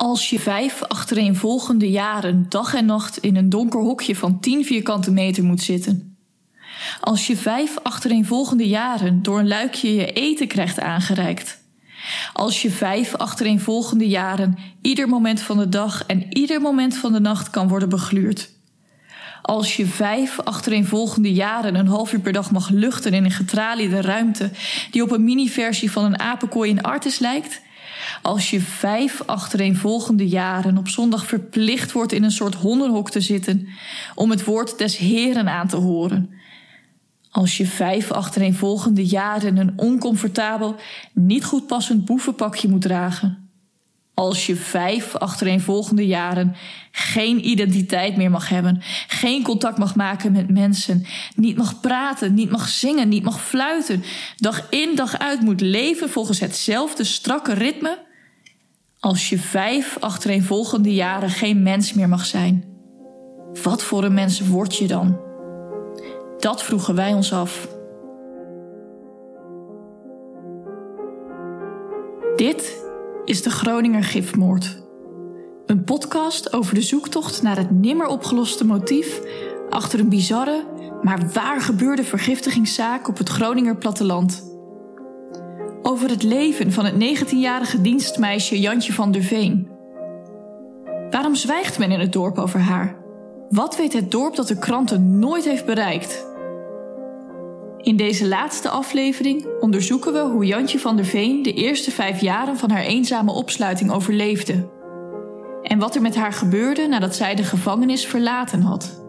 Als 0.00 0.30
je 0.30 0.40
vijf 0.40 0.82
achtereenvolgende 0.82 1.90
jaren 1.90 2.46
dag 2.48 2.74
en 2.74 2.84
nacht 2.84 3.16
in 3.18 3.36
een 3.36 3.48
donker 3.48 3.80
hokje 3.80 4.16
van 4.16 4.40
10 4.40 4.64
vierkante 4.64 5.10
meter 5.10 5.44
moet 5.44 5.62
zitten. 5.62 6.16
Als 7.00 7.26
je 7.26 7.36
vijf 7.36 7.78
achtereenvolgende 7.82 8.68
jaren 8.68 9.22
door 9.22 9.38
een 9.38 9.48
luikje 9.48 9.94
je 9.94 10.12
eten 10.12 10.48
krijgt 10.48 10.80
aangereikt. 10.80 11.62
Als 12.32 12.62
je 12.62 12.70
vijf 12.70 13.14
achtereenvolgende 13.14 14.08
jaren 14.08 14.58
ieder 14.82 15.08
moment 15.08 15.40
van 15.40 15.58
de 15.58 15.68
dag 15.68 16.04
en 16.06 16.36
ieder 16.36 16.60
moment 16.60 16.96
van 16.96 17.12
de 17.12 17.20
nacht 17.20 17.50
kan 17.50 17.68
worden 17.68 17.88
begluurd. 17.88 18.50
Als 19.42 19.76
je 19.76 19.86
vijf 19.86 20.40
achtereenvolgende 20.40 21.32
jaren 21.32 21.74
een 21.74 21.88
half 21.88 22.12
uur 22.12 22.20
per 22.20 22.32
dag 22.32 22.50
mag 22.50 22.68
luchten 22.68 23.12
in 23.12 23.24
een 23.24 23.30
getraliede 23.30 24.00
ruimte 24.00 24.50
die 24.90 25.02
op 25.02 25.10
een 25.10 25.24
mini-versie 25.24 25.90
van 25.90 26.04
een 26.04 26.18
apenkooi 26.18 26.70
in 26.70 26.82
Artis 26.82 27.18
lijkt 27.18 27.60
als 28.22 28.50
je 28.50 28.60
vijf 28.60 29.22
achtereenvolgende 29.26 30.28
jaren 30.28 30.78
op 30.78 30.88
zondag 30.88 31.26
verplicht 31.26 31.92
wordt 31.92 32.12
in 32.12 32.22
een 32.22 32.30
soort 32.30 32.54
hondenhok 32.54 33.10
te 33.10 33.20
zitten 33.20 33.68
om 34.14 34.30
het 34.30 34.44
woord 34.44 34.78
des 34.78 34.96
Heren 34.96 35.48
aan 35.48 35.68
te 35.68 35.76
horen. 35.76 36.30
Als 37.30 37.56
je 37.56 37.66
vijf 37.66 38.10
achtereenvolgende 38.10 39.06
jaren 39.06 39.56
een 39.56 39.72
oncomfortabel, 39.76 40.76
niet 41.12 41.44
goed 41.44 41.66
passend 41.66 42.04
boevenpakje 42.04 42.68
moet 42.68 42.82
dragen. 42.82 43.48
Als 44.14 44.46
je 44.46 44.56
vijf 44.56 45.16
achtereenvolgende 45.16 46.06
jaren 46.06 46.56
geen 46.90 47.48
identiteit 47.48 48.16
meer 48.16 48.30
mag 48.30 48.48
hebben, 48.48 48.82
geen 49.06 49.42
contact 49.42 49.78
mag 49.78 49.94
maken 49.94 50.32
met 50.32 50.50
mensen, 50.50 51.06
niet 51.34 51.56
mag 51.56 51.80
praten, 51.80 52.34
niet 52.34 52.50
mag 52.50 52.68
zingen, 52.68 53.08
niet 53.08 53.22
mag 53.22 53.40
fluiten, 53.40 54.02
dag 54.36 54.66
in 54.70 54.94
dag 54.94 55.18
uit 55.18 55.40
moet 55.40 55.60
leven 55.60 56.10
volgens 56.10 56.40
hetzelfde 56.40 57.04
strakke 57.04 57.52
ritme. 57.52 58.08
Als 59.00 59.28
je 59.28 59.38
vijf 59.38 59.96
achtereenvolgende 60.00 60.94
jaren 60.94 61.30
geen 61.30 61.62
mens 61.62 61.92
meer 61.92 62.08
mag 62.08 62.24
zijn, 62.26 62.64
wat 63.62 63.82
voor 63.82 64.04
een 64.04 64.14
mens 64.14 64.40
word 64.40 64.76
je 64.76 64.86
dan? 64.86 65.20
Dat 66.38 66.62
vroegen 66.62 66.94
wij 66.94 67.12
ons 67.12 67.32
af. 67.32 67.68
Dit 72.36 72.84
is 73.24 73.42
de 73.42 73.50
Groninger 73.50 74.04
Gifmoord. 74.04 74.82
Een 75.66 75.84
podcast 75.84 76.52
over 76.52 76.74
de 76.74 76.82
zoektocht 76.82 77.42
naar 77.42 77.56
het 77.56 77.70
nimmer 77.70 78.06
opgeloste 78.06 78.66
motief 78.66 79.20
achter 79.70 80.00
een 80.00 80.08
bizarre, 80.08 80.64
maar 81.02 81.32
waar 81.32 81.60
gebeurde 81.60 82.04
vergiftigingszaak 82.04 83.08
op 83.08 83.18
het 83.18 83.28
Groninger 83.28 83.76
platteland. 83.76 84.49
Over 85.82 86.08
het 86.08 86.22
leven 86.22 86.72
van 86.72 86.84
het 86.84 86.94
19-jarige 86.94 87.80
dienstmeisje 87.80 88.60
Jantje 88.60 88.92
van 88.92 89.12
der 89.12 89.22
Veen. 89.22 89.68
Waarom 91.10 91.34
zwijgt 91.34 91.78
men 91.78 91.90
in 91.90 92.00
het 92.00 92.12
dorp 92.12 92.38
over 92.38 92.60
haar? 92.60 92.96
Wat 93.48 93.76
weet 93.76 93.92
het 93.92 94.10
dorp 94.10 94.36
dat 94.36 94.48
de 94.48 94.58
kranten 94.58 95.18
nooit 95.18 95.44
heeft 95.44 95.66
bereikt? 95.66 96.26
In 97.76 97.96
deze 97.96 98.28
laatste 98.28 98.68
aflevering 98.68 99.46
onderzoeken 99.60 100.12
we 100.12 100.18
hoe 100.18 100.44
Jantje 100.44 100.78
van 100.78 100.96
der 100.96 101.04
Veen 101.04 101.42
de 101.42 101.52
eerste 101.52 101.90
vijf 101.90 102.20
jaren 102.20 102.56
van 102.56 102.70
haar 102.70 102.82
eenzame 102.82 103.32
opsluiting 103.32 103.90
overleefde. 103.90 104.68
En 105.62 105.78
wat 105.78 105.94
er 105.94 106.02
met 106.02 106.16
haar 106.16 106.32
gebeurde 106.32 106.86
nadat 106.86 107.14
zij 107.14 107.34
de 107.34 107.44
gevangenis 107.44 108.06
verlaten 108.06 108.60
had. 108.60 109.04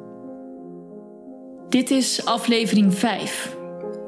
Dit 1.69 1.92
is 1.92 2.25
aflevering 2.25 2.94
5. 2.94 3.55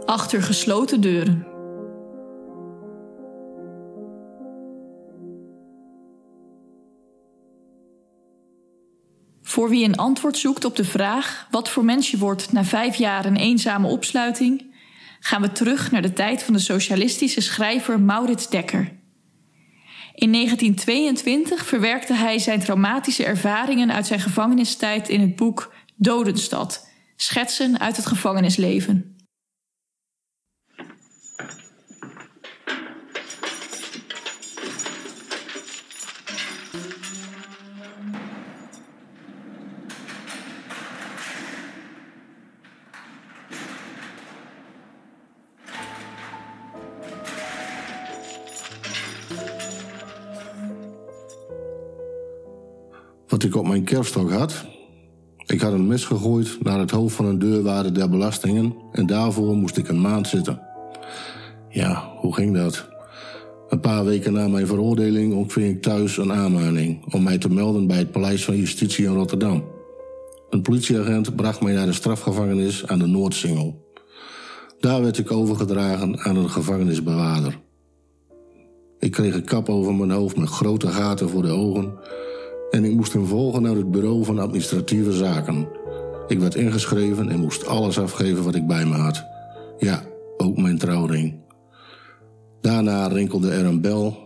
Achter 0.06 0.42
gesloten 0.42 1.02
deuren. 1.02 1.53
Voor 9.54 9.70
wie 9.70 9.86
een 9.86 9.98
antwoord 9.98 10.38
zoekt 10.38 10.66
op 10.66 10.76
de 10.76 10.84
vraag 10.84 11.48
wat 11.52 11.70
voor 11.70 11.86
mens 11.86 12.12
je 12.12 12.18
wordt 12.18 12.52
na 12.52 12.64
vijf 12.64 12.96
jaar 12.96 13.26
een 13.26 13.36
eenzame 13.36 13.88
opsluiting, 13.88 14.74
gaan 15.20 15.42
we 15.42 15.52
terug 15.52 15.92
naar 15.92 16.02
de 16.02 16.14
tijd 16.14 16.44
van 16.44 16.54
de 16.54 16.60
socialistische 16.60 17.42
schrijver 17.42 18.00
Maurits 18.00 18.50
Dekker. 18.50 18.92
In 20.16 20.32
1922 20.32 21.66
verwerkte 21.66 22.14
hij 22.14 22.40
zijn 22.40 22.60
traumatische 22.60 23.26
ervaringen 23.26 23.92
uit 23.92 24.08
zijn 24.08 24.20
gevangenistijd 24.20 25.10
in 25.10 25.22
het 25.22 25.36
boek 25.36 25.74
Dodenstad, 25.96 26.88
schetsen 27.16 27.80
uit 27.80 27.96
het 27.96 28.06
gevangenisleven. 28.06 29.13
Ik 53.44 53.56
op 53.56 53.68
mijn 53.68 53.84
kerststok 53.84 54.32
had. 54.32 54.66
Ik 55.46 55.62
had 55.62 55.74
een 55.74 55.88
mes 55.88 56.06
gegooid 56.06 56.58
naar 56.62 56.80
het 56.80 56.92
hoofd 56.92 57.16
van 57.16 57.26
een 57.26 57.40
deurwaarde 57.40 57.92
der 57.92 58.10
belastingen 58.10 58.76
en 58.92 59.06
daarvoor 59.06 59.56
moest 59.56 59.78
ik 59.78 59.88
een 59.88 60.02
maand 60.02 60.28
zitten. 60.28 60.62
Ja, 61.70 62.12
hoe 62.18 62.34
ging 62.34 62.56
dat? 62.56 62.88
Een 63.70 63.80
paar 63.80 64.06
weken 64.06 64.34
na 64.34 64.48
mijn 64.48 64.68
veroordeling 64.68 65.34
ontving 65.34 65.76
ik 65.76 65.82
thuis 65.82 66.18
een 66.18 66.34
aanmaning 66.34 67.14
om 67.14 67.24
mij 67.24 67.38
te 67.38 67.50
melden 67.50 67.88
bij 67.88 67.98
het 67.98 68.12
Paleis 68.12 68.46
van 68.46 68.56
Justitie 68.56 69.06
in 69.06 69.14
Rotterdam. 69.14 69.64
Een 70.50 70.62
politieagent 70.62 71.36
bracht 71.36 71.62
mij 71.62 71.74
naar 71.74 71.86
de 71.86 71.94
strafgevangenis 71.94 72.88
aan 72.88 73.00
de 73.00 73.08
Noordsingel. 73.08 73.92
Daar 74.80 75.02
werd 75.02 75.18
ik 75.18 75.32
overgedragen 75.32 76.20
aan 76.20 76.36
een 76.36 76.50
gevangenisbewaarder. 76.50 77.60
Ik 79.00 79.12
kreeg 79.12 79.36
een 79.36 79.46
kap 79.46 79.70
over 79.70 79.94
mijn 79.94 80.12
hoofd 80.12 80.38
met 80.38 80.50
grote 80.50 80.88
gaten 80.88 81.30
voor 81.30 81.42
de 81.42 81.52
ogen 81.52 81.94
en 82.74 82.86
ik 82.86 82.96
moest 82.96 83.14
hem 83.14 83.26
volgen 83.26 83.62
naar 83.62 83.76
het 83.76 83.92
bureau 83.92 84.26
van 84.26 84.40
administratieve 84.40 85.12
zaken. 85.12 85.68
Ik 86.28 86.40
werd 86.40 86.56
ingeschreven 86.56 87.30
en 87.30 87.40
moest 87.40 87.66
alles 87.66 88.00
afgeven 88.00 88.44
wat 88.44 88.56
ik 88.56 88.68
bij 88.68 88.86
me 88.86 88.96
had. 88.96 89.26
Ja, 89.78 90.04
ook 90.38 90.58
mijn 90.58 90.78
trouwring. 90.78 91.36
Daarna 92.62 93.08
rinkelde 93.08 93.52
er 93.52 93.66
een 93.66 93.82
bel 93.82 94.18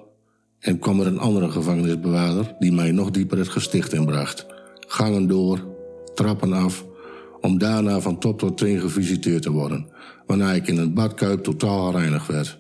en 0.60 0.80
kwam 0.80 1.00
er 1.00 1.08
een 1.08 1.20
andere 1.20 1.50
gevangenisbewaarder 1.50 2.56
die 2.60 2.72
mij 2.72 2.92
nog 2.92 3.12
dieper 3.12 3.38
het 3.38 3.50
gesticht 3.50 3.94
inbracht. 3.94 4.46
Gangen 4.80 5.28
door, 5.28 5.66
trappen 6.14 6.54
af, 6.54 6.86
om 7.42 7.58
daarna 7.58 8.00
van 8.00 8.20
top 8.20 8.40
tot 8.40 8.58
teen 8.58 8.80
gevisiteerd 8.80 9.42
te 9.42 9.52
worden, 9.52 9.88
waarna 10.26 10.54
ik 10.54 10.68
in 10.68 10.78
een 10.78 10.94
badkuip 10.94 11.44
totaal 11.44 11.92
gereinigd 11.92 12.28
werd. 12.28 12.60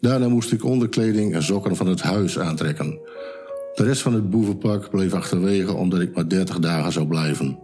Daarna 0.00 0.28
moest 0.28 0.52
ik 0.52 0.64
onderkleding 0.64 1.34
en 1.34 1.42
sokken 1.42 1.76
van 1.76 1.86
het 1.86 2.00
huis 2.00 2.38
aantrekken, 2.38 2.98
de 3.78 3.84
rest 3.84 4.02
van 4.02 4.14
het 4.14 4.30
boevenpak 4.30 4.90
bleef 4.90 5.12
achterwege 5.12 5.72
omdat 5.72 6.00
ik 6.00 6.14
maar 6.14 6.28
30 6.28 6.58
dagen 6.58 6.92
zou 6.92 7.06
blijven. 7.06 7.58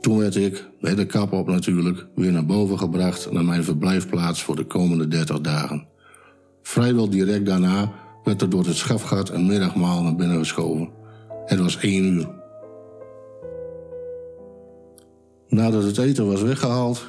Toen 0.00 0.18
werd 0.18 0.36
ik, 0.36 0.68
met 0.80 0.96
de 0.96 1.06
kap 1.06 1.32
op 1.32 1.46
natuurlijk, 1.46 2.06
weer 2.14 2.32
naar 2.32 2.46
boven 2.46 2.78
gebracht 2.78 3.32
naar 3.32 3.44
mijn 3.44 3.64
verblijfplaats 3.64 4.42
voor 4.42 4.56
de 4.56 4.64
komende 4.64 5.08
30 5.08 5.40
dagen. 5.40 5.86
Vrijwel 6.62 7.10
direct 7.10 7.46
daarna 7.46 7.92
werd 8.24 8.42
er 8.42 8.50
door 8.50 8.66
het 8.66 8.76
schafgat 8.76 9.30
een 9.30 9.46
middagmaal 9.46 10.02
naar 10.02 10.16
binnen 10.16 10.38
geschoven. 10.38 10.88
Het 11.44 11.58
was 11.58 11.78
één 11.78 12.04
uur. 12.04 12.28
Nadat 15.48 15.82
het 15.82 15.98
eten 15.98 16.26
was 16.26 16.42
weggehaald, 16.42 17.06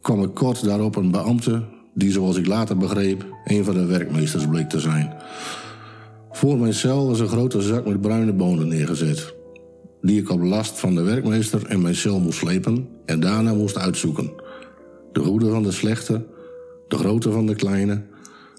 kwam 0.00 0.22
ik 0.22 0.34
kort 0.34 0.64
daarop 0.64 0.96
een 0.96 1.10
beambte 1.10 1.62
die, 1.94 2.12
zoals 2.12 2.36
ik 2.36 2.46
later 2.46 2.76
begreep, 2.76 3.26
een 3.44 3.64
van 3.64 3.74
de 3.74 3.86
werkmeesters 3.86 4.46
bleek 4.46 4.68
te 4.68 4.80
zijn. 4.80 5.12
Voor 6.32 6.58
mijn 6.58 6.74
cel 6.74 7.06
was 7.06 7.20
een 7.20 7.28
grote 7.28 7.60
zak 7.60 7.86
met 7.86 8.00
bruine 8.00 8.32
bonen 8.32 8.68
neergezet, 8.68 9.34
die 10.00 10.20
ik 10.20 10.30
op 10.30 10.42
last 10.42 10.78
van 10.78 10.94
de 10.94 11.02
werkmeester 11.02 11.70
in 11.70 11.82
mijn 11.82 11.94
cel 11.94 12.20
moest 12.20 12.38
slepen 12.38 12.88
en 13.04 13.20
daarna 13.20 13.54
moest 13.54 13.78
uitzoeken. 13.78 14.32
De 15.12 15.20
goede 15.20 15.50
van 15.50 15.62
de 15.62 15.72
slechte, 15.72 16.26
de 16.88 16.96
grote 16.96 17.32
van 17.32 17.46
de 17.46 17.54
kleine, 17.54 18.02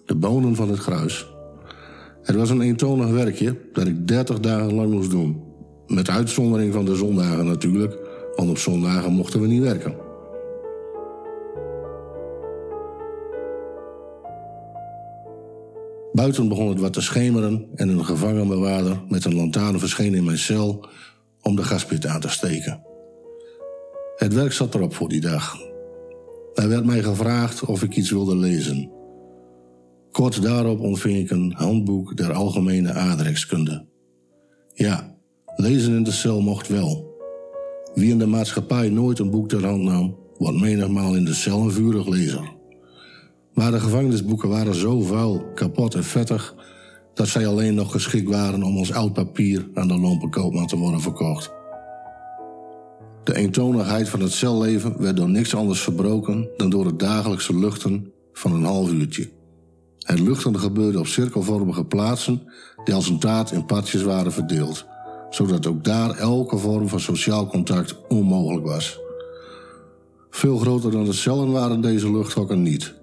de 0.06 0.16
bonen 0.16 0.56
van 0.56 0.70
het 0.70 0.80
gruis. 0.80 1.28
Het 2.22 2.36
was 2.36 2.50
een 2.50 2.62
eentonig 2.62 3.10
werkje 3.10 3.58
dat 3.74 3.88
ik 3.88 4.08
dertig 4.08 4.40
dagen 4.40 4.74
lang 4.74 4.92
moest 4.92 5.12
doen. 5.12 5.42
Met 5.88 6.10
uitzondering 6.10 6.74
van 6.74 6.86
de 6.86 6.96
zondagen 6.96 7.46
natuurlijk, 7.46 7.98
want 8.36 8.50
op 8.50 8.58
zondagen 8.58 9.12
mochten 9.12 9.42
we 9.42 9.48
niet 9.48 9.62
werken. 9.62 10.03
Buiten 16.14 16.48
begon 16.48 16.70
het 16.70 16.80
wat 16.80 16.94
te 16.94 17.02
schemeren 17.02 17.68
en 17.76 17.90
een 17.90 18.06
gevangenbewaarder 18.06 19.02
met 19.10 19.26
een 19.26 19.36
lantaarn 19.36 19.80
verscheen 19.80 20.14
in 20.14 20.24
mijn 20.24 20.38
cel 20.38 20.86
om 21.42 21.56
de 21.56 21.64
gaspit 21.64 22.06
aan 22.06 22.20
te 22.20 22.30
steken. 22.30 22.82
Het 24.16 24.34
werk 24.34 24.52
zat 24.52 24.76
erop 24.76 24.94
voor 24.94 25.10
die 25.10 25.22
dag. 25.22 25.58
Er 26.54 26.70
werd 26.70 26.86
mij 26.86 27.04
gevraagd 27.04 27.66
of 27.66 27.84
ik 27.84 27.96
iets 27.96 28.12
wilde 28.12 28.36
lezen. 28.36 28.92
Kort 30.12 30.42
daarop 30.42 30.80
ontving 30.80 31.18
ik 31.18 31.30
een 31.30 31.54
handboek 31.56 32.18
der 32.18 32.34
algemene 32.34 32.92
aardrijkskunde. 32.92 33.86
Ja, 34.74 35.16
lezen 35.56 35.96
in 35.96 36.04
de 36.04 36.12
cel 36.12 36.42
mocht 36.42 36.68
wel. 36.68 37.12
Wie 37.94 38.12
in 38.12 38.20
de 38.20 38.26
maatschappij 38.26 38.90
nooit 38.90 39.20
een 39.20 39.30
boek 39.30 39.50
ter 39.50 39.66
hand 39.66 39.84
nam, 39.84 40.18
wordt 40.38 40.60
menigmaal 40.60 41.16
in 41.16 41.26
de 41.26 41.34
cel 41.34 41.62
een 41.62 41.72
vurig 41.72 42.08
lezer. 42.08 42.62
Maar 43.54 43.72
de 43.72 43.80
gevangenisboeken 43.80 44.50
waren 44.50 44.76
zo 44.76 45.02
vuil, 45.02 45.52
kapot 45.56 45.96
en 45.96 46.04
vettig 46.04 46.56
dat 47.14 47.28
zij 47.28 47.48
alleen 47.48 47.76
nog 47.76 47.92
geschikt 47.92 48.30
waren 48.30 48.64
om 48.64 48.78
als 48.78 48.94
oud 48.94 49.14
papier 49.14 49.70
aan 49.74 49.88
de 49.88 50.00
lompe 50.00 50.30
koopman 50.30 50.68
te 50.68 50.78
worden 50.78 51.02
verkocht. 51.02 51.52
De 53.24 53.36
eentonigheid 53.36 54.10
van 54.10 54.20
het 54.20 54.32
celleven 54.32 55.02
werd 55.02 55.18
door 55.18 55.30
niks 55.30 55.56
anders 55.56 55.82
verbroken 55.82 56.50
dan 56.58 56.70
door 56.70 56.86
het 56.86 57.00
dagelijkse 57.00 57.58
luchten 57.58 58.12
van 58.34 58.54
een 58.54 58.64
half 58.64 58.92
uurtje. 58.92 59.30
Het 60.00 60.20
luchten 60.20 60.60
gebeurde 60.60 61.00
op 61.00 61.08
cirkelvormige 61.08 61.86
plaatsen 61.86 62.42
die 62.84 62.94
als 62.94 63.10
een 63.10 63.20
taart 63.20 63.52
in 63.52 63.66
partjes 63.66 64.04
waren 64.04 64.32
verdeeld, 64.32 64.86
zodat 65.30 65.68
ook 65.68 65.84
daar 65.84 66.18
elke 66.18 66.58
vorm 66.58 66.88
van 66.88 67.00
sociaal 67.00 67.48
contact 67.48 67.96
onmogelijk 68.08 68.66
was. 68.66 69.00
Veel 70.30 70.58
groter 70.58 70.92
dan 70.92 71.06
de 71.06 71.14
cellen 71.14 71.52
waren 71.52 71.82
deze 71.82 72.12
luchthokken 72.12 72.62
niet. 72.62 72.94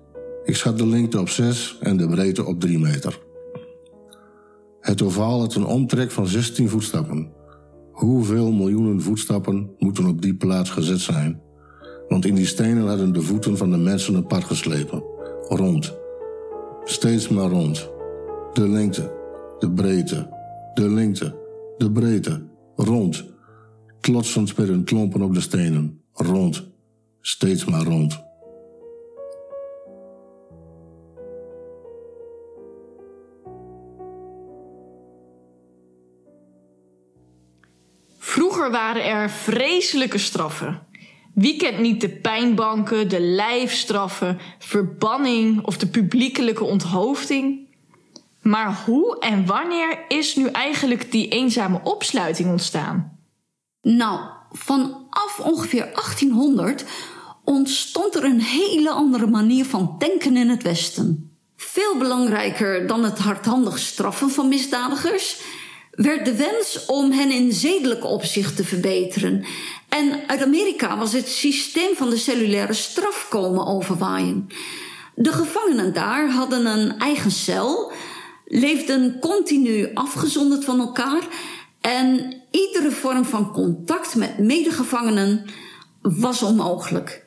Ik 0.45 0.57
schat 0.57 0.79
de 0.79 0.87
lengte 0.87 1.21
op 1.21 1.29
6 1.29 1.77
en 1.81 1.97
de 1.97 2.09
breedte 2.09 2.45
op 2.45 2.61
3 2.61 2.79
meter. 2.79 3.19
Het 4.81 5.03
ovaal 5.03 5.41
had 5.41 5.55
een 5.55 5.67
omtrek 5.67 6.11
van 6.11 6.27
16 6.27 6.69
voetstappen. 6.69 7.33
Hoeveel 7.93 8.53
miljoenen 8.53 9.03
voetstappen 9.03 9.71
moeten 9.79 10.07
op 10.07 10.23
die 10.23 10.35
plaats 10.35 10.71
gezet 10.71 11.01
zijn? 11.01 11.43
Want 12.09 12.25
in 12.25 12.35
die 12.35 12.47
stenen 12.47 12.87
hadden 12.87 13.13
de 13.13 13.23
voeten 13.23 13.57
van 13.57 13.71
de 13.71 13.77
mensen 13.77 14.27
pad 14.27 14.45
geslepen. 14.45 15.03
Rond. 15.49 15.99
Steeds 16.85 17.29
maar 17.29 17.51
rond. 17.51 17.91
De 18.53 18.69
lengte, 18.69 19.13
de 19.59 19.71
breedte, 19.71 20.29
de 20.75 20.91
lengte, 20.91 21.37
de 21.77 21.93
breedte, 21.93 22.43
rond. 22.77 23.25
Klotsend 24.01 24.57
met 24.57 24.69
hun 24.69 24.85
klompen 24.85 25.23
op 25.23 25.35
de 25.35 25.41
stenen. 25.41 26.01
Rond. 26.13 26.67
Steeds 27.21 27.65
maar 27.65 27.85
rond. 27.85 28.30
Waren 38.71 39.05
er 39.05 39.31
vreselijke 39.31 40.19
straffen. 40.19 40.87
Wie 41.35 41.57
kent 41.57 41.79
niet 41.79 42.01
de 42.01 42.09
pijnbanken, 42.09 43.09
de 43.09 43.21
lijfstraffen, 43.21 44.39
verbanning 44.59 45.67
of 45.67 45.79
de 45.79 45.87
publiekelijke 45.87 46.65
onthoofding? 46.65 47.69
Maar 48.43 48.83
hoe 48.87 49.19
en 49.19 49.47
wanneer 49.47 49.99
is 50.09 50.37
nu 50.37 50.47
eigenlijk 50.47 51.13
die 51.13 51.29
eenzame 51.29 51.81
opsluiting 51.85 52.51
ontstaan? 52.51 53.19
Nou, 53.83 54.21
vanaf 54.51 55.41
ongeveer 55.43 55.85
1800 55.85 56.85
ontstond 57.45 58.15
er 58.15 58.25
een 58.25 58.41
hele 58.41 58.91
andere 58.91 59.27
manier 59.27 59.65
van 59.65 59.95
denken 59.99 60.37
in 60.37 60.49
het 60.49 60.63
Westen. 60.63 61.35
Veel 61.57 61.97
belangrijker 61.99 62.87
dan 62.87 63.05
het 63.05 63.19
hardhandig 63.19 63.79
straffen 63.79 64.31
van 64.31 64.49
misdadigers 64.49 65.41
werd 65.91 66.25
de 66.25 66.37
wens 66.37 66.85
om 66.87 67.11
hen 67.11 67.31
in 67.31 67.53
zedelijk 67.53 68.05
opzicht 68.05 68.57
te 68.57 68.65
verbeteren. 68.65 69.45
En 69.89 70.21
uit 70.27 70.43
Amerika 70.43 70.99
was 70.99 71.13
het 71.13 71.29
systeem 71.29 71.95
van 71.95 72.11
de 72.11 72.17
cellulaire 72.17 72.73
straf 72.73 73.27
komen 73.29 73.67
overwaaien. 73.67 74.47
De 75.15 75.33
gevangenen 75.33 75.93
daar 75.93 76.31
hadden 76.31 76.67
een 76.67 76.99
eigen 76.99 77.31
cel, 77.31 77.93
leefden 78.47 79.19
continu 79.21 79.95
afgezonderd 79.95 80.65
van 80.65 80.81
elkaar 80.81 81.23
en 81.81 82.37
iedere 82.51 82.91
vorm 82.91 83.25
van 83.25 83.53
contact 83.53 84.15
met 84.15 84.39
medegevangenen 84.39 85.45
was 86.03 86.43
onmogelijk. 86.43 87.25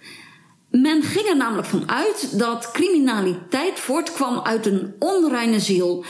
Men 0.69 1.03
ging 1.03 1.27
er 1.27 1.37
namelijk 1.37 1.67
van 1.67 1.89
uit 1.89 2.39
dat 2.39 2.71
criminaliteit 2.71 3.79
voortkwam 3.79 4.39
uit 4.39 4.65
een 4.65 4.95
onreine 4.99 5.59
ziel 5.59 6.05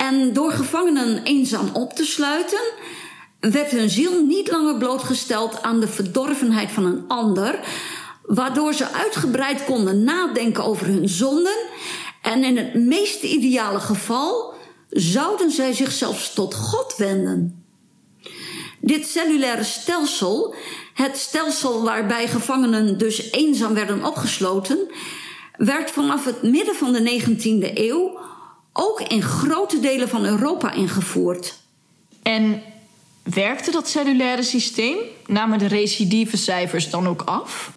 en 0.00 0.32
door 0.32 0.52
gevangenen 0.52 1.22
eenzaam 1.22 1.70
op 1.72 1.92
te 1.92 2.04
sluiten, 2.04 2.60
werd 3.40 3.70
hun 3.70 3.90
ziel 3.90 4.24
niet 4.24 4.50
langer 4.50 4.76
blootgesteld 4.76 5.62
aan 5.62 5.80
de 5.80 5.88
verdorvenheid 5.88 6.70
van 6.70 6.84
een 6.84 7.04
ander, 7.08 7.60
waardoor 8.22 8.74
ze 8.74 8.92
uitgebreid 8.92 9.64
konden 9.64 10.04
nadenken 10.04 10.64
over 10.64 10.86
hun 10.86 11.08
zonden 11.08 11.56
en 12.22 12.44
in 12.44 12.56
het 12.56 12.74
meest 12.74 13.22
ideale 13.22 13.80
geval 13.80 14.54
zouden 14.90 15.50
zij 15.50 15.72
zich 15.72 15.92
zelfs 15.92 16.34
tot 16.34 16.54
God 16.54 16.94
wenden. 16.96 17.64
Dit 18.80 19.06
cellulaire 19.06 19.64
stelsel, 19.64 20.54
het 20.94 21.16
stelsel 21.16 21.82
waarbij 21.82 22.28
gevangenen 22.28 22.98
dus 22.98 23.30
eenzaam 23.32 23.74
werden 23.74 24.04
opgesloten, 24.04 24.78
werd 25.56 25.90
vanaf 25.90 26.24
het 26.24 26.42
midden 26.42 26.74
van 26.74 26.92
de 26.92 27.22
19e 27.22 27.74
eeuw 27.74 28.18
ook 28.80 29.00
in 29.00 29.22
grote 29.22 29.80
delen 29.80 30.08
van 30.08 30.24
Europa 30.24 30.72
ingevoerd. 30.72 31.58
En 32.22 32.62
werkte 33.22 33.70
dat 33.70 33.88
cellulaire 33.88 34.42
systeem? 34.42 34.96
Namen 35.26 35.58
de 35.58 35.66
recidivecijfers 35.66 36.90
dan 36.90 37.06
ook 37.08 37.22
af? 37.22 37.72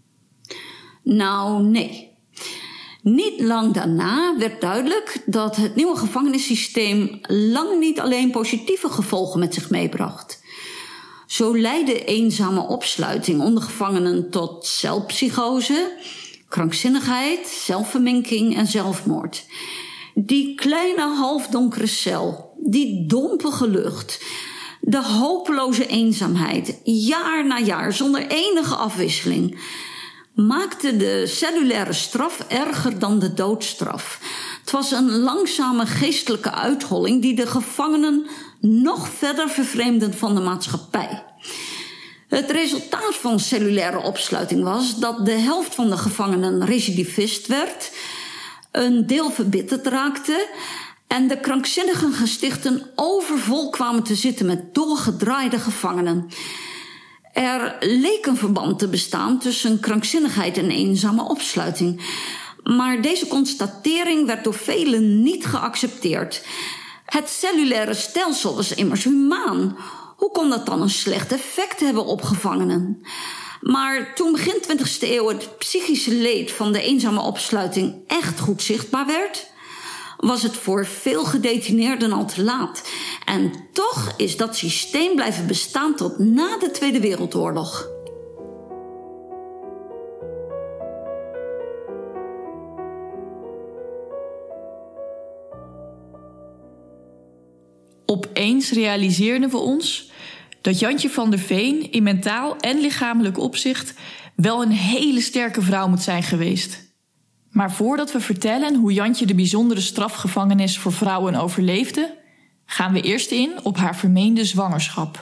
Nou, 1.04 1.64
nee. 1.64 2.12
Niet 3.02 3.42
lang 3.42 3.74
daarna 3.74 4.38
werd 4.38 4.62
duidelijk 4.62 5.22
dat 5.26 5.56
het 5.56 5.76
nieuwe 5.76 5.96
gevangenissysteem 5.96 7.20
lang 7.28 7.80
niet 7.80 8.00
alleen 8.00 8.32
positieve 8.32 8.90
gevolgen 8.90 9.40
met 9.40 9.54
zich 9.54 9.70
meebracht. 9.70 10.42
Zo 11.28 11.58
leidde 11.58 12.06
eenzame 12.06 12.62
opsluiting 12.62 13.42
onder 13.42 13.64
gevangenen 13.64 14.30
tot 14.30 14.66
celpsychose, 14.66 15.98
krankzinnigheid, 16.48 17.48
zelfverminking 17.48 18.56
en 18.56 18.68
zelfmoord. 18.68 19.46
Die 20.15 20.56
kleine 20.56 21.15
halfdonkere 21.15 21.88
cel, 21.88 22.56
die 22.57 23.06
dompige 23.07 23.68
lucht, 23.68 24.21
de 24.81 25.04
hopeloze 25.04 25.88
eenzaamheid, 25.88 26.80
jaar 26.83 27.45
na 27.45 27.60
jaar 27.60 27.94
zonder 27.94 28.27
enige 28.27 28.75
afwisseling, 28.75 29.60
maakte 30.36 30.98
de 30.98 31.27
cellulaire 31.27 31.94
straf 31.94 32.39
erger 32.48 33.00
dan 33.00 33.19
de 33.19 33.33
doodstraf. 33.33 34.19
Het 34.62 34.71
was 34.71 34.92
een 34.92 35.19
langzame 35.19 35.86
geestelijke 35.86 36.51
uitholling 36.51 37.21
die 37.21 37.36
de 37.36 37.48
gevangenen 37.48 38.25
nog 38.59 39.09
verder 39.09 39.50
vervreemden 39.50 40.13
van 40.13 40.36
de 40.36 40.42
maatschappij. 40.42 41.23
Het 42.28 42.52
resultaat 42.52 43.16
van 43.16 43.40
cellulaire 43.40 44.02
opsluiting 44.02 44.64
was 44.64 44.99
dat 44.99 45.26
de 45.26 45.31
helft 45.31 45.76
van 45.76 45.90
de 45.90 45.97
gevangenen 45.97 46.66
recidivist 46.66 47.47
werd 47.47 47.92
een 48.73 49.07
deel 49.07 49.31
verbitterd 49.31 49.87
raakte 49.87 50.49
en 51.07 51.27
de 51.27 51.39
krankzinnige 51.39 52.11
gestichten 52.11 52.92
overvol 52.95 53.69
kwamen 53.69 54.03
te 54.03 54.15
zitten 54.15 54.45
met 54.45 54.73
doorgedraaide 54.73 55.59
gevangenen. 55.59 56.27
Er 57.33 57.75
leek 57.80 58.25
een 58.25 58.37
verband 58.37 58.80
te 58.80 58.87
bestaan 58.87 59.39
tussen 59.39 59.80
krankzinnigheid 59.80 60.57
en 60.57 60.69
eenzame 60.69 61.23
opsluiting. 61.23 62.01
Maar 62.63 63.01
deze 63.01 63.27
constatering 63.27 64.25
werd 64.25 64.44
door 64.44 64.53
velen 64.53 65.23
niet 65.23 65.45
geaccepteerd. 65.45 66.45
Het 67.06 67.30
cellulaire 67.30 67.94
stelsel 67.94 68.56
was 68.56 68.73
immers 68.73 69.03
humaan. 69.03 69.77
Hoe 70.18 70.31
kon 70.31 70.49
dat 70.49 70.65
dan 70.65 70.81
een 70.81 70.89
slecht 70.89 71.31
effect 71.31 71.80
hebben 71.80 72.06
op 72.06 72.21
gevangenen? 72.21 73.03
Maar 73.64 74.16
toen 74.16 74.32
begin 74.32 74.62
20e 74.62 75.00
eeuw 75.00 75.28
het 75.28 75.58
psychische 75.58 76.14
leed 76.14 76.52
van 76.52 76.72
de 76.72 76.82
eenzame 76.82 77.22
opsluiting 77.22 77.96
echt 78.08 78.40
goed 78.40 78.62
zichtbaar 78.62 79.06
werd, 79.06 79.52
was 80.18 80.44
het 80.44 80.58
voor 80.58 80.86
veel 80.86 81.26
gedetineerden 81.26 82.12
al 82.12 82.26
te 82.26 82.44
laat. 82.44 82.90
En 83.26 83.52
toch 83.74 84.14
is 84.18 84.38
dat 84.38 84.56
systeem 84.56 85.16
blijven 85.16 85.48
bestaan 85.48 85.96
tot 85.96 86.18
na 86.18 86.58
de 86.58 86.72
Tweede 86.72 87.00
Wereldoorlog. 87.00 87.88
Opeens 98.06 98.72
realiseerden 98.72 99.50
we 99.50 99.58
ons 99.58 100.12
dat 100.64 100.80
Jantje 100.80 101.10
van 101.10 101.30
der 101.30 101.40
Veen 101.40 101.92
in 101.92 102.04
mentaal 102.04 102.58
en 102.58 102.80
lichamelijk 102.80 103.38
opzicht 103.38 103.94
wel 104.36 104.62
een 104.62 104.72
hele 104.72 105.22
sterke 105.22 105.62
vrouw 105.62 105.88
moet 105.88 106.02
zijn 106.02 106.24
geweest. 106.24 106.94
Maar 107.50 107.72
voordat 107.72 108.12
we 108.12 108.20
vertellen 108.20 108.76
hoe 108.76 108.94
Jantje 108.94 109.26
de 109.26 109.36
bijzondere 109.36 109.82
strafgevangenis 109.82 110.78
voor 110.78 110.94
vrouwen 110.94 111.36
overleefde, 111.36 112.18
gaan 112.66 112.94
we 112.94 113.02
eerst 113.02 113.32
in 113.32 113.64
op 113.64 113.78
haar 113.78 113.96
vermeende 113.96 114.46
zwangerschap. 114.46 115.20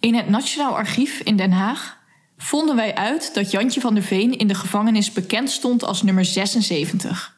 In 0.00 0.14
het 0.14 0.28
Nationaal 0.28 0.76
Archief 0.76 1.20
in 1.20 1.36
Den 1.36 1.52
Haag 1.52 1.98
vonden 2.36 2.76
wij 2.76 2.94
uit 2.94 3.34
dat 3.34 3.50
Jantje 3.50 3.80
van 3.80 3.94
der 3.94 4.02
Veen 4.02 4.38
in 4.38 4.48
de 4.48 4.54
gevangenis 4.54 5.12
bekend 5.12 5.50
stond 5.50 5.84
als 5.84 6.02
nummer 6.02 6.24
76. 6.24 7.35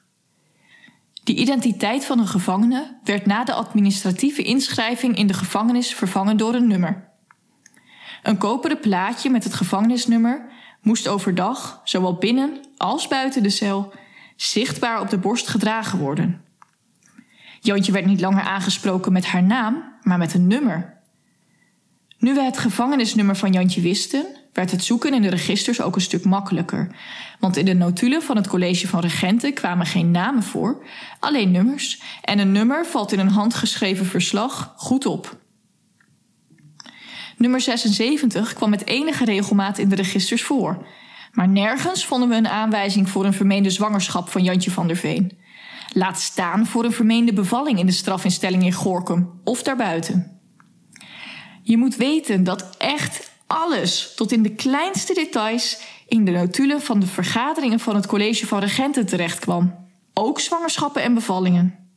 De 1.29 1.35
identiteit 1.35 2.05
van 2.05 2.19
een 2.19 2.27
gevangene 2.27 2.99
werd 3.05 3.27
na 3.27 3.45
de 3.45 3.53
administratieve 3.53 4.43
inschrijving 4.43 5.17
in 5.17 5.27
de 5.27 5.35
gevangenis 5.35 5.95
vervangen 5.95 6.37
door 6.37 6.55
een 6.55 6.67
nummer. 6.67 7.09
Een 8.23 8.39
koperen 8.39 8.81
plaatje 8.81 9.31
met 9.31 9.45
het 9.45 9.55
gevangenisnummer 9.55 10.51
moest 10.83 11.09
overdag, 11.09 11.81
zowel 11.85 12.15
binnen 12.15 12.61
als 12.77 13.09
buiten 13.09 13.43
de 13.43 13.51
cel, 13.51 13.93
zichtbaar 14.37 15.01
op 15.01 15.11
de 15.11 15.19
borst 15.19 15.49
gedragen 15.49 15.99
worden. 15.99 16.45
Jantje 17.61 17.93
werd 17.93 18.07
niet 18.07 18.21
langer 18.21 18.43
aangesproken 18.43 19.13
met 19.13 19.27
haar 19.27 19.43
naam, 19.43 19.93
maar 20.03 20.19
met 20.19 20.35
een 20.35 20.47
nummer. 20.47 21.01
Nu 22.19 22.35
we 22.35 22.43
het 22.43 22.59
gevangenisnummer 22.59 23.37
van 23.37 23.53
Jantje 23.53 23.81
wisten, 23.81 24.27
werd 24.53 24.71
het 24.71 24.85
zoeken 24.85 25.15
in 25.15 25.23
de 25.23 25.29
registers 25.29 25.81
ook 25.81 25.95
een 25.95 26.01
stuk 26.01 26.25
makkelijker. 26.25 26.97
Want 27.39 27.57
in 27.57 27.65
de 27.65 27.75
notulen 27.75 28.23
van 28.23 28.37
het 28.37 28.49
college 28.49 28.89
van 28.89 29.01
regenten 29.01 29.55
kwamen 29.55 29.87
geen 29.87 30.11
namen 30.11 30.43
voor, 30.43 30.85
alleen 31.21 31.51
nummers. 31.51 32.03
En 32.23 32.39
een 32.39 32.53
nummer 32.53 32.87
valt 32.87 33.13
in 33.13 33.19
een 33.19 33.29
handgeschreven 33.29 34.07
verslag 34.07 34.75
goed 34.77 35.07
op. 35.07 35.37
Nummer 37.37 37.61
76 37.61 38.53
kwam 38.53 38.71
met 38.71 38.87
enige 38.87 39.25
regelmaat 39.25 39.79
in 39.79 39.89
de 39.89 39.95
registers 39.95 40.43
voor. 40.43 40.87
Maar 41.33 41.49
nergens 41.49 42.07
vonden 42.07 42.29
we 42.29 42.35
een 42.35 42.49
aanwijzing 42.49 43.09
voor 43.09 43.25
een 43.25 43.33
vermeende 43.33 43.71
zwangerschap 43.71 44.29
van 44.29 44.43
Jantje 44.43 44.71
van 44.71 44.87
der 44.87 44.97
Veen. 44.97 45.39
Laat 45.93 46.21
staan 46.21 46.67
voor 46.67 46.85
een 46.85 46.93
vermeende 46.93 47.33
bevalling 47.33 47.79
in 47.79 47.87
de 47.87 47.93
strafinstelling 47.93 48.63
in 48.63 48.73
Gorkum 48.73 49.41
of 49.45 49.63
daarbuiten. 49.63 50.41
Je 51.63 51.77
moet 51.77 51.97
weten 51.97 52.45
dat 52.45 52.77
echt 52.79 53.28
alles, 53.49 54.13
tot 54.15 54.33
in 54.33 54.43
de 54.43 54.55
kleinste 54.55 55.15
details, 55.15 55.81
in 56.07 56.25
de 56.25 56.31
notulen 56.31 56.83
van 56.83 57.01
de 57.01 57.07
vergaderingen 57.07 57.81
van 57.81 57.95
het 57.95 58.07
college 58.07 58.47
van 58.47 58.59
regenten 58.59 59.07
terechtkwam. 59.07 59.87
Ook 60.15 60.41
zwangerschappen 60.41 61.03
en 61.03 61.15
bevallingen. 61.15 61.89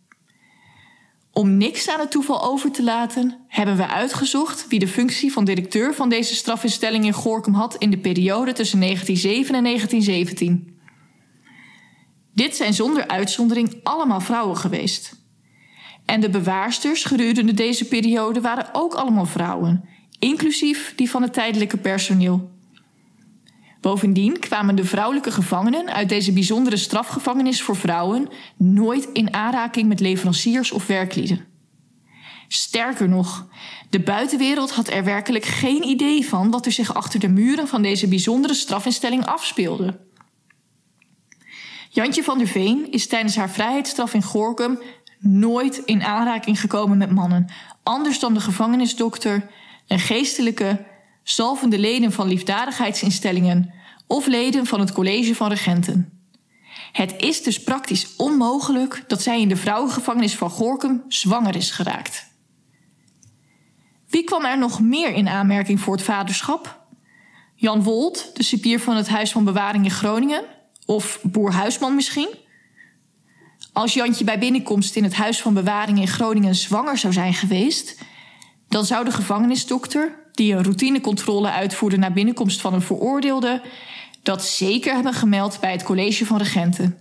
Om 1.33 1.57
niks 1.57 1.89
aan 1.89 1.99
het 1.99 2.11
toeval 2.11 2.43
over 2.43 2.71
te 2.71 2.83
laten, 2.83 3.39
hebben 3.47 3.77
we 3.77 3.87
uitgezocht 3.87 4.67
wie 4.67 4.79
de 4.79 4.87
functie 4.87 5.31
van 5.31 5.45
directeur 5.45 5.93
van 5.93 6.09
deze 6.09 6.35
strafinstelling 6.35 7.05
in 7.05 7.13
Gorkum 7.13 7.53
had 7.53 7.75
in 7.75 7.89
de 7.89 7.97
periode 7.97 8.53
tussen 8.53 8.79
1907 8.79 9.55
en 9.55 9.63
1917. 9.63 10.79
Dit 12.33 12.55
zijn 12.55 12.73
zonder 12.73 13.07
uitzondering 13.07 13.79
allemaal 13.83 14.21
vrouwen 14.21 14.57
geweest. 14.57 15.19
En 16.05 16.21
de 16.21 16.29
bewaarsters 16.29 17.03
gedurende 17.03 17.53
deze 17.53 17.85
periode 17.85 18.41
waren 18.41 18.69
ook 18.71 18.93
allemaal 18.93 19.25
vrouwen, 19.25 19.89
inclusief 20.21 20.93
die 20.95 21.09
van 21.09 21.21
het 21.21 21.33
tijdelijke 21.33 21.77
personeel. 21.77 22.49
Bovendien 23.81 24.39
kwamen 24.39 24.75
de 24.75 24.83
vrouwelijke 24.83 25.31
gevangenen 25.31 25.93
uit 25.93 26.09
deze 26.09 26.31
bijzondere 26.31 26.77
strafgevangenis 26.77 27.61
voor 27.61 27.75
vrouwen 27.75 28.29
nooit 28.57 29.09
in 29.13 29.33
aanraking 29.33 29.87
met 29.87 29.99
leveranciers 29.99 30.71
of 30.71 30.87
werklieden. 30.87 31.45
Sterker 32.47 33.09
nog, 33.09 33.47
de 33.89 33.99
buitenwereld 33.99 34.71
had 34.71 34.89
er 34.89 35.03
werkelijk 35.03 35.45
geen 35.45 35.83
idee 35.83 36.27
van 36.27 36.51
wat 36.51 36.65
er 36.65 36.71
zich 36.71 36.93
achter 36.93 37.19
de 37.19 37.29
muren 37.29 37.67
van 37.67 37.81
deze 37.81 38.07
bijzondere 38.07 38.53
strafinstelling 38.53 39.25
afspeelde. 39.25 39.99
Jantje 41.89 42.23
van 42.23 42.37
der 42.37 42.47
Veen 42.47 42.91
is 42.91 43.07
tijdens 43.07 43.35
haar 43.35 43.49
vrijheidsstraf 43.49 44.13
in 44.13 44.23
Gorkum 44.23 44.79
nooit 45.19 45.77
in 45.77 46.03
aanraking 46.03 46.59
gekomen 46.59 46.97
met 46.97 47.11
mannen, 47.11 47.49
anders 47.83 48.19
dan 48.19 48.33
de 48.33 48.39
gevangenisdokter, 48.39 49.49
een 49.91 49.99
geestelijke, 49.99 50.85
zalvende 51.23 51.79
leden 51.79 52.11
van 52.11 52.27
liefdadigheidsinstellingen 52.27 53.73
of 54.07 54.27
leden 54.27 54.65
van 54.65 54.79
het 54.79 54.91
college 54.91 55.35
van 55.35 55.49
regenten. 55.49 56.21
Het 56.91 57.13
is 57.17 57.43
dus 57.43 57.63
praktisch 57.63 58.15
onmogelijk 58.15 59.03
dat 59.07 59.21
zij 59.21 59.41
in 59.41 59.47
de 59.47 59.55
vrouwengevangenis 59.55 60.35
van 60.35 60.49
Gorkum 60.49 61.03
zwanger 61.07 61.55
is 61.55 61.71
geraakt. 61.71 62.25
Wie 64.07 64.23
kwam 64.23 64.45
er 64.45 64.57
nog 64.57 64.81
meer 64.81 65.13
in 65.13 65.27
aanmerking 65.27 65.79
voor 65.79 65.93
het 65.93 66.03
vaderschap? 66.03 66.85
Jan 67.55 67.83
Wolt, 67.83 68.31
de 68.33 68.43
cipier 68.43 68.79
van 68.79 68.95
het 68.95 69.07
Huis 69.09 69.31
van 69.31 69.43
Bewaring 69.43 69.83
in 69.83 69.91
Groningen, 69.91 70.43
of 70.85 71.19
Boer 71.23 71.53
Huisman 71.53 71.95
misschien? 71.95 72.29
Als 73.73 73.93
Jantje 73.93 74.23
bij 74.23 74.39
binnenkomst 74.39 74.95
in 74.95 75.03
het 75.03 75.13
Huis 75.13 75.41
van 75.41 75.53
Bewaring 75.53 75.99
in 75.99 76.07
Groningen 76.07 76.55
zwanger 76.55 76.97
zou 76.97 77.13
zijn 77.13 77.33
geweest, 77.33 77.97
dan 78.71 78.85
zou 78.85 79.05
de 79.05 79.11
gevangenisdokter, 79.11 80.15
die 80.31 80.53
een 80.53 80.63
routinecontrole 80.63 81.51
uitvoerde 81.51 81.97
naar 81.97 82.13
binnenkomst 82.13 82.61
van 82.61 82.73
een 82.73 82.81
veroordeelde, 82.81 83.61
dat 84.23 84.45
zeker 84.45 84.93
hebben 84.93 85.13
gemeld 85.13 85.57
bij 85.59 85.71
het 85.71 85.83
college 85.83 86.25
van 86.25 86.37
regenten. 86.37 86.97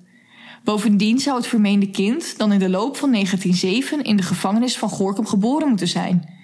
Bovendien 0.64 1.18
zou 1.18 1.36
het 1.36 1.46
vermeende 1.46 1.90
kind 1.90 2.38
dan 2.38 2.52
in 2.52 2.58
de 2.58 2.68
loop 2.68 2.96
van 2.96 3.12
1907 3.12 4.02
in 4.02 4.16
de 4.16 4.22
gevangenis 4.22 4.78
van 4.78 4.88
Gorkum 4.88 5.26
geboren 5.26 5.68
moeten 5.68 5.88
zijn. 5.88 6.38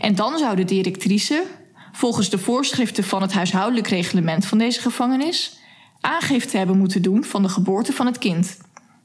En 0.00 0.14
dan 0.14 0.38
zou 0.38 0.56
de 0.56 0.64
directrice, 0.64 1.44
volgens 1.92 2.30
de 2.30 2.38
voorschriften 2.38 3.04
van 3.04 3.22
het 3.22 3.32
huishoudelijk 3.32 3.88
reglement 3.88 4.46
van 4.46 4.58
deze 4.58 4.80
gevangenis, 4.80 5.58
aangifte 6.00 6.56
hebben 6.56 6.78
moeten 6.78 7.02
doen 7.02 7.24
van 7.24 7.42
de 7.42 7.48
geboorte 7.48 7.92
van 7.92 8.06
het 8.06 8.18
kind. 8.18 8.58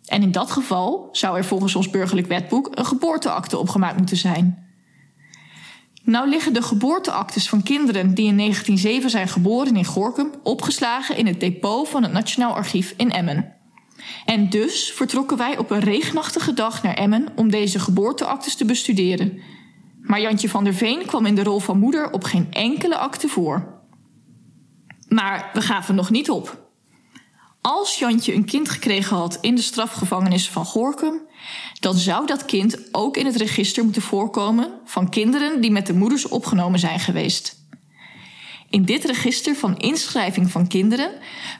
En 0.05 0.21
in 0.21 0.31
dat 0.31 0.51
geval 0.51 1.09
zou 1.11 1.37
er 1.37 1.45
volgens 1.45 1.75
ons 1.75 1.89
burgerlijk 1.89 2.27
wetboek 2.27 2.69
een 2.71 2.85
geboorteakte 2.85 3.57
opgemaakt 3.57 3.97
moeten 3.97 4.17
zijn. 4.17 4.69
Nou 6.03 6.29
liggen 6.29 6.53
de 6.53 6.61
geboorteactes 6.61 7.49
van 7.49 7.63
kinderen 7.63 8.13
die 8.13 8.27
in 8.27 8.37
1907 8.37 9.09
zijn 9.09 9.27
geboren 9.27 9.75
in 9.75 9.85
Gorkum 9.85 10.31
opgeslagen 10.43 11.17
in 11.17 11.27
het 11.27 11.39
depot 11.39 11.89
van 11.89 12.03
het 12.03 12.11
Nationaal 12.11 12.53
Archief 12.53 12.93
in 12.97 13.11
Emmen. 13.11 13.55
En 14.25 14.49
dus 14.49 14.91
vertrokken 14.91 15.37
wij 15.37 15.57
op 15.57 15.71
een 15.71 15.79
regenachtige 15.79 16.53
dag 16.53 16.83
naar 16.83 16.93
Emmen 16.93 17.27
om 17.35 17.49
deze 17.49 17.79
geboorteactes 17.79 18.55
te 18.55 18.65
bestuderen. 18.65 19.39
Maar 20.01 20.21
Jantje 20.21 20.49
van 20.49 20.63
der 20.63 20.73
Veen 20.73 21.05
kwam 21.05 21.25
in 21.25 21.35
de 21.35 21.43
rol 21.43 21.59
van 21.59 21.79
moeder 21.79 22.11
op 22.11 22.23
geen 22.23 22.47
enkele 22.51 22.97
akte 22.97 23.27
voor. 23.27 23.79
Maar 25.07 25.49
we 25.53 25.61
gaven 25.61 25.95
nog 25.95 26.09
niet 26.09 26.29
op. 26.29 26.69
Als 27.61 27.99
Jantje 27.99 28.33
een 28.33 28.45
kind 28.45 28.69
gekregen 28.69 29.17
had 29.17 29.37
in 29.41 29.55
de 29.55 29.61
strafgevangenis 29.61 30.49
van 30.49 30.65
Gorkum, 30.65 31.21
dan 31.81 31.95
zou 31.95 32.25
dat 32.25 32.45
kind 32.45 32.77
ook 32.91 33.17
in 33.17 33.25
het 33.25 33.35
register 33.35 33.83
moeten 33.83 34.01
voorkomen 34.01 34.71
van 34.85 35.09
kinderen 35.09 35.61
die 35.61 35.71
met 35.71 35.87
de 35.87 35.93
moeders 35.93 36.27
opgenomen 36.27 36.79
zijn 36.79 36.99
geweest. 36.99 37.59
In 38.69 38.85
dit 38.85 39.03
register 39.03 39.55
van 39.55 39.77
inschrijving 39.77 40.51
van 40.51 40.67
kinderen 40.67 41.11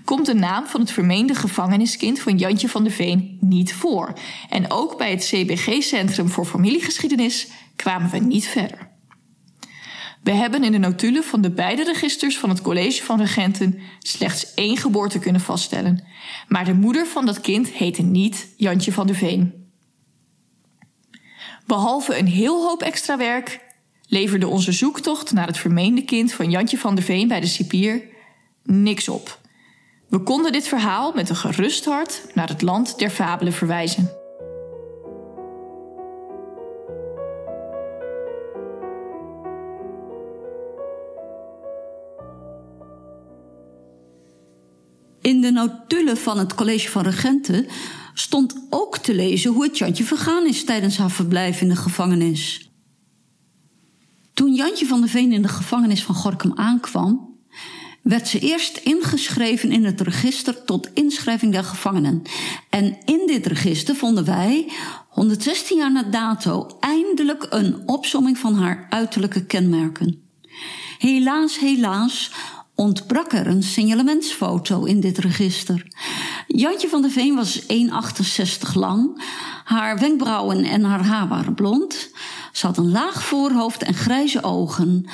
komt 0.05 0.25
de 0.25 0.33
naam 0.33 0.65
van 0.65 0.79
het 0.79 0.91
vermeende 0.91 1.35
gevangeniskind 1.35 2.19
van 2.19 2.37
Jantje 2.37 2.69
van 2.69 2.83
der 2.83 2.91
Veen 2.91 3.37
niet 3.39 3.73
voor. 3.73 4.13
En 4.49 4.71
ook 4.71 4.97
bij 4.97 5.11
het 5.11 5.25
CBG-centrum 5.25 6.29
voor 6.29 6.45
familiegeschiedenis 6.45 7.47
kwamen 7.75 8.09
we 8.09 8.17
niet 8.17 8.47
verder. 8.47 8.89
We 10.23 10.31
hebben 10.31 10.63
in 10.63 10.71
de 10.71 10.77
notulen 10.77 11.23
van 11.23 11.41
de 11.41 11.51
beide 11.51 11.83
registers 11.83 12.37
van 12.37 12.49
het 12.49 12.61
college 12.61 13.03
van 13.03 13.19
regenten 13.19 13.79
slechts 13.99 14.53
één 14.53 14.77
geboorte 14.77 15.19
kunnen 15.19 15.41
vaststellen. 15.41 16.03
Maar 16.47 16.65
de 16.65 16.73
moeder 16.73 17.07
van 17.07 17.25
dat 17.25 17.41
kind 17.41 17.67
heette 17.67 18.01
niet 18.01 18.53
Jantje 18.57 18.91
van 18.91 19.07
der 19.07 19.15
Veen. 19.15 19.60
Behalve 21.71 22.17
een 22.17 22.27
heel 22.27 22.63
hoop 22.63 22.81
extra 22.81 23.17
werk 23.17 23.59
leverde 24.07 24.47
onze 24.47 24.71
zoektocht 24.71 25.31
naar 25.31 25.47
het 25.47 25.57
vermeende 25.57 26.03
kind 26.03 26.33
van 26.33 26.49
Jantje 26.49 26.77
van 26.77 26.95
der 26.95 27.03
Veen 27.03 27.27
bij 27.27 27.39
de 27.39 27.47
cipier 27.47 28.03
niks 28.63 29.09
op. 29.09 29.39
We 30.09 30.19
konden 30.19 30.51
dit 30.51 30.67
verhaal 30.67 31.11
met 31.13 31.29
een 31.29 31.35
gerust 31.35 31.85
hart 31.85 32.21
naar 32.33 32.47
het 32.47 32.61
land 32.61 32.99
der 32.99 33.09
fabelen 33.09 33.53
verwijzen. 33.53 34.11
In 45.21 45.41
de 45.41 45.51
notulen 45.51 46.17
van 46.17 46.37
het 46.37 46.55
college 46.55 46.89
van 46.89 47.03
regenten 47.03 47.67
stond 48.21 48.55
ook 48.69 48.97
te 48.97 49.15
lezen 49.15 49.51
hoe 49.51 49.63
het 49.63 49.77
Jantje 49.77 50.03
vergaan 50.03 50.47
is 50.47 50.63
tijdens 50.63 50.97
haar 50.97 51.11
verblijf 51.11 51.61
in 51.61 51.69
de 51.69 51.75
gevangenis. 51.75 52.69
Toen 54.33 54.53
Jantje 54.53 54.85
van 54.85 54.99
der 54.99 55.09
Veen 55.09 55.31
in 55.31 55.41
de 55.41 55.47
gevangenis 55.47 56.03
van 56.03 56.15
Gorkum 56.15 56.51
aankwam, 56.55 57.39
werd 58.01 58.27
ze 58.27 58.39
eerst 58.39 58.77
ingeschreven 58.77 59.71
in 59.71 59.85
het 59.85 60.01
register 60.01 60.63
tot 60.63 60.89
inschrijving 60.93 61.51
der 61.51 61.63
gevangenen. 61.63 62.21
En 62.69 62.97
in 63.05 63.23
dit 63.27 63.45
register 63.45 63.95
vonden 63.95 64.25
wij, 64.25 64.71
116 65.09 65.77
jaar 65.77 65.91
na 65.91 66.03
dato, 66.03 66.77
eindelijk 66.79 67.47
een 67.49 67.83
opsomming 67.85 68.37
van 68.37 68.55
haar 68.55 68.87
uiterlijke 68.89 69.45
kenmerken. 69.45 70.21
Helaas, 70.97 71.59
helaas 71.59 72.31
ontbrak 72.81 73.33
er 73.33 73.47
een 73.47 73.63
signalementsfoto 73.63 74.83
in 74.83 74.99
dit 74.99 75.17
register. 75.17 75.87
Jantje 76.47 76.87
van 76.87 77.01
der 77.01 77.11
Veen 77.11 77.35
was 77.35 77.61
1,68 77.61 77.67
lang. 78.73 79.23
Haar 79.63 79.99
wenkbrauwen 79.99 80.63
en 80.63 80.83
haar 80.83 81.05
haar 81.05 81.27
waren 81.27 81.53
blond. 81.53 82.09
Ze 82.51 82.65
had 82.65 82.77
een 82.77 82.91
laag 82.91 83.23
voorhoofd 83.23 83.83
en 83.83 83.93
grijze 83.93 84.43
ogen. 84.43 85.05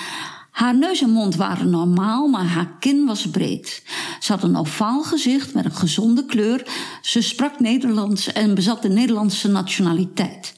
Haar 0.52 0.78
neus 0.78 1.02
en 1.02 1.10
mond 1.10 1.36
waren 1.36 1.70
normaal, 1.70 2.28
maar 2.28 2.46
haar 2.46 2.76
kin 2.80 3.06
was 3.06 3.30
breed. 3.30 3.84
Ze 4.20 4.32
had 4.32 4.44
een 4.44 4.58
ovaal 4.58 5.04
gezicht 5.04 5.54
met 5.54 5.66
een 5.66 5.76
gezonde 5.76 6.26
kleur. 6.26 6.68
Ze 7.02 7.22
sprak 7.22 7.60
Nederlands 7.60 8.34
en 8.34 8.56
bezat 8.56 8.82
de 8.82 8.90
Nederlandse 8.90 9.48
nationaliteit. 9.48 10.57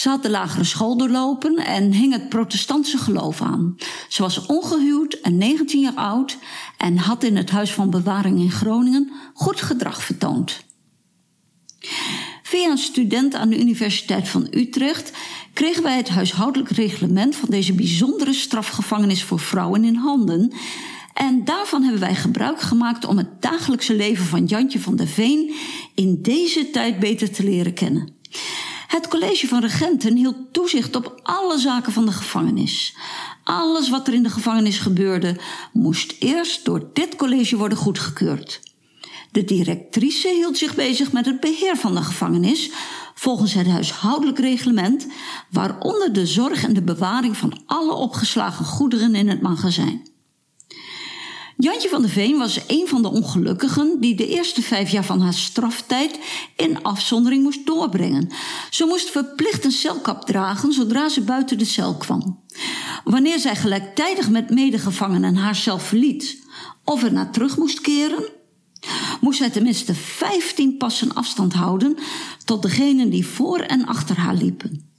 Ze 0.00 0.08
had 0.08 0.22
de 0.22 0.30
lagere 0.30 0.64
school 0.64 0.96
doorlopen 0.96 1.56
en 1.56 1.92
hing 1.92 2.12
het 2.12 2.28
protestantse 2.28 2.98
geloof 2.98 3.42
aan. 3.42 3.76
Ze 4.08 4.22
was 4.22 4.46
ongehuwd 4.46 5.14
en 5.14 5.38
19 5.38 5.80
jaar 5.80 5.94
oud 5.94 6.38
en 6.76 6.98
had 6.98 7.22
in 7.22 7.36
het 7.36 7.50
Huis 7.50 7.72
van 7.72 7.90
Bewaring 7.90 8.38
in 8.38 8.50
Groningen 8.50 9.12
goed 9.34 9.60
gedrag 9.60 10.02
vertoond. 10.02 10.64
Via 12.42 12.70
een 12.70 12.78
student 12.78 13.34
aan 13.34 13.48
de 13.48 13.60
Universiteit 13.60 14.28
van 14.28 14.46
Utrecht 14.50 15.12
kregen 15.52 15.82
wij 15.82 15.96
het 15.96 16.08
huishoudelijk 16.08 16.70
reglement 16.70 17.36
van 17.36 17.48
deze 17.48 17.72
bijzondere 17.72 18.32
strafgevangenis 18.32 19.22
voor 19.22 19.40
vrouwen 19.40 19.84
in 19.84 19.94
handen. 19.94 20.52
En 21.14 21.44
daarvan 21.44 21.82
hebben 21.82 22.00
wij 22.00 22.14
gebruik 22.14 22.60
gemaakt 22.60 23.04
om 23.04 23.16
het 23.18 23.42
dagelijkse 23.42 23.94
leven 23.94 24.24
van 24.24 24.44
Jantje 24.44 24.80
van 24.80 24.96
der 24.96 25.08
Veen 25.08 25.54
in 25.94 26.22
deze 26.22 26.70
tijd 26.70 26.98
beter 26.98 27.30
te 27.30 27.44
leren 27.44 27.74
kennen. 27.74 28.18
Het 28.90 29.08
college 29.08 29.48
van 29.48 29.60
regenten 29.60 30.16
hield 30.16 30.52
toezicht 30.52 30.96
op 30.96 31.20
alle 31.22 31.58
zaken 31.58 31.92
van 31.92 32.06
de 32.06 32.12
gevangenis. 32.12 32.96
Alles 33.44 33.88
wat 33.88 34.08
er 34.08 34.14
in 34.14 34.22
de 34.22 34.30
gevangenis 34.30 34.78
gebeurde, 34.78 35.36
moest 35.72 36.14
eerst 36.18 36.64
door 36.64 36.90
dit 36.92 37.16
college 37.16 37.56
worden 37.56 37.78
goedgekeurd. 37.78 38.60
De 39.30 39.44
directrice 39.44 40.28
hield 40.28 40.58
zich 40.58 40.74
bezig 40.74 41.12
met 41.12 41.26
het 41.26 41.40
beheer 41.40 41.76
van 41.76 41.94
de 41.94 42.02
gevangenis 42.02 42.70
volgens 43.14 43.54
het 43.54 43.66
huishoudelijk 43.66 44.38
reglement, 44.38 45.06
waaronder 45.50 46.12
de 46.12 46.26
zorg 46.26 46.64
en 46.64 46.74
de 46.74 46.82
bewaring 46.82 47.36
van 47.36 47.62
alle 47.66 47.92
opgeslagen 47.92 48.64
goederen 48.64 49.14
in 49.14 49.28
het 49.28 49.40
magazijn. 49.40 50.09
Jantje 51.62 51.88
van 51.88 52.02
der 52.02 52.10
Veen 52.10 52.38
was 52.38 52.60
een 52.66 52.88
van 52.88 53.02
de 53.02 53.10
ongelukkigen 53.10 54.00
die 54.00 54.14
de 54.14 54.28
eerste 54.28 54.62
vijf 54.62 54.90
jaar 54.90 55.04
van 55.04 55.20
haar 55.20 55.34
straftijd 55.34 56.18
in 56.56 56.82
afzondering 56.82 57.42
moest 57.42 57.66
doorbrengen. 57.66 58.28
Ze 58.70 58.84
moest 58.84 59.10
verplicht 59.10 59.64
een 59.64 59.72
celkap 59.72 60.24
dragen 60.26 60.72
zodra 60.72 61.08
ze 61.08 61.20
buiten 61.20 61.58
de 61.58 61.64
cel 61.64 61.96
kwam. 61.96 62.40
Wanneer 63.04 63.38
zij 63.38 63.56
gelijktijdig 63.56 64.30
met 64.30 64.50
medegevangenen 64.50 65.36
haar 65.36 65.54
cel 65.54 65.78
verliet 65.78 66.42
of 66.84 67.02
er 67.02 67.12
naar 67.12 67.30
terug 67.30 67.56
moest 67.56 67.80
keren, 67.80 68.28
moest 69.20 69.38
zij 69.38 69.50
tenminste 69.50 69.94
15 69.94 70.76
passen 70.76 71.14
afstand 71.14 71.52
houden 71.52 71.96
tot 72.44 72.62
degenen 72.62 73.10
die 73.10 73.26
voor 73.26 73.58
en 73.58 73.86
achter 73.86 74.16
haar 74.16 74.34
liepen. 74.34 74.89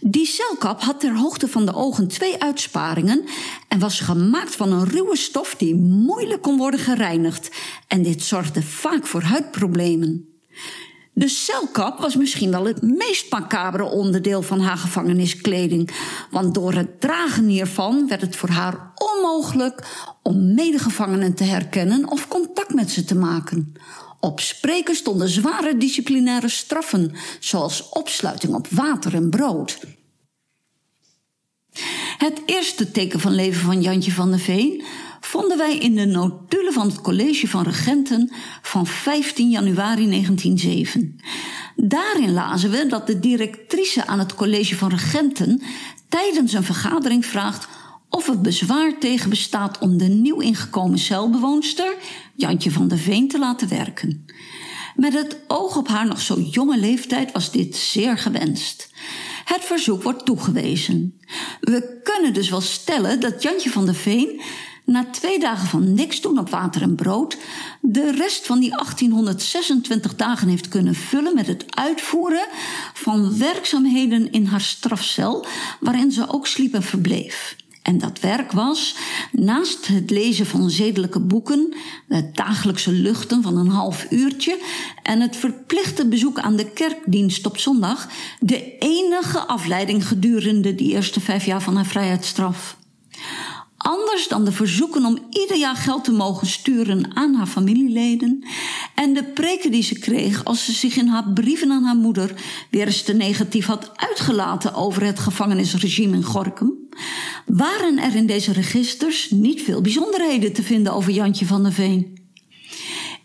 Die 0.00 0.26
celkap 0.26 0.80
had 0.80 1.00
ter 1.00 1.16
hoogte 1.16 1.48
van 1.48 1.66
de 1.66 1.74
ogen 1.74 2.08
twee 2.08 2.42
uitsparingen 2.42 3.24
en 3.68 3.78
was 3.78 4.00
gemaakt 4.00 4.56
van 4.56 4.72
een 4.72 4.88
ruwe 4.88 5.16
stof 5.16 5.54
die 5.54 5.74
moeilijk 5.74 6.42
kon 6.42 6.56
worden 6.58 6.80
gereinigd. 6.80 7.50
En 7.86 8.02
dit 8.02 8.22
zorgde 8.22 8.62
vaak 8.62 9.06
voor 9.06 9.22
huidproblemen. 9.22 10.28
De 11.12 11.28
celkap 11.28 11.98
was 11.98 12.16
misschien 12.16 12.50
wel 12.50 12.64
het 12.64 12.82
meest 12.82 13.30
macabere 13.30 13.84
onderdeel 13.84 14.42
van 14.42 14.60
haar 14.60 14.76
gevangeniskleding, 14.76 15.90
want 16.30 16.54
door 16.54 16.72
het 16.72 17.00
dragen 17.00 17.46
hiervan 17.46 18.08
werd 18.08 18.20
het 18.20 18.36
voor 18.36 18.48
haar 18.48 18.92
onmogelijk 18.94 19.86
om 20.22 20.54
medegevangenen 20.54 21.34
te 21.34 21.44
herkennen 21.44 22.10
of 22.10 22.28
contact 22.28 22.74
met 22.74 22.90
ze 22.90 23.04
te 23.04 23.14
maken. 23.14 23.74
Op 24.20 24.40
spreken 24.40 24.94
stonden 24.94 25.28
zware 25.28 25.76
disciplinaire 25.76 26.48
straffen, 26.48 27.12
zoals 27.40 27.88
opsluiting 27.88 28.54
op 28.54 28.66
water 28.68 29.14
en 29.14 29.30
brood. 29.30 29.78
Het 32.18 32.42
eerste 32.46 32.90
teken 32.90 33.20
van 33.20 33.34
leven 33.34 33.60
van 33.60 33.82
Jantje 33.82 34.12
van 34.12 34.30
der 34.30 34.38
Veen 34.38 34.82
vonden 35.20 35.58
wij 35.58 35.78
in 35.78 35.94
de 35.94 36.04
notulen 36.04 36.72
van 36.72 36.86
het 36.86 37.00
College 37.00 37.48
van 37.48 37.62
Regenten 37.62 38.30
van 38.62 38.86
15 38.86 39.50
januari 39.50 40.08
1907. 40.08 41.20
Daarin 41.76 42.32
lazen 42.32 42.70
we 42.70 42.86
dat 42.86 43.06
de 43.06 43.20
directrice 43.20 44.06
aan 44.06 44.18
het 44.18 44.34
College 44.34 44.76
van 44.76 44.88
Regenten 44.88 45.62
tijdens 46.08 46.52
een 46.52 46.64
vergadering 46.64 47.26
vraagt 47.26 47.68
of 48.08 48.28
er 48.28 48.40
bezwaar 48.40 48.98
tegen 48.98 49.30
bestaat 49.30 49.78
om 49.78 49.98
de 49.98 50.08
nieuw 50.08 50.40
ingekomen 50.40 50.98
celbewoonster, 50.98 51.94
Jantje 52.34 52.70
van 52.70 52.88
der 52.88 52.98
Veen, 52.98 53.28
te 53.28 53.38
laten 53.38 53.68
werken. 53.68 54.26
Met 54.94 55.12
het 55.12 55.36
oog 55.46 55.76
op 55.76 55.88
haar 55.88 56.06
nog 56.06 56.20
zo 56.20 56.40
jonge 56.40 56.78
leeftijd 56.78 57.32
was 57.32 57.50
dit 57.50 57.76
zeer 57.76 58.18
gewenst. 58.18 58.90
Het 59.54 59.64
verzoek 59.64 60.02
wordt 60.02 60.24
toegewezen. 60.24 61.20
We 61.60 62.00
kunnen 62.02 62.34
dus 62.34 62.50
wel 62.50 62.60
stellen 62.60 63.20
dat 63.20 63.42
Jantje 63.42 63.70
van 63.70 63.84
der 63.84 63.94
Veen 63.94 64.40
na 64.84 65.06
twee 65.10 65.38
dagen 65.38 65.66
van 65.66 65.94
niks 65.94 66.20
doen 66.20 66.38
op 66.38 66.50
water 66.50 66.82
en 66.82 66.94
brood, 66.94 67.36
de 67.80 68.10
rest 68.10 68.46
van 68.46 68.60
die 68.60 68.70
1826 68.70 70.16
dagen 70.16 70.48
heeft 70.48 70.68
kunnen 70.68 70.94
vullen 70.94 71.34
met 71.34 71.46
het 71.46 71.64
uitvoeren 71.68 72.46
van 72.94 73.38
werkzaamheden 73.38 74.32
in 74.32 74.46
haar 74.46 74.60
strafcel, 74.60 75.46
waarin 75.80 76.12
ze 76.12 76.28
ook 76.28 76.46
sliep 76.46 76.74
en 76.74 76.82
verbleef. 76.82 77.56
En 77.82 77.98
dat 77.98 78.20
werk 78.20 78.52
was, 78.52 78.96
naast 79.32 79.86
het 79.86 80.10
lezen 80.10 80.46
van 80.46 80.70
zedelijke 80.70 81.20
boeken, 81.20 81.74
het 82.08 82.36
dagelijkse 82.36 82.92
luchten 82.92 83.42
van 83.42 83.56
een 83.56 83.68
half 83.68 84.06
uurtje 84.10 84.60
en 85.02 85.20
het 85.20 85.36
verplichte 85.36 86.06
bezoek 86.06 86.38
aan 86.38 86.56
de 86.56 86.70
kerkdienst 86.70 87.46
op 87.46 87.58
zondag, 87.58 88.08
de 88.40 88.78
enige 88.78 89.38
afleiding 89.38 90.06
gedurende 90.06 90.74
die 90.74 90.92
eerste 90.92 91.20
vijf 91.20 91.44
jaar 91.44 91.62
van 91.62 91.76
haar 91.76 91.86
vrijheidsstraf. 91.86 92.76
Anders 93.76 94.28
dan 94.28 94.44
de 94.44 94.52
verzoeken 94.52 95.04
om 95.04 95.18
ieder 95.30 95.56
jaar 95.56 95.76
geld 95.76 96.04
te 96.04 96.12
mogen 96.12 96.46
sturen 96.46 97.16
aan 97.16 97.34
haar 97.34 97.46
familieleden 97.46 98.44
en 98.94 99.14
de 99.14 99.24
preken 99.24 99.70
die 99.70 99.82
ze 99.82 99.98
kreeg 99.98 100.44
als 100.44 100.64
ze 100.64 100.72
zich 100.72 100.96
in 100.96 101.06
haar 101.06 101.32
brieven 101.32 101.70
aan 101.70 101.84
haar 101.84 101.96
moeder 101.96 102.34
weer 102.70 102.86
eens 102.86 103.02
te 103.02 103.12
negatief 103.12 103.66
had 103.66 103.90
uitgelaten 103.96 104.74
over 104.74 105.04
het 105.04 105.18
gevangenisregime 105.18 106.16
in 106.16 106.24
Gorkum, 106.24 106.79
waren 107.46 107.98
er 107.98 108.14
in 108.14 108.26
deze 108.26 108.52
registers 108.52 109.30
niet 109.30 109.62
veel 109.62 109.80
bijzonderheden 109.80 110.52
te 110.52 110.62
vinden 110.62 110.92
over 110.92 111.12
Jantje 111.12 111.46
van 111.46 111.62
der 111.62 111.72
Veen. 111.72 112.18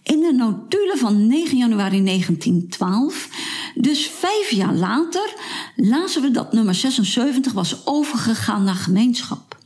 In 0.04 0.20
de 0.20 0.34
notulen 0.34 0.98
van 0.98 1.28
9 1.28 1.58
januari 1.58 2.04
1912, 2.04 3.30
dus 3.76 4.08
vijf 4.08 4.50
jaar 4.50 4.74
later, 4.74 5.34
lazen 5.76 6.22
we 6.22 6.32
dat 6.32 6.54
nummer 6.54 6.76
76 6.76 7.54
was 7.54 7.86
overgegaan 7.86 8.64
naar 8.64 8.76
gemeenschap. 8.76 9.58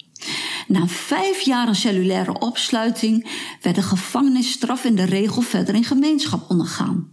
Na 0.67 0.87
vijf 0.87 1.41
jaar 1.41 1.67
een 1.67 1.75
cellulaire 1.75 2.39
opsluiting 2.39 3.29
werd 3.61 3.75
de 3.75 3.81
gevangenisstraf 3.81 4.83
in 4.83 4.95
de 4.95 5.03
regel 5.03 5.41
verder 5.41 5.75
in 5.75 5.83
gemeenschap 5.83 6.49
ondergaan. 6.49 7.11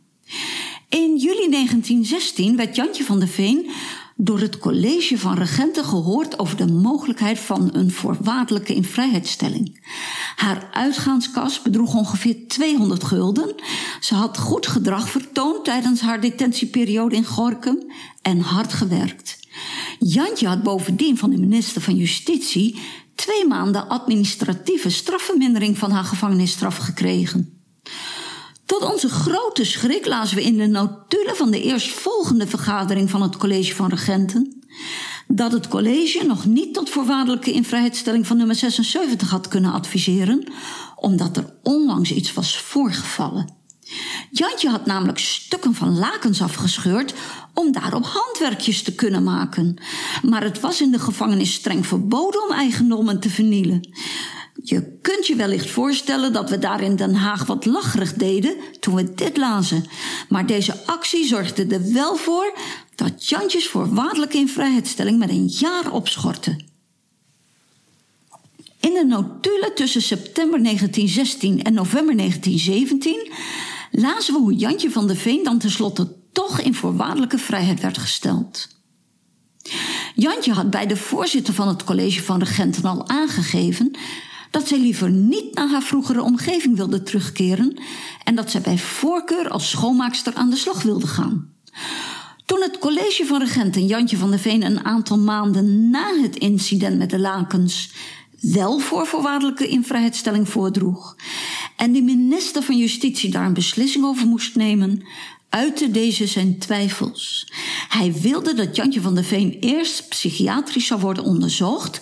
In 0.88 1.16
juli 1.16 1.51
1916 1.51 2.57
werd 2.57 2.77
Jantje 2.77 3.05
van 3.05 3.18
der 3.18 3.29
Veen 3.29 3.70
door 4.16 4.40
het 4.40 4.59
college 4.59 5.18
van 5.18 5.35
regenten 5.35 5.85
gehoord 5.85 6.38
over 6.38 6.57
de 6.57 6.72
mogelijkheid 6.72 7.38
van 7.38 7.70
een 7.72 7.90
voorwaardelijke 7.90 8.74
invrijheidstelling. 8.74 9.81
Haar 10.37 10.68
uitgaanskas 10.72 11.62
bedroeg 11.62 11.94
ongeveer 11.94 12.37
200 12.48 13.05
gulden. 13.05 13.55
Ze 14.00 14.14
had 14.14 14.38
goed 14.38 14.66
gedrag 14.66 15.09
vertoond 15.09 15.64
tijdens 15.64 16.00
haar 16.00 16.20
detentieperiode 16.20 17.16
in 17.16 17.24
Gorkum 17.24 17.92
en 18.22 18.40
hard 18.40 18.72
gewerkt. 18.72 19.38
Jantje 19.98 20.46
had 20.46 20.62
bovendien 20.62 21.18
van 21.18 21.31
de 21.31 21.38
minister 21.38 21.83
van 21.83 21.96
Justitie 21.96 22.79
twee 23.14 23.46
maanden 23.46 23.88
administratieve 23.88 24.90
strafvermindering 24.90 25.79
van 25.79 25.90
haar 25.90 26.05
gevangenisstraf 26.05 26.76
gekregen. 26.76 27.56
Tot 28.66 28.83
onze 28.92 29.09
grote 29.09 29.64
schrik 29.64 30.07
lazen 30.07 30.37
we 30.37 30.42
in 30.42 30.57
de 30.57 30.66
notulen 30.66 31.37
van 31.37 31.50
de 31.50 31.62
eerstvolgende 31.62 32.46
vergadering 32.46 33.11
van 33.11 33.22
het 33.22 33.37
College 33.37 33.74
van 33.74 33.88
Regenten 33.88 34.57
dat 35.29 35.52
het 35.52 35.68
college 35.68 36.24
nog 36.26 36.44
niet 36.44 36.74
tot 36.74 36.90
voorwaardelijke 36.90 37.52
invrijheidstelling 37.52 38.26
van 38.26 38.37
nummer 38.37 38.57
76 38.57 39.31
had 39.31 39.48
kunnen 39.48 39.72
adviseren, 39.72 40.52
omdat 40.96 41.37
er 41.37 41.55
onlangs 41.62 42.12
iets 42.12 42.33
was 42.33 42.59
voorgevallen. 42.59 43.55
Jantje 44.31 44.68
had 44.68 44.87
namelijk 44.87 45.18
stukken 45.18 45.74
van 45.74 45.98
lakens 45.98 46.42
afgescheurd 46.42 47.14
om 47.55 47.72
daarop 47.72 48.05
handwerkjes 48.05 48.83
te 48.83 48.94
kunnen 48.94 49.22
maken. 49.22 49.76
Maar 50.22 50.42
het 50.42 50.61
was 50.61 50.81
in 50.81 50.90
de 50.90 50.98
gevangenis 50.98 51.52
streng 51.52 51.87
verboden 51.87 52.42
om 52.44 52.52
eigendommen 52.52 53.20
te 53.20 53.31
vernielen. 53.31 53.81
Je 54.62 54.99
kunt 55.03 55.27
je 55.27 55.37
wellicht 55.37 55.71
voorstellen 55.71 56.33
dat 56.33 56.51
we 56.51 56.59
daar 56.59 56.83
in 56.83 56.97
Den 56.97 57.14
Haag 57.14 57.47
wat 57.47 57.64
lacherig 57.64 58.14
deden 58.14 58.57
toen 58.81 58.95
we 58.95 59.14
dit 59.14 59.37
lazen. 59.37 59.85
Maar 60.29 60.47
deze 60.47 60.87
actie 60.87 61.27
zorgde 61.27 61.66
er 61.66 61.92
wel 61.92 62.16
voor 62.16 62.59
dat 62.95 63.29
Jantjes 63.29 63.69
voorwaardelijke 63.69 64.37
invrijheidstelling 64.37 65.19
met 65.19 65.31
een 65.31 65.47
jaar 65.47 65.92
opschortte. 65.92 66.57
In 68.81 68.92
de 68.92 69.05
notulen 69.05 69.75
tussen 69.75 70.03
september 70.03 70.62
1916 70.62 71.62
en 71.62 71.75
november 71.75 72.16
1917 72.16 73.33
lazen 73.90 74.35
we 74.35 74.40
hoe 74.40 74.55
Jantje 74.55 74.90
van 74.90 75.07
der 75.07 75.16
Veen 75.16 75.45
dan 75.45 75.59
tenslotte 75.59 76.14
toch 76.33 76.61
in 76.61 76.75
voorwaardelijke 76.75 77.38
vrijheid 77.38 77.81
werd 77.81 77.99
gesteld. 77.99 78.69
Jantje 80.14 80.53
had 80.53 80.71
bij 80.71 80.87
de 80.87 80.97
voorzitter 80.97 81.55
van 81.55 81.69
het 81.69 81.85
college 81.85 82.23
van 82.23 82.38
regenten 82.38 82.85
al 82.85 83.09
aangegeven 83.09 83.97
dat 84.57 84.69
zij 84.69 84.79
liever 84.79 85.11
niet 85.11 85.55
naar 85.55 85.69
haar 85.69 85.83
vroegere 85.83 86.23
omgeving 86.23 86.77
wilde 86.77 87.03
terugkeren 87.03 87.81
en 88.25 88.35
dat 88.35 88.51
zij 88.51 88.61
bij 88.61 88.79
voorkeur 88.79 89.49
als 89.49 89.71
schoonmaakster 89.71 90.35
aan 90.35 90.51
de 90.51 90.57
slag 90.57 90.83
wilde 90.83 91.07
gaan. 91.07 91.49
Toen 92.47 92.62
het 92.62 92.79
college 92.79 93.25
van 93.27 93.38
regenten 93.38 93.87
Jantje 93.87 94.16
van 94.16 94.31
der 94.31 94.38
Veen 94.38 94.62
een 94.62 94.85
aantal 94.85 95.19
maanden 95.19 95.90
na 95.90 96.21
het 96.23 96.37
incident 96.37 96.99
met 96.99 97.11
de 97.11 97.19
lakens 97.19 97.92
wel 98.40 98.79
voor 98.79 99.07
voorwaardelijke 99.07 99.69
invrijheidstelling 99.69 100.49
voordroeg 100.49 101.16
en 101.77 101.92
de 101.92 102.03
minister 102.03 102.62
van 102.62 102.77
Justitie 102.79 103.31
daar 103.31 103.47
een 103.47 103.55
beslissing 103.55 104.05
over 104.05 104.27
moest 104.27 104.57
nemen, 104.57 105.07
uitte 105.49 105.90
deze 105.90 106.27
zijn 106.27 106.59
twijfels. 106.59 107.53
Hij 107.88 108.12
wilde 108.12 108.55
dat 108.55 108.77
Jantje 108.77 109.01
van 109.01 109.14
der 109.14 109.25
Veen 109.25 109.57
eerst 109.61 110.09
psychiatrisch 110.09 110.87
zou 110.87 111.01
worden 111.01 111.25
onderzocht 111.25 112.01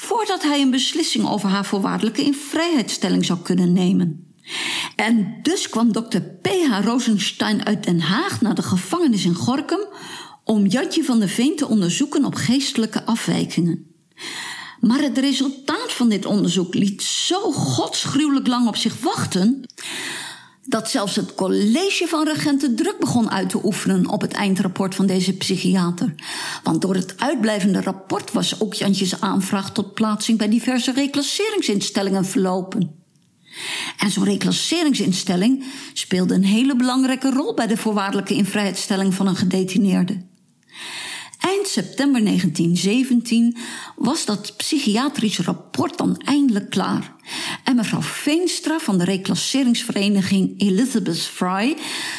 voordat 0.00 0.42
hij 0.42 0.60
een 0.60 0.70
beslissing 0.70 1.28
over 1.28 1.48
haar 1.48 1.64
voorwaardelijke 1.64 2.22
invrijheidstelling 2.22 3.24
zou 3.24 3.38
kunnen 3.38 3.72
nemen. 3.72 4.34
En 4.96 5.38
dus 5.42 5.68
kwam 5.68 5.92
dokter 5.92 6.20
P.H. 6.20 6.84
Rosenstein 6.84 7.66
uit 7.66 7.84
Den 7.84 8.00
Haag 8.00 8.40
naar 8.40 8.54
de 8.54 8.62
gevangenis 8.62 9.24
in 9.24 9.34
Gorkum 9.34 9.86
om 10.44 10.66
Jantje 10.66 11.04
van 11.04 11.18
der 11.18 11.28
Veen 11.28 11.56
te 11.56 11.68
onderzoeken 11.68 12.24
op 12.24 12.34
geestelijke 12.34 13.04
afwijkingen. 13.04 13.86
Maar 14.80 15.00
het 15.00 15.18
resultaat 15.18 15.92
van 15.92 16.08
dit 16.08 16.26
onderzoek 16.26 16.74
liet 16.74 17.02
zo 17.02 17.52
godsgruwelijk 17.52 18.46
lang 18.46 18.68
op 18.68 18.76
zich 18.76 19.00
wachten 19.00 19.66
dat 20.68 20.90
zelfs 20.90 21.16
het 21.16 21.34
college 21.34 22.06
van 22.08 22.24
regenten 22.24 22.76
druk 22.76 22.98
begon 22.98 23.30
uit 23.30 23.48
te 23.48 23.64
oefenen 23.64 24.08
op 24.08 24.20
het 24.20 24.32
eindrapport 24.32 24.94
van 24.94 25.06
deze 25.06 25.36
psychiater. 25.36 26.14
Want 26.62 26.82
door 26.82 26.94
het 26.94 27.14
uitblijvende 27.20 27.80
rapport 27.80 28.32
was 28.32 28.60
ook 28.60 28.74
Jantjes 28.74 29.20
aanvraag 29.20 29.72
tot 29.72 29.94
plaatsing 29.94 30.38
bij 30.38 30.48
diverse 30.48 30.92
reclasseringsinstellingen 30.92 32.24
verlopen. 32.24 32.96
En 33.98 34.10
zo'n 34.10 34.24
reclasseringsinstelling 34.24 35.64
speelde 35.92 36.34
een 36.34 36.44
hele 36.44 36.76
belangrijke 36.76 37.30
rol 37.30 37.54
bij 37.54 37.66
de 37.66 37.76
voorwaardelijke 37.76 38.34
invrijheidstelling 38.34 39.14
van 39.14 39.26
een 39.26 39.36
gedetineerde. 39.36 40.27
Eind 41.48 41.68
september 41.68 42.24
1917 42.24 43.56
was 43.96 44.24
dat 44.24 44.56
psychiatrisch 44.56 45.38
rapport 45.38 45.98
dan 45.98 46.16
eindelijk 46.16 46.70
klaar. 46.70 47.14
En 47.64 47.76
mevrouw 47.76 48.02
Veenstra 48.02 48.78
van 48.78 48.98
de 48.98 49.04
reclasseringsvereniging 49.04 50.60
Elizabeth 50.60 51.20
Fry 51.20 51.76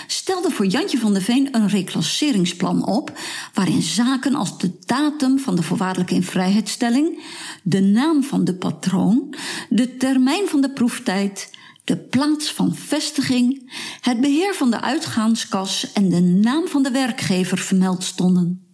stelde 0.07 0.51
voor 0.51 0.65
Jantje 0.65 0.97
van 0.97 1.13
der 1.13 1.21
Veen 1.21 1.55
een 1.55 1.67
reclasseringsplan 1.67 2.85
op, 2.85 3.19
waarin 3.53 3.81
zaken 3.81 4.35
als 4.35 4.57
de 4.57 4.71
datum 4.85 5.39
van 5.39 5.55
de 5.55 5.63
voorwaardelijke 5.63 6.15
invrijheidstelling, 6.15 7.23
de 7.63 7.81
naam 7.81 8.23
van 8.23 8.43
de 8.43 8.55
patroon, 8.55 9.35
de 9.69 9.97
termijn 9.97 10.47
van 10.47 10.61
de 10.61 10.69
proeftijd, 10.69 11.49
de 11.83 11.97
plaats 11.97 12.51
van 12.51 12.75
vestiging, 12.75 13.71
het 14.01 14.21
beheer 14.21 14.53
van 14.53 14.71
de 14.71 14.81
uitgaanskas 14.81 15.93
en 15.93 16.09
de 16.09 16.21
naam 16.21 16.67
van 16.67 16.83
de 16.83 16.91
werkgever 16.91 17.57
vermeld 17.57 18.03
stonden. 18.03 18.68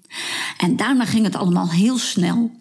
En 0.58 0.76
daarna 0.76 1.06
ging 1.06 1.24
het 1.26 1.36
allemaal 1.36 1.72
heel 1.72 1.98
snel. 1.98 2.52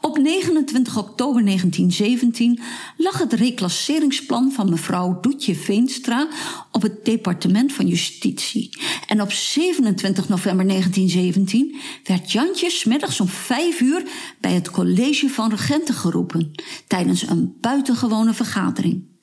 Op 0.00 0.18
29 0.18 0.96
oktober 0.96 1.44
1917 1.44 2.60
lag 2.96 3.18
het 3.18 3.32
reclasseringsplan 3.32 4.52
van 4.52 4.70
mevrouw 4.70 5.18
Doetje 5.20 5.54
Veenstra 5.54 6.28
op 6.72 6.82
het 6.82 7.04
departement 7.04 7.72
van 7.72 7.86
Justitie. 7.86 8.78
En 9.06 9.22
op 9.22 9.32
27 9.32 10.28
november 10.28 10.66
1917 10.66 11.76
werd 12.04 12.32
Jantje 12.32 12.70
smiddags 12.70 13.20
om 13.20 13.28
vijf 13.28 13.80
uur 13.80 14.02
bij 14.40 14.52
het 14.52 14.70
college 14.70 15.28
van 15.28 15.50
regenten 15.50 15.94
geroepen 15.94 16.50
tijdens 16.86 17.28
een 17.28 17.56
buitengewone 17.60 18.34
vergadering. 18.34 19.17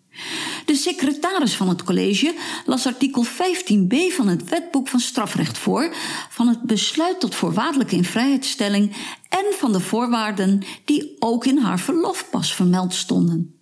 De 0.65 0.75
secretaris 0.75 1.56
van 1.56 1.69
het 1.69 1.84
college 1.84 2.36
las 2.65 2.86
artikel 2.86 3.25
15b 3.25 3.95
van 4.15 4.28
het 4.28 4.49
wetboek 4.49 4.88
van 4.88 4.99
strafrecht 4.99 5.58
voor 5.58 5.93
van 6.30 6.47
het 6.47 6.62
besluit 6.62 7.19
tot 7.19 7.36
voorwaardelijke 7.36 7.95
invrijheidstelling 7.95 8.95
en 9.30 9.45
van 9.58 9.71
de 9.71 9.80
voorwaarden 9.80 10.63
die 10.86 11.15
ook 11.19 11.45
in 11.45 11.58
haar 11.58 11.80
verlofpas 11.80 12.54
vermeld 12.54 12.93
stonden. 12.93 13.56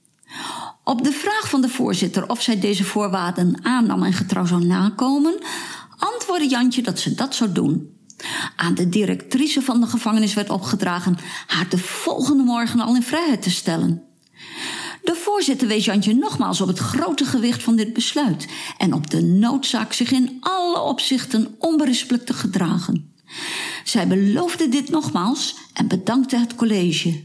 Op 0.84 1.04
de 1.04 1.12
vraag 1.12 1.50
van 1.50 1.62
de 1.62 1.70
voorzitter 1.70 2.30
of 2.30 2.42
zij 2.42 2.60
deze 2.60 2.84
voorwaarden 2.84 3.60
aannam 3.64 4.04
en 4.04 4.14
getrouw 4.14 4.46
zou 4.46 4.66
nakomen, 4.66 5.40
antwoordde 5.98 6.48
Jantje 6.48 6.82
dat 6.82 7.00
ze 7.00 7.16
dat 7.16 7.36
zou 7.36 7.52
doen. 7.52 7.92
Aan 8.56 8.74
de 8.74 8.90
directrice 8.90 9.62
van 9.62 9.82
de 9.82 9.88
gevangenis 9.88 10.34
werd 10.34 10.50
opgedragen 10.50 11.18
haar 11.48 11.70
de 11.70 11.78
volgende 11.78 12.44
morgen 12.44 12.80
al 12.80 12.96
in 12.96 13.04
vrijheid 13.04 13.42
te 13.42 13.52
stellen. 13.52 14.13
De 15.04 15.16
voorzitter 15.16 15.68
wees 15.68 15.86
Jantje 15.86 16.14
nogmaals 16.14 16.62
op 16.62 16.68
het 16.68 16.80
grote 16.80 17.26
gewicht 17.26 17.64
van 17.64 17.76
dit 17.76 17.94
besluit 17.94 18.48
en 18.78 18.94
op 18.94 19.10
de 19.10 19.22
noodzaak 19.22 19.94
zich 19.94 20.12
in 20.12 20.38
alle 20.40 20.80
opzichten 20.80 21.56
onberispelijk 21.60 22.26
te 22.26 22.34
gedragen. 22.34 23.14
Zij 23.84 24.08
beloofde 24.08 24.70
dit 24.70 24.90
nogmaals 24.90 25.56
en 25.74 25.88
bedankte 25.88 26.38
het 26.38 26.56
college. 26.56 27.24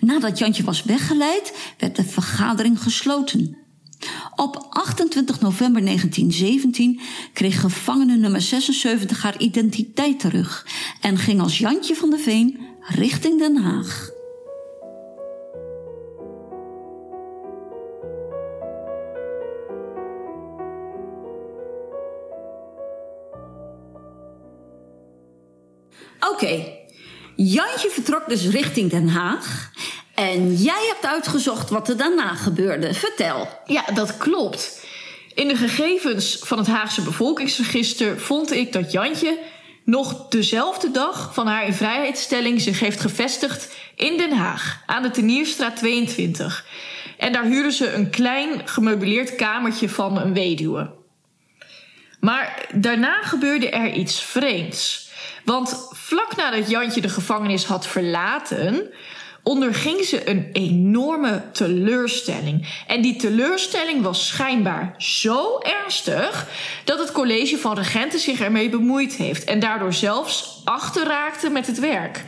Nadat 0.00 0.38
Jantje 0.38 0.64
was 0.64 0.82
weggeleid, 0.82 1.72
werd 1.78 1.96
de 1.96 2.04
vergadering 2.04 2.82
gesloten. 2.82 3.56
Op 4.36 4.66
28 4.70 5.40
november 5.40 5.84
1917 5.84 7.00
kreeg 7.32 7.60
gevangene 7.60 8.16
nummer 8.16 8.40
76 8.40 9.22
haar 9.22 9.38
identiteit 9.38 10.20
terug 10.20 10.66
en 11.00 11.18
ging 11.18 11.40
als 11.40 11.58
Jantje 11.58 11.94
van 11.94 12.10
der 12.10 12.18
Veen 12.18 12.60
richting 12.80 13.38
Den 13.38 13.56
Haag. 13.56 14.19
Oké, 26.20 26.78
Jantje 27.36 27.90
vertrok 27.90 28.28
dus 28.28 28.46
richting 28.46 28.90
Den 28.90 29.08
Haag. 29.08 29.70
En 30.14 30.54
jij 30.54 30.86
hebt 30.92 31.06
uitgezocht 31.06 31.70
wat 31.70 31.88
er 31.88 31.96
daarna 31.96 32.34
gebeurde. 32.34 32.94
Vertel. 32.94 33.48
Ja, 33.66 33.84
dat 33.94 34.16
klopt. 34.16 34.86
In 35.34 35.48
de 35.48 35.56
gegevens 35.56 36.38
van 36.42 36.58
het 36.58 36.66
Haagse 36.66 37.02
bevolkingsregister 37.02 38.20
vond 38.20 38.52
ik 38.52 38.72
dat 38.72 38.92
Jantje 38.92 39.38
nog 39.84 40.28
dezelfde 40.28 40.90
dag 40.90 41.34
van 41.34 41.46
haar 41.46 41.66
invrijheidstelling 41.66 42.60
zich 42.60 42.80
heeft 42.80 43.00
gevestigd 43.00 43.76
in 43.94 44.16
Den 44.16 44.32
Haag 44.32 44.82
aan 44.86 45.02
de 45.02 45.10
Tenierstraat 45.10 45.76
22. 45.76 46.66
En 47.18 47.32
daar 47.32 47.44
huurde 47.44 47.72
ze 47.72 47.92
een 47.92 48.10
klein 48.10 48.68
gemeubileerd 48.68 49.36
kamertje 49.36 49.88
van 49.88 50.18
een 50.18 50.34
weduwe. 50.34 50.90
Maar 52.20 52.66
daarna 52.74 53.22
gebeurde 53.22 53.70
er 53.70 53.92
iets 53.92 54.22
vreemds. 54.22 55.09
Want 55.44 55.88
vlak 55.92 56.36
nadat 56.36 56.70
Jantje 56.70 57.00
de 57.00 57.08
gevangenis 57.08 57.64
had 57.64 57.86
verlaten, 57.86 58.90
onderging 59.42 60.04
ze 60.04 60.30
een 60.30 60.48
enorme 60.52 61.42
teleurstelling. 61.52 62.68
En 62.86 63.02
die 63.02 63.16
teleurstelling 63.16 64.02
was 64.02 64.26
schijnbaar 64.26 64.94
zo 64.98 65.58
ernstig 65.58 66.46
dat 66.84 66.98
het 66.98 67.12
college 67.12 67.58
van 67.58 67.74
regenten 67.74 68.18
zich 68.18 68.40
ermee 68.40 68.68
bemoeid 68.68 69.14
heeft 69.14 69.44
en 69.44 69.60
daardoor 69.60 69.92
zelfs 69.92 70.60
achterraakte 70.64 71.50
met 71.50 71.66
het 71.66 71.78
werk. 71.78 72.24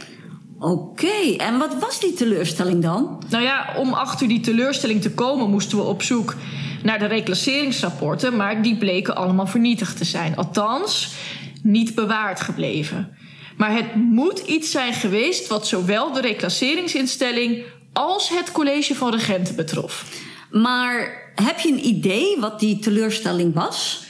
Oké, 0.58 1.36
en 1.36 1.58
wat 1.58 1.74
was 1.80 2.00
die 2.00 2.12
teleurstelling 2.12 2.82
dan? 2.82 3.22
Nou 3.28 3.42
ja, 3.42 3.74
om 3.76 3.92
achter 3.92 4.28
die 4.28 4.40
teleurstelling 4.40 5.02
te 5.02 5.10
komen 5.10 5.50
moesten 5.50 5.78
we 5.78 5.84
op 5.84 6.02
zoek 6.02 6.34
naar 6.82 6.98
de 6.98 7.06
reclasseringsrapporten, 7.06 8.36
maar 8.36 8.62
die 8.62 8.76
bleken 8.76 9.16
allemaal 9.16 9.46
vernietigd 9.46 9.96
te 9.96 10.04
zijn. 10.04 10.36
Althans, 10.36 11.14
niet 11.62 11.94
bewaard 11.94 12.40
gebleven. 12.40 13.16
Maar 13.56 13.72
het 13.72 13.94
moet 13.94 14.38
iets 14.38 14.70
zijn 14.70 14.92
geweest 14.92 15.46
wat 15.48 15.66
zowel 15.66 16.12
de 16.12 16.20
reclasseringsinstelling 16.20 17.64
als 17.92 18.28
het 18.28 18.52
college 18.52 18.94
van 18.94 19.10
regenten 19.10 19.56
betrof. 19.56 20.04
Maar 20.50 21.22
heb 21.34 21.58
je 21.58 21.68
een 21.68 21.86
idee 21.86 22.40
wat 22.40 22.60
die 22.60 22.78
teleurstelling 22.78 23.54
was? 23.54 24.04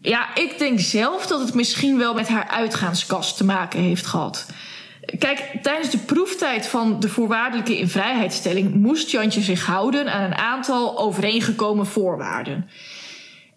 Ja, 0.00 0.34
ik 0.34 0.58
denk 0.58 0.80
zelf 0.80 1.26
dat 1.26 1.40
het 1.40 1.54
misschien 1.54 1.98
wel 1.98 2.14
met 2.14 2.28
haar 2.28 2.48
uitgaanskast 2.48 3.36
te 3.36 3.44
maken 3.44 3.80
heeft 3.80 4.06
gehad. 4.06 4.46
Kijk, 5.18 5.58
tijdens 5.62 5.90
de 5.90 5.98
proeftijd 5.98 6.66
van 6.66 7.00
de 7.00 7.08
voorwaardelijke 7.08 7.78
invrijheidstelling 7.78 8.74
moest 8.74 9.10
Jantje 9.10 9.40
zich 9.40 9.66
houden 9.66 10.12
aan 10.12 10.22
een 10.22 10.38
aantal 10.38 10.98
overeengekomen 10.98 11.86
voorwaarden. 11.86 12.68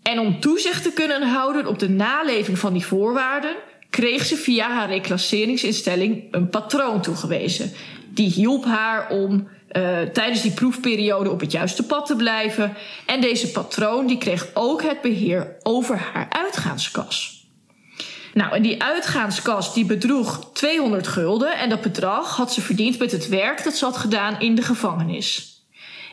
En 0.07 0.19
om 0.19 0.39
toezicht 0.39 0.83
te 0.83 0.91
kunnen 0.91 1.21
houden 1.21 1.67
op 1.67 1.79
de 1.79 1.89
naleving 1.89 2.59
van 2.59 2.73
die 2.73 2.85
voorwaarden, 2.85 3.55
kreeg 3.89 4.25
ze 4.25 4.35
via 4.35 4.69
haar 4.69 4.89
reclasseringsinstelling 4.89 6.23
een 6.31 6.49
patroon 6.49 7.01
toegewezen. 7.01 7.71
Die 8.09 8.29
hielp 8.29 8.65
haar 8.65 9.09
om 9.09 9.47
uh, 9.71 10.01
tijdens 10.01 10.41
die 10.41 10.51
proefperiode 10.51 11.31
op 11.31 11.39
het 11.39 11.51
juiste 11.51 11.83
pad 11.83 12.05
te 12.05 12.15
blijven. 12.15 12.73
En 13.05 13.21
deze 13.21 13.51
patroon 13.51 14.07
die 14.07 14.17
kreeg 14.17 14.47
ook 14.53 14.81
het 14.81 15.01
beheer 15.01 15.55
over 15.63 15.97
haar 15.97 16.27
uitgaanskas. 16.29 17.45
Nou, 18.33 18.55
en 18.55 18.61
die 18.61 18.83
uitgaanskas 18.83 19.73
die 19.73 19.85
bedroeg 19.85 20.49
200 20.53 21.07
gulden 21.07 21.57
en 21.57 21.69
dat 21.69 21.81
bedrag 21.81 22.35
had 22.35 22.53
ze 22.53 22.61
verdiend 22.61 22.99
met 22.99 23.11
het 23.11 23.27
werk 23.27 23.63
dat 23.63 23.75
ze 23.75 23.85
had 23.85 23.97
gedaan 23.97 24.39
in 24.39 24.55
de 24.55 24.61
gevangenis. 24.61 25.61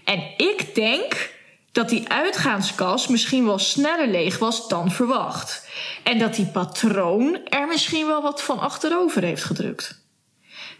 En 0.04 0.22
ik 0.36 0.74
denk 0.74 1.33
dat 1.74 1.88
die 1.88 2.08
uitgaanskas 2.08 3.08
misschien 3.08 3.44
wel 3.44 3.58
sneller 3.58 4.08
leeg 4.08 4.38
was 4.38 4.68
dan 4.68 4.90
verwacht. 4.90 5.68
En 6.02 6.18
dat 6.18 6.34
die 6.34 6.46
patroon 6.46 7.38
er 7.48 7.66
misschien 7.68 8.06
wel 8.06 8.22
wat 8.22 8.42
van 8.42 8.58
achterover 8.58 9.22
heeft 9.22 9.44
gedrukt. 9.44 10.02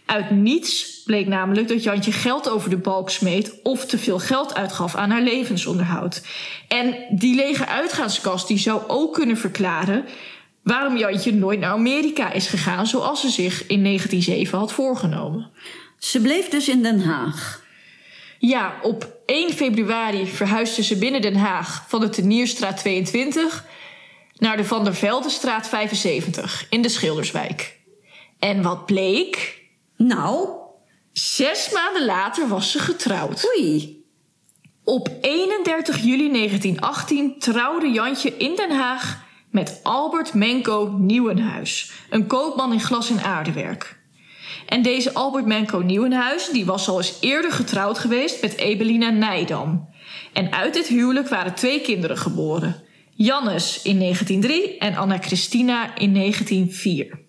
Uit 0.05 0.29
niets 0.31 1.01
bleek 1.05 1.27
namelijk 1.27 1.67
dat 1.67 1.83
Jantje 1.83 2.11
geld 2.11 2.49
over 2.49 2.69
de 2.69 2.77
balk 2.77 3.09
smeet 3.09 3.59
of 3.63 3.85
te 3.85 3.97
veel 3.97 4.19
geld 4.19 4.53
uitgaf 4.53 4.95
aan 4.95 5.09
haar 5.09 5.21
levensonderhoud. 5.21 6.21
En 6.67 6.95
die 7.09 7.35
lege 7.35 7.67
uitgaanskas 7.67 8.47
die 8.47 8.57
zou 8.57 8.81
ook 8.87 9.13
kunnen 9.13 9.37
verklaren 9.37 10.05
waarom 10.63 10.97
Jantje 10.97 11.33
nooit 11.33 11.59
naar 11.59 11.71
Amerika 11.71 12.31
is 12.31 12.47
gegaan 12.47 12.87
zoals 12.87 13.21
ze 13.21 13.29
zich 13.29 13.67
in 13.67 13.83
1907 13.83 14.59
had 14.59 14.71
voorgenomen. 14.71 15.49
Ze 15.97 16.21
bleef 16.21 16.49
dus 16.49 16.69
in 16.69 16.83
Den 16.83 17.01
Haag. 17.01 17.63
Ja, 18.39 18.79
op 18.81 19.13
1 19.25 19.53
februari 19.53 20.27
verhuisde 20.27 20.83
ze 20.83 20.97
binnen 20.97 21.21
Den 21.21 21.35
Haag 21.35 21.85
van 21.87 21.99
de 21.99 22.09
Tenierstraat 22.09 22.77
22 22.77 23.65
naar 24.37 24.57
de 24.57 24.65
Van 24.65 24.83
der 24.83 24.95
Veldenstraat 24.95 25.67
75 25.67 26.65
in 26.69 26.81
de 26.81 26.89
Schilderswijk. 26.89 27.79
En 28.39 28.61
wat 28.61 28.85
bleek? 28.85 29.63
Nou, 29.97 30.49
Zes 31.11 31.69
maanden 31.69 32.05
later 32.05 32.47
was 32.47 32.71
ze 32.71 32.79
getrouwd. 32.79 33.47
oei. 33.55 34.03
Op 34.83 35.09
31 35.21 35.97
juli 35.97 36.31
1918 36.31 37.39
trouwde 37.39 37.91
Jantje 37.91 38.37
in 38.37 38.55
Den 38.55 38.71
Haag 38.71 39.23
met 39.49 39.79
Albert 39.83 40.33
Menko 40.33 40.87
Nieuwenhuis, 40.97 41.91
een 42.09 42.27
koopman 42.27 42.73
in 42.73 42.79
glas- 42.79 43.09
en 43.09 43.23
aardewerk. 43.23 43.94
En 44.65 44.81
deze 44.81 45.13
Albert 45.13 45.45
Menko 45.45 45.79
Nieuwenhuis 45.79 46.49
die 46.49 46.65
was 46.65 46.87
al 46.87 46.97
eens 46.97 47.17
eerder 47.21 47.51
getrouwd 47.51 47.99
geweest 47.99 48.41
met 48.41 48.57
Ebelina 48.57 49.09
Nijdam. 49.09 49.89
En 50.33 50.51
uit 50.51 50.73
dit 50.73 50.87
huwelijk 50.87 51.29
waren 51.29 51.53
twee 51.53 51.81
kinderen 51.81 52.17
geboren. 52.17 52.83
Jannes 53.11 53.81
in 53.81 53.99
1903 53.99 54.77
en 54.77 54.95
Anna 54.95 55.17
Christina 55.17 55.95
in 55.97 56.13
1904. 56.13 57.23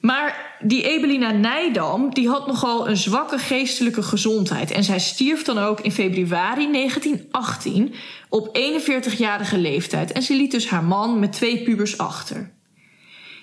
Maar 0.00 0.56
die 0.62 0.82
Ebelina 0.82 1.30
Nijdam 1.30 2.14
die 2.14 2.28
had 2.28 2.46
nogal 2.46 2.88
een 2.88 2.96
zwakke 2.96 3.38
geestelijke 3.38 4.02
gezondheid. 4.02 4.70
En 4.70 4.84
zij 4.84 4.98
stierf 4.98 5.42
dan 5.42 5.58
ook 5.58 5.80
in 5.80 5.92
februari 5.92 6.72
1918 6.72 7.94
op 8.28 8.58
41-jarige 8.58 9.58
leeftijd. 9.58 10.12
En 10.12 10.22
ze 10.22 10.34
liet 10.34 10.50
dus 10.50 10.68
haar 10.68 10.84
man 10.84 11.18
met 11.18 11.32
twee 11.32 11.62
pubers 11.62 11.98
achter. 11.98 12.58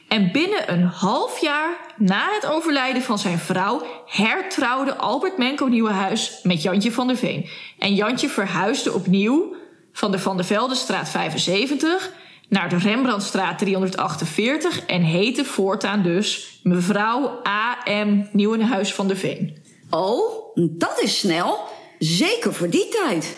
En 0.07 0.31
binnen 0.31 0.71
een 0.71 0.83
half 0.83 1.39
jaar 1.39 1.77
na 1.97 2.27
het 2.33 2.45
overlijden 2.45 3.01
van 3.01 3.19
zijn 3.19 3.39
vrouw 3.39 3.85
hertrouwde 4.05 4.95
Albert 4.95 5.37
Menko 5.37 5.67
Nieuwenhuis 5.67 6.39
met 6.43 6.61
Jantje 6.61 6.91
van 6.91 7.07
der 7.07 7.17
Veen. 7.17 7.49
En 7.79 7.95
Jantje 7.95 8.29
verhuisde 8.29 8.93
opnieuw 8.93 9.55
van 9.93 10.11
de 10.11 10.19
Van 10.19 10.35
der 10.37 10.45
Veldenstraat 10.45 11.09
75 11.09 12.11
naar 12.49 12.69
de 12.69 12.77
Rembrandtstraat 12.77 13.59
348 13.59 14.85
en 14.85 15.01
heette 15.01 15.45
voortaan 15.45 16.03
dus 16.03 16.59
mevrouw 16.63 17.41
A.M. 17.47 18.25
Nieuwenhuis 18.31 18.93
van 18.93 19.07
der 19.07 19.17
Veen. 19.17 19.57
Oh, 19.89 20.55
dat 20.55 21.01
is 21.01 21.19
snel. 21.19 21.59
Zeker 21.99 22.53
voor 22.53 22.69
die 22.69 22.87
tijd. 22.89 23.37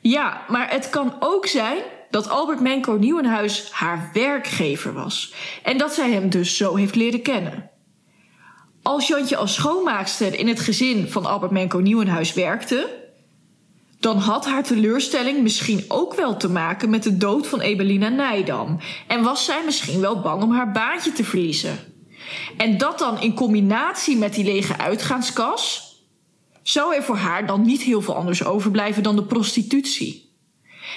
Ja, 0.00 0.44
maar 0.48 0.70
het 0.70 0.90
kan 0.90 1.14
ook 1.20 1.46
zijn 1.46 1.78
dat 2.10 2.28
Albert 2.28 2.60
Menko 2.60 2.96
Nieuwenhuis 2.96 3.70
haar 3.70 4.10
werkgever 4.12 4.92
was. 4.92 5.34
En 5.62 5.78
dat 5.78 5.94
zij 5.94 6.10
hem 6.10 6.30
dus 6.30 6.56
zo 6.56 6.76
heeft 6.76 6.94
leren 6.94 7.22
kennen. 7.22 7.70
Als 8.82 9.06
Jantje 9.06 9.36
als 9.36 9.54
schoonmaakster 9.54 10.38
in 10.38 10.48
het 10.48 10.60
gezin 10.60 11.08
van 11.08 11.26
Albert 11.26 11.52
Menko 11.52 11.78
Nieuwenhuis 11.78 12.34
werkte, 12.34 12.98
dan 14.00 14.16
had 14.16 14.46
haar 14.46 14.62
teleurstelling 14.62 15.42
misschien 15.42 15.84
ook 15.88 16.14
wel 16.14 16.36
te 16.36 16.50
maken 16.50 16.90
met 16.90 17.02
de 17.02 17.16
dood 17.16 17.46
van 17.46 17.60
Ebelina 17.60 18.08
Nijdam. 18.08 18.78
En 19.06 19.22
was 19.22 19.44
zij 19.44 19.62
misschien 19.64 20.00
wel 20.00 20.20
bang 20.20 20.42
om 20.42 20.52
haar 20.52 20.72
baantje 20.72 21.12
te 21.12 21.24
verliezen. 21.24 21.78
En 22.56 22.78
dat 22.78 22.98
dan 22.98 23.20
in 23.20 23.34
combinatie 23.34 24.16
met 24.16 24.34
die 24.34 24.44
lege 24.44 24.78
uitgaanskas, 24.78 25.94
zou 26.62 26.94
er 26.94 27.02
voor 27.02 27.16
haar 27.16 27.46
dan 27.46 27.62
niet 27.62 27.82
heel 27.82 28.00
veel 28.00 28.14
anders 28.14 28.44
overblijven 28.44 29.02
dan 29.02 29.16
de 29.16 29.24
prostitutie. 29.24 30.29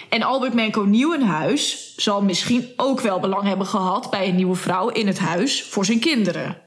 En 0.10 0.24
Albert 0.24 0.54
Menko 0.54 0.84
Nieuwenhuis 0.84 1.94
zal 1.96 2.22
misschien 2.22 2.74
ook 2.76 3.02
wel 3.02 3.20
belang 3.20 3.44
hebben 3.44 3.68
gehad 3.68 4.10
bij 4.10 4.28
een 4.28 4.36
nieuwe 4.36 4.56
vrouw 4.56 4.90
in 4.90 5.08
het 5.08 5.20
huis 5.20 5.64
voor 5.64 5.86
zijn 5.86 6.00
kinderen. 6.00 6.62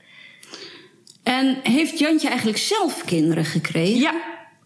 En 1.22 1.58
heeft 1.62 1.98
Jantje 1.98 2.28
eigenlijk 2.28 2.58
zelf 2.58 3.04
kinderen 3.04 3.44
gekregen? 3.44 4.00
Ja, 4.00 4.14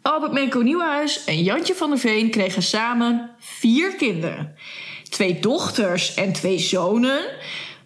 Albert 0.03 0.33
Menko 0.33 0.61
Nieuwenhuis 0.61 1.25
en 1.25 1.43
Jantje 1.43 1.75
van 1.75 1.91
der 1.91 1.99
Veen 1.99 2.31
kregen 2.31 2.63
samen 2.63 3.31
vier 3.39 3.95
kinderen. 3.95 4.55
Twee 5.09 5.41
dochters 5.41 6.15
en 6.15 6.33
twee 6.33 6.59
zonen. 6.59 7.21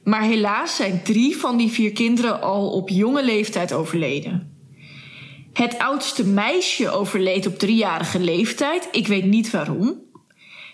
Maar 0.04 0.22
helaas 0.22 0.76
zijn 0.76 1.02
drie 1.02 1.36
van 1.36 1.56
die 1.56 1.70
vier 1.70 1.92
kinderen 1.92 2.42
al 2.42 2.70
op 2.70 2.88
jonge 2.88 3.24
leeftijd 3.24 3.72
overleden. 3.72 4.52
Het 5.52 5.78
oudste 5.78 6.24
meisje 6.26 6.90
overleed 6.90 7.46
op 7.46 7.58
driejarige 7.58 8.20
leeftijd. 8.20 8.88
Ik 8.90 9.06
weet 9.06 9.24
niet 9.24 9.50
waarom. 9.50 10.03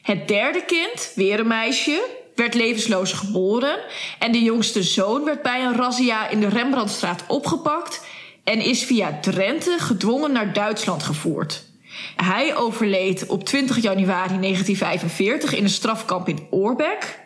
Het 0.02 0.28
derde 0.28 0.64
kind, 0.64 1.12
weer 1.14 1.40
een 1.40 1.46
meisje, 1.46 2.08
werd 2.34 2.54
levensloos 2.54 3.12
geboren. 3.12 3.78
En 4.18 4.32
de 4.32 4.42
jongste 4.42 4.82
zoon 4.82 5.24
werd 5.24 5.42
bij 5.42 5.64
een 5.64 5.76
razzia 5.76 6.28
in 6.28 6.40
de 6.40 6.48
Rembrandtstraat 6.48 7.24
opgepakt 7.26 8.06
en 8.44 8.60
is 8.60 8.84
via 8.84 9.18
Drenthe 9.20 9.76
gedwongen 9.78 10.32
naar 10.32 10.52
Duitsland 10.52 11.02
gevoerd. 11.02 11.68
Hij 12.16 12.56
overleed 12.56 13.26
op 13.26 13.44
20 13.44 13.82
januari 13.82 14.38
1945 14.40 15.54
in 15.54 15.64
een 15.64 15.70
strafkamp 15.70 16.28
in 16.28 16.46
Oorbeck 16.50 17.18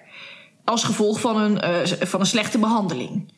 als 0.64 0.84
gevolg 0.84 1.20
van 1.20 1.36
een, 1.36 1.60
uh, 1.64 2.06
van 2.06 2.20
een 2.20 2.26
slechte 2.26 2.58
behandeling. 2.58 3.32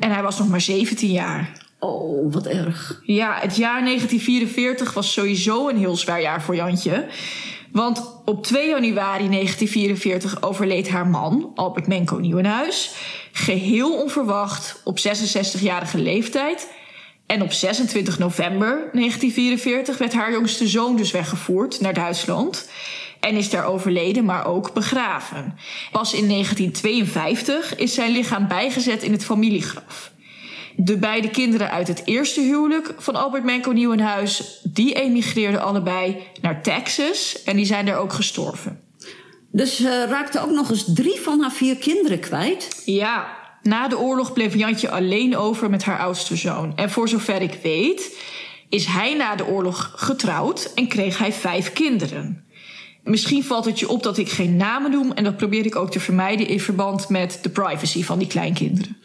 En 0.00 0.10
hij 0.12 0.22
was 0.22 0.38
nog 0.38 0.48
maar 0.48 0.60
17 0.60 1.10
jaar. 1.10 1.68
Oh, 1.78 2.32
wat 2.32 2.46
erg. 2.46 3.00
Ja, 3.04 3.38
het 3.40 3.56
jaar 3.56 3.84
1944 3.84 4.92
was 4.92 5.12
sowieso 5.12 5.68
een 5.68 5.78
heel 5.78 5.96
zwaar 5.96 6.20
jaar 6.20 6.42
voor 6.42 6.54
Jantje. 6.54 7.06
Want 7.72 8.22
op 8.24 8.42
2 8.42 8.68
januari 8.68 9.28
1944 9.28 10.42
overleed 10.42 10.88
haar 10.88 11.06
man, 11.06 11.52
Albert 11.54 11.86
Menko 11.86 12.18
Nieuwenhuis, 12.18 12.94
geheel 13.32 14.00
onverwacht 14.02 14.80
op 14.84 14.98
66-jarige 14.98 15.98
leeftijd. 15.98 16.68
En 17.26 17.42
op 17.42 17.52
26 17.52 18.18
november 18.18 18.68
1944 18.68 19.98
werd 19.98 20.12
haar 20.12 20.32
jongste 20.32 20.68
zoon 20.68 20.96
dus 20.96 21.10
weggevoerd 21.10 21.80
naar 21.80 21.94
Duitsland. 21.94 22.68
En 23.20 23.36
is 23.36 23.50
daar 23.50 23.64
overleden, 23.64 24.24
maar 24.24 24.46
ook 24.46 24.72
begraven. 24.72 25.58
Pas 25.92 26.12
in 26.12 26.28
1952 26.28 27.76
is 27.76 27.94
zijn 27.94 28.12
lichaam 28.12 28.48
bijgezet 28.48 29.02
in 29.02 29.12
het 29.12 29.24
familiegraf. 29.24 30.12
De 30.82 30.96
beide 30.96 31.30
kinderen 31.30 31.70
uit 31.70 31.88
het 31.88 32.02
eerste 32.04 32.40
huwelijk 32.40 32.94
van 32.98 33.14
Albert 33.14 33.44
Menko 33.44 33.72
Nieuwenhuis, 33.72 34.60
die 34.62 34.94
emigreerden 34.94 35.62
allebei 35.62 36.16
naar 36.40 36.62
Texas 36.62 37.42
en 37.44 37.56
die 37.56 37.64
zijn 37.64 37.86
daar 37.86 37.98
ook 37.98 38.12
gestorven. 38.12 38.80
Dus 39.52 39.76
ze 39.76 40.06
raakte 40.08 40.40
ook 40.40 40.50
nog 40.50 40.70
eens 40.70 40.84
drie 40.94 41.20
van 41.20 41.40
haar 41.40 41.52
vier 41.52 41.76
kinderen 41.76 42.20
kwijt? 42.20 42.82
Ja, 42.84 43.36
na 43.62 43.88
de 43.88 43.98
oorlog 43.98 44.32
bleef 44.32 44.54
Jantje 44.54 44.90
alleen 44.90 45.36
over 45.36 45.70
met 45.70 45.84
haar 45.84 45.98
oudste 45.98 46.36
zoon. 46.36 46.76
En 46.76 46.90
voor 46.90 47.08
zover 47.08 47.42
ik 47.42 47.58
weet, 47.62 48.18
is 48.68 48.86
hij 48.86 49.14
na 49.14 49.36
de 49.36 49.46
oorlog 49.46 49.92
getrouwd 49.96 50.72
en 50.74 50.88
kreeg 50.88 51.18
hij 51.18 51.32
vijf 51.32 51.72
kinderen. 51.72 52.44
Misschien 53.04 53.44
valt 53.44 53.64
het 53.64 53.78
je 53.78 53.88
op 53.88 54.02
dat 54.02 54.18
ik 54.18 54.28
geen 54.28 54.56
namen 54.56 54.90
noem 54.90 55.12
en 55.12 55.24
dat 55.24 55.36
probeer 55.36 55.66
ik 55.66 55.76
ook 55.76 55.90
te 55.90 56.00
vermijden 56.00 56.46
in 56.46 56.60
verband 56.60 57.08
met 57.08 57.38
de 57.42 57.50
privacy 57.50 58.04
van 58.04 58.18
die 58.18 58.28
kleinkinderen. 58.28 58.98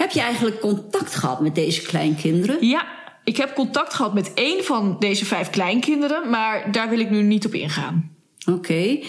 Heb 0.00 0.10
je 0.10 0.20
eigenlijk 0.20 0.60
contact 0.60 1.14
gehad 1.14 1.40
met 1.40 1.54
deze 1.54 1.82
kleinkinderen? 1.82 2.66
Ja, 2.66 2.86
ik 3.24 3.36
heb 3.36 3.54
contact 3.54 3.94
gehad 3.94 4.14
met 4.14 4.34
één 4.34 4.64
van 4.64 4.96
deze 4.98 5.24
vijf 5.24 5.50
kleinkinderen, 5.50 6.30
maar 6.30 6.72
daar 6.72 6.88
wil 6.88 6.98
ik 6.98 7.10
nu 7.10 7.22
niet 7.22 7.46
op 7.46 7.54
ingaan. 7.54 8.10
Oké. 8.46 9.00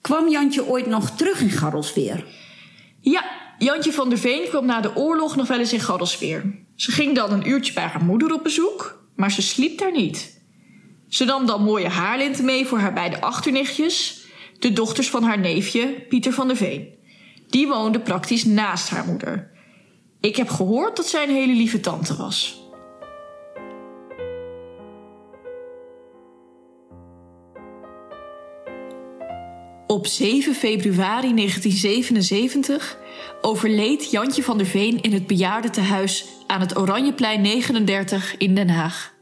Kwam 0.00 0.28
Jantje 0.28 0.66
ooit 0.66 0.86
nog 0.86 1.10
terug 1.10 1.40
in 1.40 1.50
Garrelsweer? 1.50 2.24
Ja, 3.00 3.24
Jantje 3.58 3.92
van 3.92 4.08
der 4.08 4.18
Veen 4.18 4.48
kwam 4.48 4.66
na 4.66 4.80
de 4.80 4.96
oorlog 4.96 5.36
nog 5.36 5.48
wel 5.48 5.58
eens 5.58 5.72
in 5.72 5.80
Garrelsweer. 5.80 6.64
Ze 6.76 6.92
ging 6.92 7.14
dan 7.14 7.32
een 7.32 7.48
uurtje 7.48 7.72
bij 7.72 7.86
haar 7.86 8.04
moeder 8.04 8.32
op 8.32 8.42
bezoek, 8.42 9.02
maar 9.16 9.32
ze 9.32 9.42
sliep 9.42 9.78
daar 9.78 9.92
niet. 9.92 10.40
Ze 11.08 11.24
nam 11.24 11.46
dan 11.46 11.62
mooie 11.62 11.88
haarlinten 11.88 12.44
mee 12.44 12.66
voor 12.66 12.78
haar 12.78 12.92
beide 12.92 13.20
achternichtjes, 13.20 14.26
de 14.58 14.72
dochters 14.72 15.10
van 15.10 15.22
haar 15.22 15.38
neefje 15.38 16.04
Pieter 16.08 16.32
van 16.32 16.46
der 16.46 16.56
Veen. 16.56 16.88
Die 17.48 17.68
woonde 17.68 18.00
praktisch 18.00 18.44
naast 18.44 18.88
haar 18.88 19.04
moeder. 19.04 19.51
Ik 20.22 20.36
heb 20.36 20.48
gehoord 20.48 20.96
dat 20.96 21.06
zij 21.06 21.22
een 21.22 21.34
hele 21.34 21.52
lieve 21.52 21.80
tante 21.80 22.16
was. 22.16 22.60
Op 29.86 30.06
7 30.06 30.54
februari 30.54 31.34
1977 31.34 32.98
overleed 33.40 34.10
Jantje 34.10 34.42
van 34.42 34.58
der 34.58 34.66
Veen 34.66 35.02
in 35.02 35.12
het 35.12 35.26
bejaardentehuis 35.26 36.26
aan 36.46 36.60
het 36.60 36.76
Oranjeplein 36.78 37.40
39 37.40 38.36
in 38.36 38.54
Den 38.54 38.68
Haag. 38.68 39.14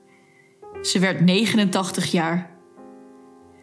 Ze 0.83 0.99
werd 0.99 1.21
89 1.21 2.13
jaar. 2.13 2.59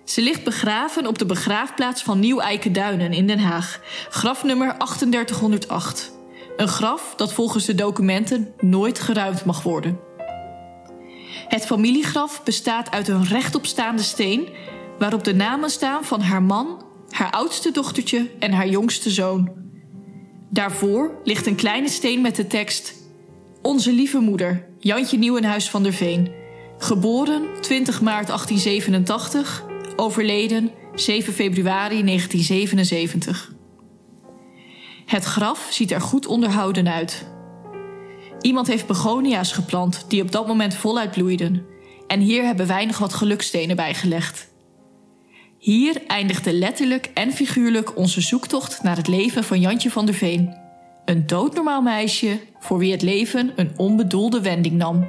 Ze 0.05 0.21
ligt 0.21 0.43
begraven 0.43 1.07
op 1.07 1.17
de 1.17 1.25
begraafplaats 1.25 2.03
van 2.03 2.19
Nieuw-Eikenduinen 2.19 3.13
in 3.13 3.27
Den 3.27 3.39
Haag, 3.39 3.81
grafnummer 4.09 4.77
3808. 4.77 6.16
Een 6.57 6.67
graf 6.67 7.13
dat 7.15 7.33
volgens 7.33 7.65
de 7.65 7.75
documenten 7.75 8.53
nooit 8.59 8.99
geruimd 8.99 9.45
mag 9.45 9.63
worden. 9.63 9.99
Het 11.47 11.65
familiegraf 11.65 12.43
bestaat 12.43 12.91
uit 12.91 13.07
een 13.07 13.23
rechtopstaande 13.23 14.01
steen 14.01 14.47
waarop 14.99 15.23
de 15.23 15.35
namen 15.35 15.69
staan 15.69 16.05
van 16.05 16.21
haar 16.21 16.43
man, 16.43 16.85
haar 17.09 17.31
oudste 17.31 17.71
dochtertje 17.71 18.29
en 18.39 18.51
haar 18.51 18.67
jongste 18.67 19.09
zoon. 19.09 19.51
Daarvoor 20.49 21.19
ligt 21.23 21.47
een 21.47 21.55
kleine 21.55 21.89
steen 21.89 22.21
met 22.21 22.35
de 22.35 22.47
tekst: 22.47 22.93
Onze 23.61 23.91
lieve 23.91 24.19
moeder, 24.19 24.67
Jantje 24.79 25.17
Nieuwenhuis 25.17 25.69
van 25.69 25.83
der 25.83 25.93
Veen. 25.93 26.31
Geboren 26.77 27.43
20 27.61 28.01
maart 28.01 28.27
1887, 28.27 29.65
overleden 29.95 30.71
7 30.95 31.33
februari 31.33 32.03
1977. 32.03 33.55
Het 35.07 35.23
graf 35.23 35.67
ziet 35.71 35.91
er 35.91 36.01
goed 36.01 36.25
onderhouden 36.25 36.87
uit. 36.87 37.27
Iemand 38.41 38.67
heeft 38.67 38.87
begonia's 38.87 39.51
geplant 39.51 40.05
die 40.07 40.21
op 40.21 40.31
dat 40.31 40.47
moment 40.47 40.75
voluit 40.75 41.11
bloeiden. 41.11 41.65
En 42.07 42.19
hier 42.19 42.43
hebben 42.43 42.67
weinig 42.67 42.97
wat 42.97 43.13
gelukstenen 43.13 43.75
bijgelegd. 43.75 44.49
Hier 45.57 46.01
eindigde 46.07 46.53
letterlijk 46.53 47.09
en 47.13 47.31
figuurlijk 47.31 47.97
onze 47.97 48.21
zoektocht 48.21 48.83
naar 48.83 48.95
het 48.95 49.07
leven 49.07 49.43
van 49.43 49.59
Jantje 49.59 49.91
van 49.91 50.05
der 50.05 50.15
Veen. 50.15 50.57
Een 51.05 51.27
doodnormaal 51.27 51.81
meisje 51.81 52.39
voor 52.59 52.77
wie 52.77 52.91
het 52.91 53.01
leven 53.01 53.51
een 53.55 53.71
onbedoelde 53.75 54.41
wending 54.41 54.75
nam. 54.75 55.07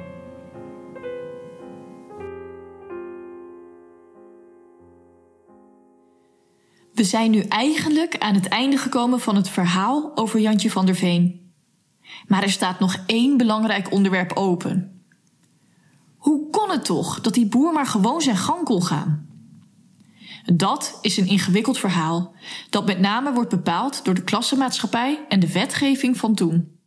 We 6.99 7.05
zijn 7.05 7.31
nu 7.31 7.39
eigenlijk 7.39 8.17
aan 8.17 8.33
het 8.33 8.47
einde 8.47 8.77
gekomen 8.77 9.19
van 9.19 9.35
het 9.35 9.49
verhaal 9.49 10.11
over 10.15 10.39
Jantje 10.39 10.71
van 10.71 10.85
der 10.85 10.95
Veen. 10.95 11.53
Maar 12.27 12.43
er 12.43 12.51
staat 12.51 12.79
nog 12.79 13.03
één 13.05 13.37
belangrijk 13.37 13.91
onderwerp 13.91 14.31
open. 14.33 15.03
Hoe 16.17 16.49
kon 16.49 16.69
het 16.69 16.85
toch 16.85 17.21
dat 17.21 17.33
die 17.33 17.47
boer 17.47 17.73
maar 17.73 17.85
gewoon 17.85 18.21
zijn 18.21 18.37
gang 18.37 18.63
kon 18.63 18.83
gaan? 18.83 19.27
Dat 20.45 20.97
is 21.01 21.17
een 21.17 21.27
ingewikkeld 21.27 21.77
verhaal, 21.77 22.33
dat 22.69 22.85
met 22.85 22.99
name 22.99 23.33
wordt 23.33 23.49
bepaald 23.49 24.05
door 24.05 24.13
de 24.13 24.23
klassenmaatschappij 24.23 25.25
en 25.29 25.39
de 25.39 25.51
wetgeving 25.51 26.17
van 26.17 26.35
toen. 26.35 26.79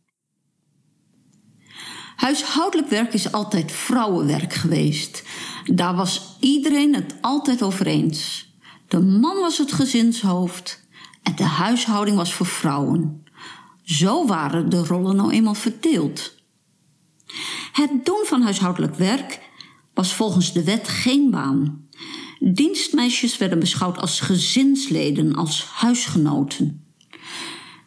Huishoudelijk 2.15 2.89
werk 2.89 3.13
is 3.13 3.31
altijd 3.31 3.71
vrouwenwerk 3.71 4.53
geweest. 4.53 5.23
Daar 5.65 5.95
was 5.95 6.37
iedereen 6.39 6.95
het 6.95 7.15
altijd 7.21 7.63
over 7.63 7.87
eens. 7.87 8.51
De 8.93 9.01
man 9.01 9.39
was 9.39 9.57
het 9.57 9.71
gezinshoofd 9.71 10.87
en 11.23 11.35
de 11.35 11.43
huishouding 11.43 12.17
was 12.17 12.33
voor 12.33 12.45
vrouwen. 12.45 13.23
Zo 13.83 14.25
waren 14.25 14.69
de 14.69 14.85
rollen 14.85 15.15
nou 15.15 15.31
eenmaal 15.31 15.53
verdeeld. 15.53 16.35
Het 17.71 18.05
doen 18.05 18.23
van 18.25 18.41
huishoudelijk 18.41 18.95
werk 18.95 19.39
was 19.93 20.13
volgens 20.13 20.53
de 20.53 20.63
wet 20.63 20.87
geen 20.87 21.31
baan. 21.31 21.87
Dienstmeisjes 22.39 23.37
werden 23.37 23.59
beschouwd 23.59 23.97
als 23.97 24.19
gezinsleden, 24.19 25.35
als 25.35 25.65
huisgenoten. 25.65 26.85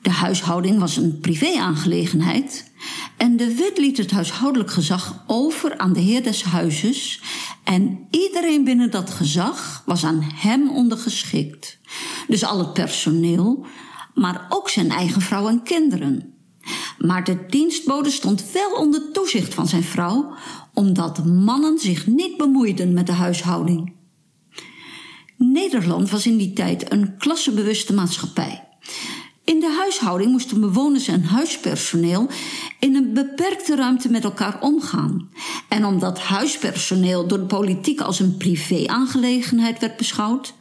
De 0.03 0.11
huishouding 0.11 0.79
was 0.79 0.97
een 0.97 1.19
privéaangelegenheid 1.21 2.73
en 3.16 3.37
de 3.37 3.55
wet 3.55 3.79
liet 3.79 3.97
het 3.97 4.11
huishoudelijk 4.11 4.71
gezag 4.71 5.25
over 5.27 5.79
aan 5.79 5.92
de 5.92 6.01
heer 6.01 6.23
des 6.23 6.42
huizes 6.42 7.21
en 7.67 8.07
iedereen 8.11 8.65
binnen 8.65 8.91
dat 8.91 9.11
gezag 9.11 9.83
was 9.87 10.05
aan 10.05 10.23
hem 10.35 10.71
ondergeschikt. 10.71 11.79
Dus 12.29 12.45
al 12.45 12.59
het 12.59 12.73
personeel, 12.73 13.67
maar 14.15 14.47
ook 14.49 14.69
zijn 14.69 14.91
eigen 14.91 15.21
vrouw 15.21 15.49
en 15.49 15.63
kinderen. 15.63 16.35
Maar 16.99 17.25
de 17.25 17.47
dienstbode 17.47 18.11
stond 18.11 18.53
wel 18.53 18.71
onder 18.71 19.13
toezicht 19.13 19.55
van 19.55 19.69
zijn 19.69 19.83
vrouw, 19.83 20.35
omdat 20.75 21.25
mannen 21.25 21.79
zich 21.79 22.07
niet 22.07 22.37
bemoeiden 22.37 22.93
met 22.93 23.07
de 23.07 23.13
huishouding. 23.13 23.93
Nederland 25.37 26.11
was 26.11 26.27
in 26.27 26.37
die 26.37 26.53
tijd 26.53 26.93
een 26.93 27.17
klassebewuste 27.19 27.95
maatschappij. 27.95 28.69
In 29.47 29.61
de 29.61 29.75
huishouding 29.79 30.31
moesten 30.31 30.61
bewoners 30.61 31.09
en 31.09 31.25
huispersoneel 31.25 32.29
in 32.79 32.95
een 32.95 33.13
beperkte 33.13 33.77
ruimte 33.77 34.11
met 34.11 34.25
elkaar 34.25 34.61
omgaan. 34.61 35.29
En 35.69 35.85
omdat 35.85 36.19
huispersoneel 36.19 37.27
door 37.27 37.39
de 37.39 37.45
politiek 37.45 38.01
als 38.01 38.21
een 38.21 38.37
privé-aangelegenheid 38.37 39.79
werd 39.79 39.97
beschouwd, 39.97 40.55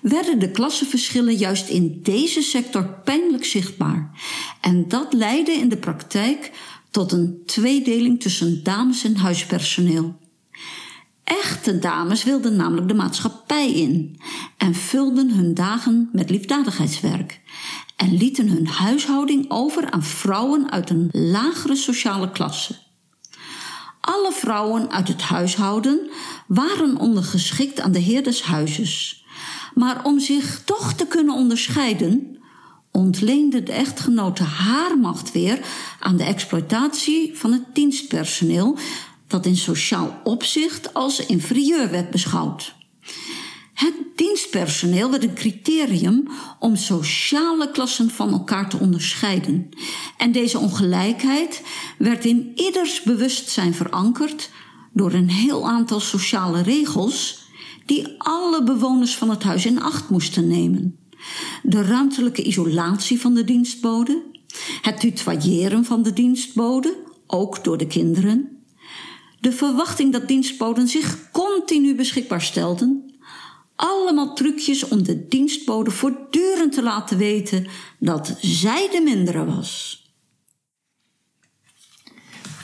werden 0.00 0.38
de 0.38 0.50
klassenverschillen 0.50 1.34
juist 1.34 1.68
in 1.68 2.00
deze 2.02 2.42
sector 2.42 2.88
pijnlijk 3.04 3.44
zichtbaar. 3.44 4.10
En 4.60 4.88
dat 4.88 5.12
leidde 5.12 5.52
in 5.52 5.68
de 5.68 5.76
praktijk 5.76 6.52
tot 6.90 7.12
een 7.12 7.42
tweedeling 7.46 8.20
tussen 8.20 8.62
dames 8.62 9.04
en 9.04 9.16
huispersoneel. 9.16 10.16
Echte 11.24 11.78
dames 11.78 12.24
wilden 12.24 12.56
namelijk 12.56 12.88
de 12.88 12.94
maatschappij 12.94 13.72
in 13.72 14.20
en 14.56 14.74
vulden 14.74 15.30
hun 15.30 15.54
dagen 15.54 16.08
met 16.12 16.30
liefdadigheidswerk 16.30 17.40
en 17.98 18.16
lieten 18.16 18.48
hun 18.48 18.66
huishouding 18.66 19.44
over 19.48 19.90
aan 19.90 20.02
vrouwen 20.02 20.70
uit 20.70 20.90
een 20.90 21.08
lagere 21.12 21.76
sociale 21.76 22.30
klasse. 22.30 22.76
Alle 24.00 24.32
vrouwen 24.32 24.90
uit 24.90 25.08
het 25.08 25.22
huishouden 25.22 26.10
waren 26.46 26.96
ondergeschikt 26.96 27.80
aan 27.80 27.92
de 27.92 27.98
heer 27.98 28.22
des 28.22 28.42
huizes. 28.42 29.24
Maar 29.74 30.04
om 30.04 30.20
zich 30.20 30.62
toch 30.64 30.92
te 30.92 31.06
kunnen 31.06 31.34
onderscheiden, 31.34 32.38
ontleende 32.92 33.62
de 33.62 33.72
echtgenote 33.72 34.42
haar 34.42 34.98
macht 34.98 35.32
weer 35.32 35.60
aan 36.00 36.16
de 36.16 36.24
exploitatie 36.24 37.38
van 37.38 37.52
het 37.52 37.64
dienstpersoneel, 37.72 38.76
dat 39.26 39.46
in 39.46 39.56
sociaal 39.56 40.20
opzicht 40.24 40.94
als 40.94 41.26
inferieur 41.26 41.90
werd 41.90 42.10
beschouwd. 42.10 42.74
Het 43.78 43.94
dienstpersoneel 44.14 45.10
werd 45.10 45.22
een 45.22 45.34
criterium 45.34 46.28
om 46.58 46.76
sociale 46.76 47.70
klassen 47.70 48.10
van 48.10 48.32
elkaar 48.32 48.68
te 48.68 48.78
onderscheiden. 48.78 49.68
En 50.16 50.32
deze 50.32 50.58
ongelijkheid 50.58 51.62
werd 51.98 52.24
in 52.24 52.52
ieders 52.54 53.02
bewustzijn 53.02 53.74
verankerd 53.74 54.50
door 54.92 55.12
een 55.12 55.30
heel 55.30 55.68
aantal 55.68 56.00
sociale 56.00 56.62
regels 56.62 57.46
die 57.86 58.14
alle 58.18 58.62
bewoners 58.62 59.16
van 59.16 59.30
het 59.30 59.42
huis 59.42 59.66
in 59.66 59.82
acht 59.82 60.10
moesten 60.10 60.48
nemen. 60.48 60.98
De 61.62 61.82
ruimtelijke 61.82 62.42
isolatie 62.42 63.20
van 63.20 63.34
de 63.34 63.44
dienstbode, 63.44 64.22
het 64.82 65.00
tutoyeren 65.00 65.84
van 65.84 66.02
de 66.02 66.12
dienstbode, 66.12 66.96
ook 67.26 67.64
door 67.64 67.78
de 67.78 67.86
kinderen, 67.86 68.62
de 69.40 69.52
verwachting 69.52 70.12
dat 70.12 70.28
dienstboden 70.28 70.88
zich 70.88 71.30
continu 71.30 71.94
beschikbaar 71.94 72.42
stelden 72.42 73.07
allemaal 73.78 74.34
trucjes 74.34 74.88
om 74.88 75.02
de 75.02 75.28
dienstbode 75.28 75.90
voortdurend 75.90 76.72
te 76.72 76.82
laten 76.82 77.18
weten 77.18 77.66
dat 77.98 78.36
zij 78.40 78.88
de 78.92 79.00
mindere 79.00 79.44
was. 79.44 80.02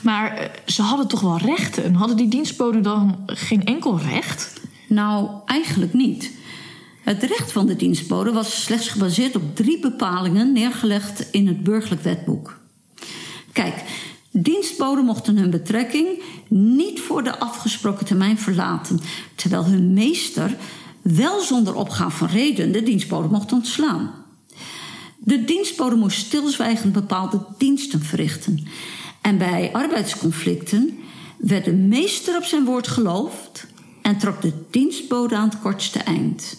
Maar 0.03 0.37
eh, 0.37 0.49
ze 0.65 0.81
hadden 0.81 1.07
toch 1.07 1.21
wel 1.21 1.37
rechten? 1.37 1.93
Hadden 1.93 2.17
die 2.17 2.27
dienstboden 2.27 2.83
dan 2.83 3.23
geen 3.25 3.63
enkel 3.63 3.99
recht? 3.99 4.61
Nou, 4.87 5.29
eigenlijk 5.45 5.93
niet. 5.93 6.31
Het 7.03 7.23
recht 7.23 7.51
van 7.51 7.65
de 7.65 7.75
dienstbode 7.75 8.31
was 8.31 8.63
slechts 8.63 8.87
gebaseerd 8.87 9.35
op 9.35 9.55
drie 9.55 9.79
bepalingen 9.79 10.51
neergelegd 10.51 11.27
in 11.31 11.47
het 11.47 11.63
burgerlijk 11.63 12.01
wetboek. 12.01 12.59
Kijk, 13.51 13.83
dienstboden 14.31 15.05
mochten 15.05 15.37
hun 15.37 15.49
betrekking 15.49 16.07
niet 16.49 16.99
voor 16.99 17.23
de 17.23 17.39
afgesproken 17.39 18.05
termijn 18.05 18.37
verlaten, 18.37 18.99
terwijl 19.35 19.65
hun 19.65 19.93
meester 19.93 20.57
wel 21.13 21.41
zonder 21.41 21.75
opgaan 21.75 22.11
van 22.11 22.27
reden 22.27 22.71
de 22.71 22.83
dienstbode 22.83 23.27
mocht 23.27 23.51
ontslaan. 23.51 24.11
De 25.17 25.45
dienstbode 25.45 25.95
moest 25.95 26.17
stilzwijgend 26.17 26.93
bepaalde 26.93 27.45
diensten 27.57 28.01
verrichten. 28.01 28.67
En 29.21 29.37
bij 29.37 29.69
arbeidsconflicten 29.73 30.99
werd 31.37 31.65
de 31.65 31.73
meester 31.73 32.37
op 32.37 32.43
zijn 32.43 32.65
woord 32.65 32.87
geloofd 32.87 33.65
en 34.01 34.17
trok 34.17 34.41
de 34.41 34.53
dienstbode 34.69 35.35
aan 35.35 35.49
het 35.49 35.59
kortste 35.59 35.99
eind. 35.99 36.57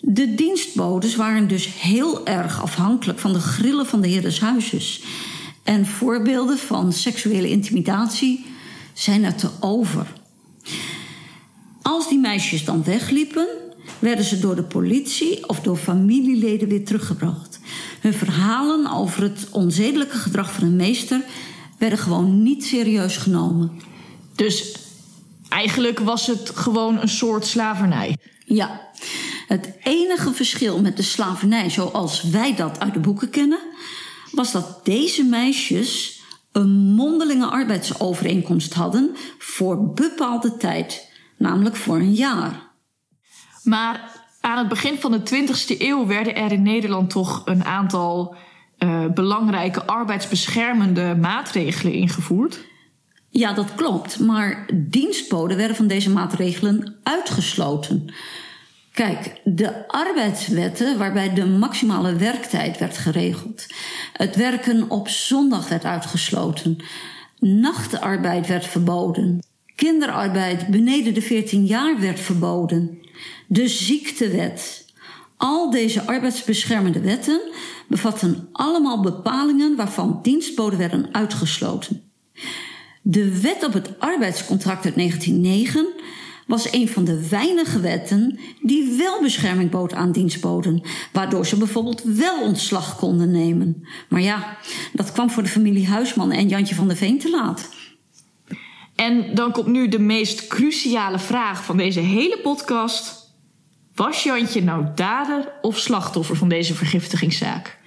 De 0.00 0.34
dienstbodes 0.34 1.16
waren 1.16 1.48
dus 1.48 1.68
heel 1.80 2.26
erg 2.26 2.62
afhankelijk 2.62 3.18
van 3.18 3.32
de 3.32 3.40
grillen 3.40 3.86
van 3.86 4.00
de 4.00 4.08
heer 4.08 4.38
huizes. 4.40 5.02
En 5.62 5.86
voorbeelden 5.86 6.58
van 6.58 6.92
seksuele 6.92 7.48
intimidatie 7.48 8.44
zijn 8.92 9.24
er 9.24 9.34
te 9.34 9.50
over. 9.60 10.06
Als 11.82 12.08
die 12.08 12.18
meisjes 12.18 12.64
dan 12.64 12.84
wegliepen, 12.84 13.46
werden 13.98 14.24
ze 14.24 14.38
door 14.38 14.56
de 14.56 14.62
politie 14.62 15.48
of 15.48 15.60
door 15.60 15.76
familieleden 15.76 16.68
weer 16.68 16.84
teruggebracht. 16.84 17.60
Hun 18.00 18.14
verhalen 18.14 18.92
over 18.92 19.22
het 19.22 19.46
onzedelijke 19.50 20.16
gedrag 20.16 20.52
van 20.52 20.64
hun 20.64 20.76
meester 20.76 21.20
werden 21.78 21.98
gewoon 21.98 22.42
niet 22.42 22.64
serieus 22.64 23.16
genomen. 23.16 23.70
Dus 24.34 24.74
eigenlijk 25.48 25.98
was 25.98 26.26
het 26.26 26.50
gewoon 26.54 26.98
een 26.98 27.08
soort 27.08 27.46
slavernij. 27.46 28.16
Ja, 28.44 28.80
het 29.46 29.72
enige 29.82 30.32
verschil 30.32 30.80
met 30.80 30.96
de 30.96 31.02
slavernij 31.02 31.70
zoals 31.70 32.22
wij 32.22 32.54
dat 32.54 32.80
uit 32.80 32.94
de 32.94 33.00
boeken 33.00 33.30
kennen, 33.30 33.60
was 34.30 34.52
dat 34.52 34.80
deze 34.84 35.24
meisjes 35.24 36.20
een 36.52 36.70
mondelinge 36.70 37.46
arbeidsovereenkomst 37.46 38.74
hadden 38.74 39.16
voor 39.38 39.92
bepaalde 39.92 40.56
tijd, 40.56 41.11
namelijk 41.42 41.76
voor 41.76 41.96
een 41.96 42.14
jaar. 42.14 42.70
Maar 43.62 44.10
aan 44.40 44.58
het 44.58 44.68
begin 44.68 44.98
van 44.98 45.10
de 45.10 45.20
20e 45.20 45.78
eeuw 45.78 46.06
werden 46.06 46.34
er 46.34 46.52
in 46.52 46.62
Nederland 46.62 47.10
toch 47.10 47.42
een 47.44 47.64
aantal 47.64 48.34
uh, 48.78 49.06
belangrijke 49.06 49.84
arbeidsbeschermende 49.84 51.16
maatregelen 51.20 51.92
ingevoerd. 51.92 52.64
Ja, 53.28 53.52
dat 53.52 53.74
klopt. 53.74 54.18
Maar 54.18 54.68
dienstboden 54.74 55.56
werden 55.56 55.76
van 55.76 55.86
deze 55.86 56.10
maatregelen 56.10 56.96
uitgesloten. 57.02 58.14
Kijk, 58.92 59.40
de 59.44 59.88
arbeidswetten 59.88 60.98
waarbij 60.98 61.34
de 61.34 61.46
maximale 61.46 62.16
werktijd 62.16 62.78
werd 62.78 62.98
geregeld. 62.98 63.66
Het 64.12 64.36
werken 64.36 64.90
op 64.90 65.08
zondag 65.08 65.68
werd 65.68 65.84
uitgesloten. 65.84 66.76
Nachtarbeid 67.38 68.46
werd 68.46 68.66
verboden. 68.66 69.40
Kinderarbeid 69.74 70.66
beneden 70.68 71.14
de 71.14 71.22
14 71.22 71.66
jaar 71.66 72.00
werd 72.00 72.20
verboden. 72.20 72.98
De 73.46 73.68
ziektewet. 73.68 74.84
Al 75.36 75.70
deze 75.70 76.06
arbeidsbeschermende 76.06 77.00
wetten 77.00 77.40
bevatten 77.86 78.48
allemaal 78.52 79.00
bepalingen 79.00 79.76
waarvan 79.76 80.18
dienstboden 80.22 80.78
werden 80.78 81.08
uitgesloten. 81.12 82.02
De 83.02 83.40
wet 83.40 83.64
op 83.64 83.72
het 83.72 84.00
arbeidscontract 84.00 84.84
uit 84.84 84.94
1909 84.94 85.86
was 86.46 86.72
een 86.72 86.88
van 86.88 87.04
de 87.04 87.28
weinige 87.28 87.80
wetten 87.80 88.38
die 88.60 88.96
wel 88.98 89.20
bescherming 89.20 89.70
bood 89.70 89.92
aan 89.92 90.12
dienstboden, 90.12 90.82
waardoor 91.12 91.46
ze 91.46 91.56
bijvoorbeeld 91.56 92.02
wel 92.02 92.42
ontslag 92.42 92.96
konden 92.98 93.30
nemen. 93.30 93.86
Maar 94.08 94.20
ja, 94.20 94.56
dat 94.92 95.12
kwam 95.12 95.30
voor 95.30 95.42
de 95.42 95.48
familie 95.48 95.86
Huisman 95.86 96.32
en 96.32 96.48
Jantje 96.48 96.74
van 96.74 96.88
der 96.88 96.96
Veen 96.96 97.18
te 97.18 97.30
laat. 97.30 97.68
En 99.02 99.34
dan 99.34 99.52
komt 99.52 99.66
nu 99.66 99.88
de 99.88 99.98
meest 99.98 100.46
cruciale 100.46 101.18
vraag 101.18 101.64
van 101.64 101.76
deze 101.76 102.00
hele 102.00 102.38
podcast. 102.38 103.30
Was 103.94 104.22
Jantje 104.22 104.62
nou 104.62 104.86
dader 104.94 105.52
of 105.62 105.78
slachtoffer 105.78 106.36
van 106.36 106.48
deze 106.48 106.74
vergiftigingszaak? 106.74 107.78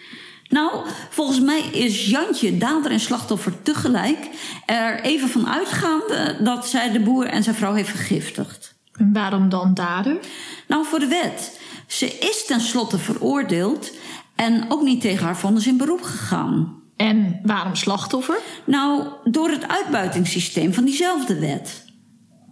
Nou, 0.50 0.86
volgens 1.10 1.40
mij 1.40 1.60
is 1.60 2.10
Jantje 2.10 2.58
dader 2.58 2.92
en 2.92 3.00
slachtoffer 3.00 3.62
tegelijk. 3.62 4.30
Er 4.66 5.02
even 5.02 5.30
van 5.30 5.48
uitgaande 5.48 6.38
dat 6.44 6.68
zij 6.68 6.92
de 6.92 7.00
boer 7.00 7.26
en 7.26 7.44
zijn 7.44 7.56
vrouw 7.56 7.74
heeft 7.74 7.90
vergiftigd. 7.90 8.76
En 8.94 9.14
waarom 9.14 9.50
dan 9.50 9.74
dader? 9.74 10.18
Nou, 10.68 10.86
voor 10.86 11.00
de 11.00 11.08
wet. 11.08 11.60
Ze 11.88 12.06
is 12.06 12.46
tenslotte 12.46 12.98
veroordeeld 12.98 13.92
en 14.36 14.66
ook 14.70 14.82
niet 14.82 15.02
tegen 15.02 15.26
haar 15.26 15.38
vonnis 15.38 15.68
in 15.68 15.78
beroep 15.78 16.02
gegaan. 16.02 16.84
En 16.96 17.40
waarom 17.44 17.76
slachtoffer? 17.76 18.40
Nou, 18.66 19.08
door 19.24 19.50
het 19.50 19.68
uitbuitingssysteem 19.68 20.74
van 20.74 20.86
diezelfde 20.86 21.40
wet. 21.40 21.86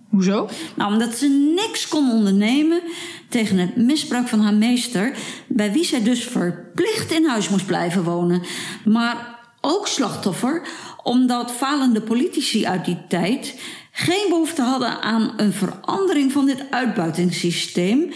Hoezo? 0.09 0.49
Nou, 0.75 0.91
omdat 0.91 1.15
ze 1.15 1.53
niks 1.55 1.87
kon 1.87 2.11
ondernemen 2.11 2.81
tegen 3.29 3.57
het 3.57 3.75
misbruik 3.75 4.27
van 4.27 4.39
haar 4.39 4.53
meester, 4.53 5.17
bij 5.47 5.71
wie 5.71 5.83
zij 5.83 6.03
dus 6.03 6.23
verplicht 6.23 7.11
in 7.11 7.25
huis 7.25 7.49
moest 7.49 7.65
blijven 7.65 8.03
wonen. 8.03 8.41
Maar 8.85 9.39
ook 9.61 9.87
slachtoffer, 9.87 10.67
omdat 11.03 11.51
falende 11.51 12.01
politici 12.01 12.65
uit 12.65 12.85
die 12.85 12.97
tijd 13.07 13.59
geen 13.91 14.25
behoefte 14.29 14.61
hadden 14.61 15.01
aan 15.01 15.33
een 15.37 15.53
verandering 15.53 16.31
van 16.31 16.45
dit 16.45 16.65
uitbuitingssysteem 16.69 18.11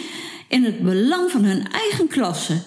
in 0.47 0.63
het 0.63 0.79
belang 0.79 1.31
van 1.31 1.43
hun 1.43 1.71
eigen 1.71 2.07
klasse 2.07 2.63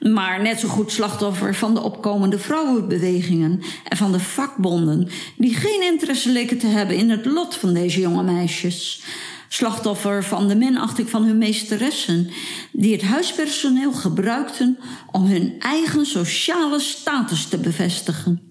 maar 0.00 0.42
net 0.42 0.60
zo 0.60 0.68
goed 0.68 0.92
slachtoffer 0.92 1.54
van 1.54 1.74
de 1.74 1.82
opkomende 1.82 2.38
vrouwenbewegingen 2.38 3.60
en 3.84 3.96
van 3.96 4.12
de 4.12 4.20
vakbonden, 4.20 5.08
die 5.36 5.54
geen 5.54 5.82
interesse 5.82 6.30
leken 6.30 6.58
te 6.58 6.66
hebben 6.66 6.96
in 6.96 7.10
het 7.10 7.24
lot 7.24 7.54
van 7.54 7.74
deze 7.74 8.00
jonge 8.00 8.22
meisjes. 8.22 9.02
Slachtoffer 9.48 10.24
van 10.24 10.48
de 10.48 10.56
minachting 10.56 11.10
van 11.10 11.24
hun 11.24 11.38
meesteressen, 11.38 12.30
die 12.72 12.92
het 12.92 13.02
huispersoneel 13.02 13.92
gebruikten 13.92 14.78
om 15.10 15.26
hun 15.26 15.54
eigen 15.58 16.06
sociale 16.06 16.80
status 16.80 17.44
te 17.44 17.58
bevestigen. 17.58 18.42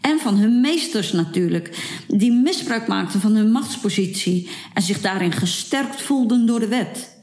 En 0.00 0.18
van 0.18 0.36
hun 0.36 0.60
meesters 0.60 1.12
natuurlijk, 1.12 1.86
die 2.08 2.32
misbruik 2.32 2.86
maakten 2.86 3.20
van 3.20 3.34
hun 3.34 3.50
machtspositie 3.50 4.48
en 4.74 4.82
zich 4.82 5.00
daarin 5.00 5.32
gesterkt 5.32 6.02
voelden 6.02 6.46
door 6.46 6.60
de 6.60 6.68
wet. 6.68 7.20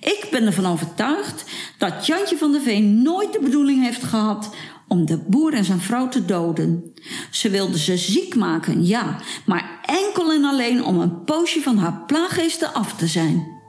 Ik 0.00 0.28
ben 0.30 0.46
ervan 0.46 0.66
overtuigd 0.66 1.44
dat 1.82 2.06
Jantje 2.06 2.36
van 2.36 2.52
der 2.52 2.60
Veen 2.60 3.02
nooit 3.02 3.32
de 3.32 3.40
bedoeling 3.40 3.82
heeft 3.82 4.02
gehad 4.02 4.54
om 4.88 5.06
de 5.06 5.18
boer 5.18 5.54
en 5.54 5.64
zijn 5.64 5.80
vrouw 5.80 6.08
te 6.08 6.24
doden. 6.24 6.92
Ze 7.30 7.50
wilde 7.50 7.78
ze 7.78 7.96
ziek 7.96 8.34
maken, 8.34 8.86
ja, 8.86 9.20
maar 9.46 9.80
enkel 9.82 10.32
en 10.32 10.44
alleen 10.44 10.84
om 10.84 11.00
een 11.00 11.24
poosje 11.24 11.60
van 11.60 11.78
haar 11.78 12.02
plaaggeesten 12.06 12.74
af 12.74 12.96
te 12.96 13.06
zijn. 13.06 13.60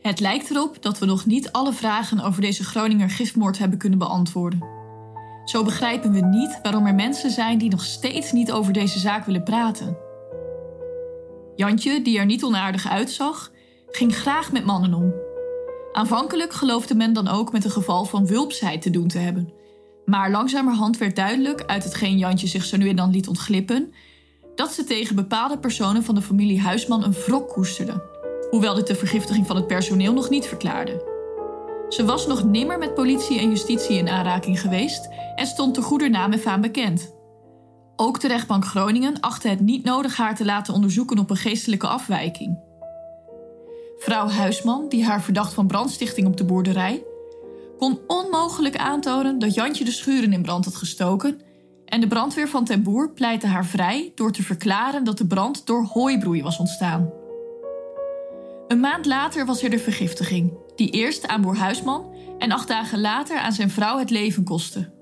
Het 0.00 0.20
lijkt 0.20 0.50
erop 0.50 0.82
dat 0.82 0.98
we 0.98 1.06
nog 1.06 1.26
niet 1.26 1.52
alle 1.52 1.72
vragen 1.72 2.20
over 2.20 2.40
deze 2.40 2.64
Groninger 2.64 3.10
gifmoord 3.10 3.58
hebben 3.58 3.78
kunnen 3.78 3.98
beantwoorden. 3.98 4.64
Zo 5.44 5.62
begrijpen 5.64 6.12
we 6.12 6.20
niet 6.20 6.58
waarom 6.62 6.86
er 6.86 6.94
mensen 6.94 7.30
zijn 7.30 7.58
die 7.58 7.70
nog 7.70 7.84
steeds 7.84 8.32
niet 8.32 8.52
over 8.52 8.72
deze 8.72 8.98
zaak 8.98 9.24
willen 9.24 9.42
praten. 9.42 10.03
Jantje, 11.56 12.02
die 12.02 12.18
er 12.18 12.26
niet 12.26 12.44
onaardig 12.44 12.88
uitzag, 12.88 13.52
ging 13.90 14.16
graag 14.16 14.52
met 14.52 14.64
mannen 14.64 14.94
om. 14.94 15.14
Aanvankelijk 15.92 16.52
geloofde 16.52 16.94
men 16.94 17.12
dan 17.12 17.28
ook 17.28 17.52
met 17.52 17.64
een 17.64 17.70
geval 17.70 18.04
van 18.04 18.26
wulpsheid 18.26 18.82
te 18.82 18.90
doen 18.90 19.08
te 19.08 19.18
hebben. 19.18 19.52
Maar 20.04 20.30
langzamerhand 20.30 20.98
werd 20.98 21.16
duidelijk, 21.16 21.64
uit 21.66 21.84
hetgeen 21.84 22.18
Jantje 22.18 22.46
zich 22.46 22.64
zo 22.64 22.76
nu 22.76 22.88
en 22.88 22.96
dan 22.96 23.10
liet 23.10 23.28
ontglippen, 23.28 23.92
dat 24.54 24.72
ze 24.72 24.84
tegen 24.84 25.16
bepaalde 25.16 25.58
personen 25.58 26.04
van 26.04 26.14
de 26.14 26.22
familie 26.22 26.60
Huisman 26.60 27.04
een 27.04 27.12
wrok 27.12 27.48
koesterde. 27.48 28.02
Hoewel 28.50 28.74
dit 28.74 28.86
de 28.86 28.94
vergiftiging 28.94 29.46
van 29.46 29.56
het 29.56 29.66
personeel 29.66 30.12
nog 30.12 30.30
niet 30.30 30.46
verklaarde. 30.46 31.12
Ze 31.88 32.04
was 32.04 32.26
nog 32.26 32.44
nimmer 32.44 32.78
met 32.78 32.94
politie 32.94 33.38
en 33.38 33.48
justitie 33.48 33.98
in 33.98 34.08
aanraking 34.08 34.60
geweest 34.60 35.08
en 35.36 35.46
stond 35.46 35.74
te 35.74 35.82
goeder 35.82 36.10
naam 36.10 36.32
en 36.32 36.38
faam 36.38 36.60
bekend. 36.60 37.13
Ook 37.96 38.20
de 38.20 38.28
rechtbank 38.28 38.64
Groningen 38.64 39.20
achtte 39.20 39.48
het 39.48 39.60
niet 39.60 39.84
nodig 39.84 40.16
haar 40.16 40.34
te 40.34 40.44
laten 40.44 40.74
onderzoeken 40.74 41.18
op 41.18 41.30
een 41.30 41.36
geestelijke 41.36 41.86
afwijking. 41.86 42.58
Vrouw 43.98 44.28
Huisman, 44.28 44.88
die 44.88 45.04
haar 45.04 45.22
verdacht 45.22 45.54
van 45.54 45.66
brandstichting 45.66 46.26
op 46.26 46.36
de 46.36 46.44
boerderij, 46.44 47.04
kon 47.78 47.98
onmogelijk 48.06 48.76
aantonen 48.76 49.38
dat 49.38 49.54
Jantje 49.54 49.84
de 49.84 49.90
schuren 49.90 50.32
in 50.32 50.42
brand 50.42 50.64
had 50.64 50.74
gestoken 50.74 51.40
en 51.84 52.00
de 52.00 52.06
brandweer 52.06 52.48
van 52.48 52.64
Ten 52.64 52.82
Boer 52.82 53.10
pleitte 53.10 53.46
haar 53.46 53.66
vrij 53.66 54.12
door 54.14 54.32
te 54.32 54.42
verklaren 54.42 55.04
dat 55.04 55.18
de 55.18 55.26
brand 55.26 55.66
door 55.66 55.84
hooibroei 55.84 56.42
was 56.42 56.58
ontstaan. 56.58 57.12
Een 58.68 58.80
maand 58.80 59.06
later 59.06 59.46
was 59.46 59.62
er 59.62 59.70
de 59.70 59.78
vergiftiging, 59.78 60.52
die 60.76 60.90
eerst 60.90 61.26
aan 61.26 61.40
Boer 61.40 61.56
Huisman 61.56 62.14
en 62.38 62.52
acht 62.52 62.68
dagen 62.68 63.00
later 63.00 63.38
aan 63.38 63.52
zijn 63.52 63.70
vrouw 63.70 63.98
het 63.98 64.10
leven 64.10 64.44
kostte. 64.44 64.93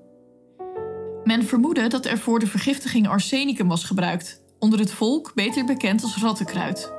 Men 1.33 1.45
vermoedde 1.45 1.87
dat 1.87 2.05
er 2.05 2.17
voor 2.17 2.39
de 2.39 2.47
vergiftiging 2.47 3.07
arsenicum 3.07 3.67
was 3.67 3.83
gebruikt, 3.83 4.41
onder 4.59 4.79
het 4.79 4.91
volk 4.91 5.31
beter 5.35 5.65
bekend 5.65 6.03
als 6.03 6.17
rattenkruid. 6.17 6.93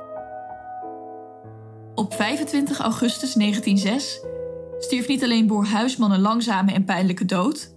Op 1.95 2.13
25 2.13 2.79
augustus 2.79 3.33
1906 3.33 4.19
stierf 4.79 5.07
niet 5.07 5.23
alleen 5.23 5.47
Boer 5.47 5.67
Huisman 5.67 6.11
een 6.11 6.21
langzame 6.21 6.71
en 6.71 6.85
pijnlijke 6.85 7.25
dood, 7.25 7.73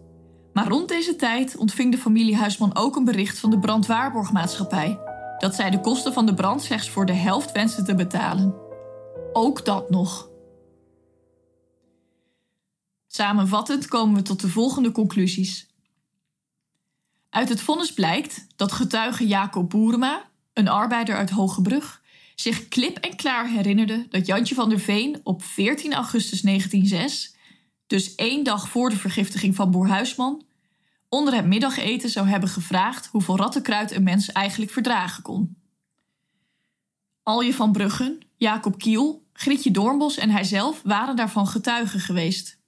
maar 0.52 0.68
rond 0.68 0.88
deze 0.88 1.16
tijd 1.16 1.56
ontving 1.56 1.92
de 1.92 1.98
familie 1.98 2.36
Huisman 2.36 2.76
ook 2.76 2.96
een 2.96 3.04
bericht 3.04 3.38
van 3.38 3.50
de 3.50 3.58
brandwaarborgmaatschappij 3.58 4.98
dat 5.38 5.54
zij 5.54 5.70
de 5.70 5.80
kosten 5.80 6.12
van 6.12 6.26
de 6.26 6.34
brand 6.34 6.62
slechts 6.62 6.90
voor 6.90 7.06
de 7.06 7.12
helft 7.12 7.52
wenste 7.52 7.82
te 7.82 7.94
betalen. 7.94 8.54
Ook 9.32 9.64
dat 9.64 9.90
nog. 9.90 10.30
Samenvattend 13.06 13.86
komen 13.88 14.14
we 14.14 14.22
tot 14.22 14.40
de 14.40 14.48
volgende 14.48 14.92
conclusies. 14.92 15.67
Uit 17.38 17.48
het 17.48 17.60
vonnis 17.60 17.92
blijkt 17.92 18.46
dat 18.56 18.72
getuige 18.72 19.26
Jacob 19.26 19.70
Boerema, 19.70 20.28
een 20.52 20.68
arbeider 20.68 21.16
uit 21.16 21.30
Hogebrug, 21.30 22.02
zich 22.34 22.68
klip 22.68 22.96
en 22.96 23.16
klaar 23.16 23.48
herinnerde 23.48 24.06
dat 24.10 24.26
Jantje 24.26 24.54
van 24.54 24.68
der 24.68 24.80
Veen 24.80 25.20
op 25.22 25.42
14 25.42 25.94
augustus 25.94 26.40
1906, 26.40 27.34
dus 27.86 28.14
één 28.14 28.44
dag 28.44 28.68
voor 28.68 28.90
de 28.90 28.96
vergiftiging 28.96 29.54
van 29.54 29.70
Boer 29.70 29.88
Huisman, 29.88 30.44
onder 31.08 31.34
het 31.34 31.46
middageten 31.46 32.10
zou 32.10 32.28
hebben 32.28 32.48
gevraagd 32.48 33.06
hoeveel 33.06 33.36
rattenkruid 33.36 33.90
een 33.90 34.02
mens 34.02 34.32
eigenlijk 34.32 34.70
verdragen 34.70 35.22
kon. 35.22 35.56
Alje 37.22 37.54
van 37.54 37.72
Bruggen, 37.72 38.18
Jacob 38.36 38.78
Kiel, 38.78 39.26
Grietje 39.32 39.70
Doornbos 39.70 40.16
en 40.16 40.30
hijzelf 40.30 40.80
waren 40.84 41.16
daarvan 41.16 41.46
getuigen 41.46 42.00
geweest. 42.00 42.58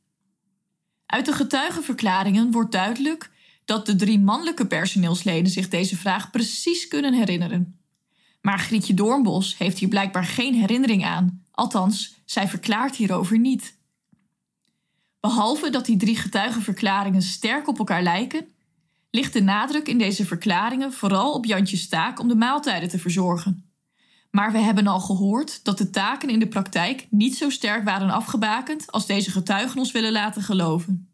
Uit 1.07 1.27
de 1.27 1.33
getuigenverklaringen 1.33 2.51
wordt 2.51 2.73
duidelijk 2.73 3.31
dat 3.71 3.87
de 3.87 3.97
drie 3.97 4.21
mannelijke 4.21 4.67
personeelsleden 4.67 5.53
zich 5.53 5.69
deze 5.69 5.97
vraag 5.97 6.31
precies 6.31 6.89
kunnen 6.89 7.15
herinneren. 7.15 7.79
Maar 8.41 8.59
Grietje 8.59 8.95
Doornbos 8.95 9.59
heeft 9.59 9.79
hier 9.79 9.89
blijkbaar 9.89 10.25
geen 10.25 10.55
herinnering 10.55 11.05
aan, 11.05 11.45
althans, 11.51 12.21
zij 12.25 12.49
verklaart 12.49 12.97
hierover 12.97 13.39
niet. 13.39 13.79
Behalve 15.21 15.71
dat 15.71 15.87
die 15.87 15.97
drie 15.97 16.17
getuigenverklaringen 16.17 17.23
sterk 17.23 17.69
op 17.69 17.79
elkaar 17.79 18.03
lijken, 18.03 18.47
ligt 19.11 19.33
de 19.33 19.43
nadruk 19.43 19.89
in 19.89 19.99
deze 19.99 20.27
verklaringen 20.27 20.93
vooral 20.93 21.33
op 21.33 21.45
Jantjes 21.45 21.89
taak 21.89 22.21
om 22.21 22.29
de 22.29 22.37
maaltijden 22.37 22.89
te 22.89 22.99
verzorgen. 22.99 23.71
Maar 24.31 24.53
we 24.53 24.59
hebben 24.59 24.87
al 24.87 25.01
gehoord 25.01 25.65
dat 25.65 25.79
de 25.79 25.91
taken 25.91 26.29
in 26.29 26.39
de 26.39 26.49
praktijk 26.49 27.07
niet 27.11 27.37
zo 27.37 27.51
sterk 27.51 27.85
waren 27.85 28.11
afgebakend 28.11 28.93
als 28.93 29.07
deze 29.07 29.31
getuigen 29.31 29.79
ons 29.79 29.93
willen 29.93 30.13
laten 30.13 30.43
geloven. 30.43 31.10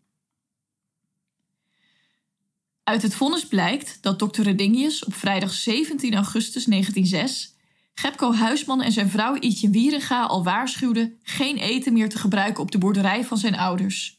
Uit 2.86 3.02
het 3.02 3.14
vonnis 3.14 3.46
blijkt 3.46 3.98
dat 4.00 4.18
dokter 4.18 4.44
Redingius 4.44 5.04
op 5.04 5.14
vrijdag 5.14 5.52
17 5.52 6.14
augustus 6.14 6.64
1906 6.64 7.54
Gepko 7.94 8.32
Huisman 8.32 8.82
en 8.82 8.92
zijn 8.92 9.10
vrouw 9.10 9.36
Ietje 9.36 9.70
Wierenga 9.70 10.24
al 10.24 10.44
waarschuwden 10.44 11.18
geen 11.22 11.56
eten 11.56 11.92
meer 11.92 12.08
te 12.08 12.18
gebruiken 12.18 12.62
op 12.62 12.70
de 12.70 12.78
boerderij 12.78 13.24
van 13.24 13.38
zijn 13.38 13.56
ouders. 13.56 14.18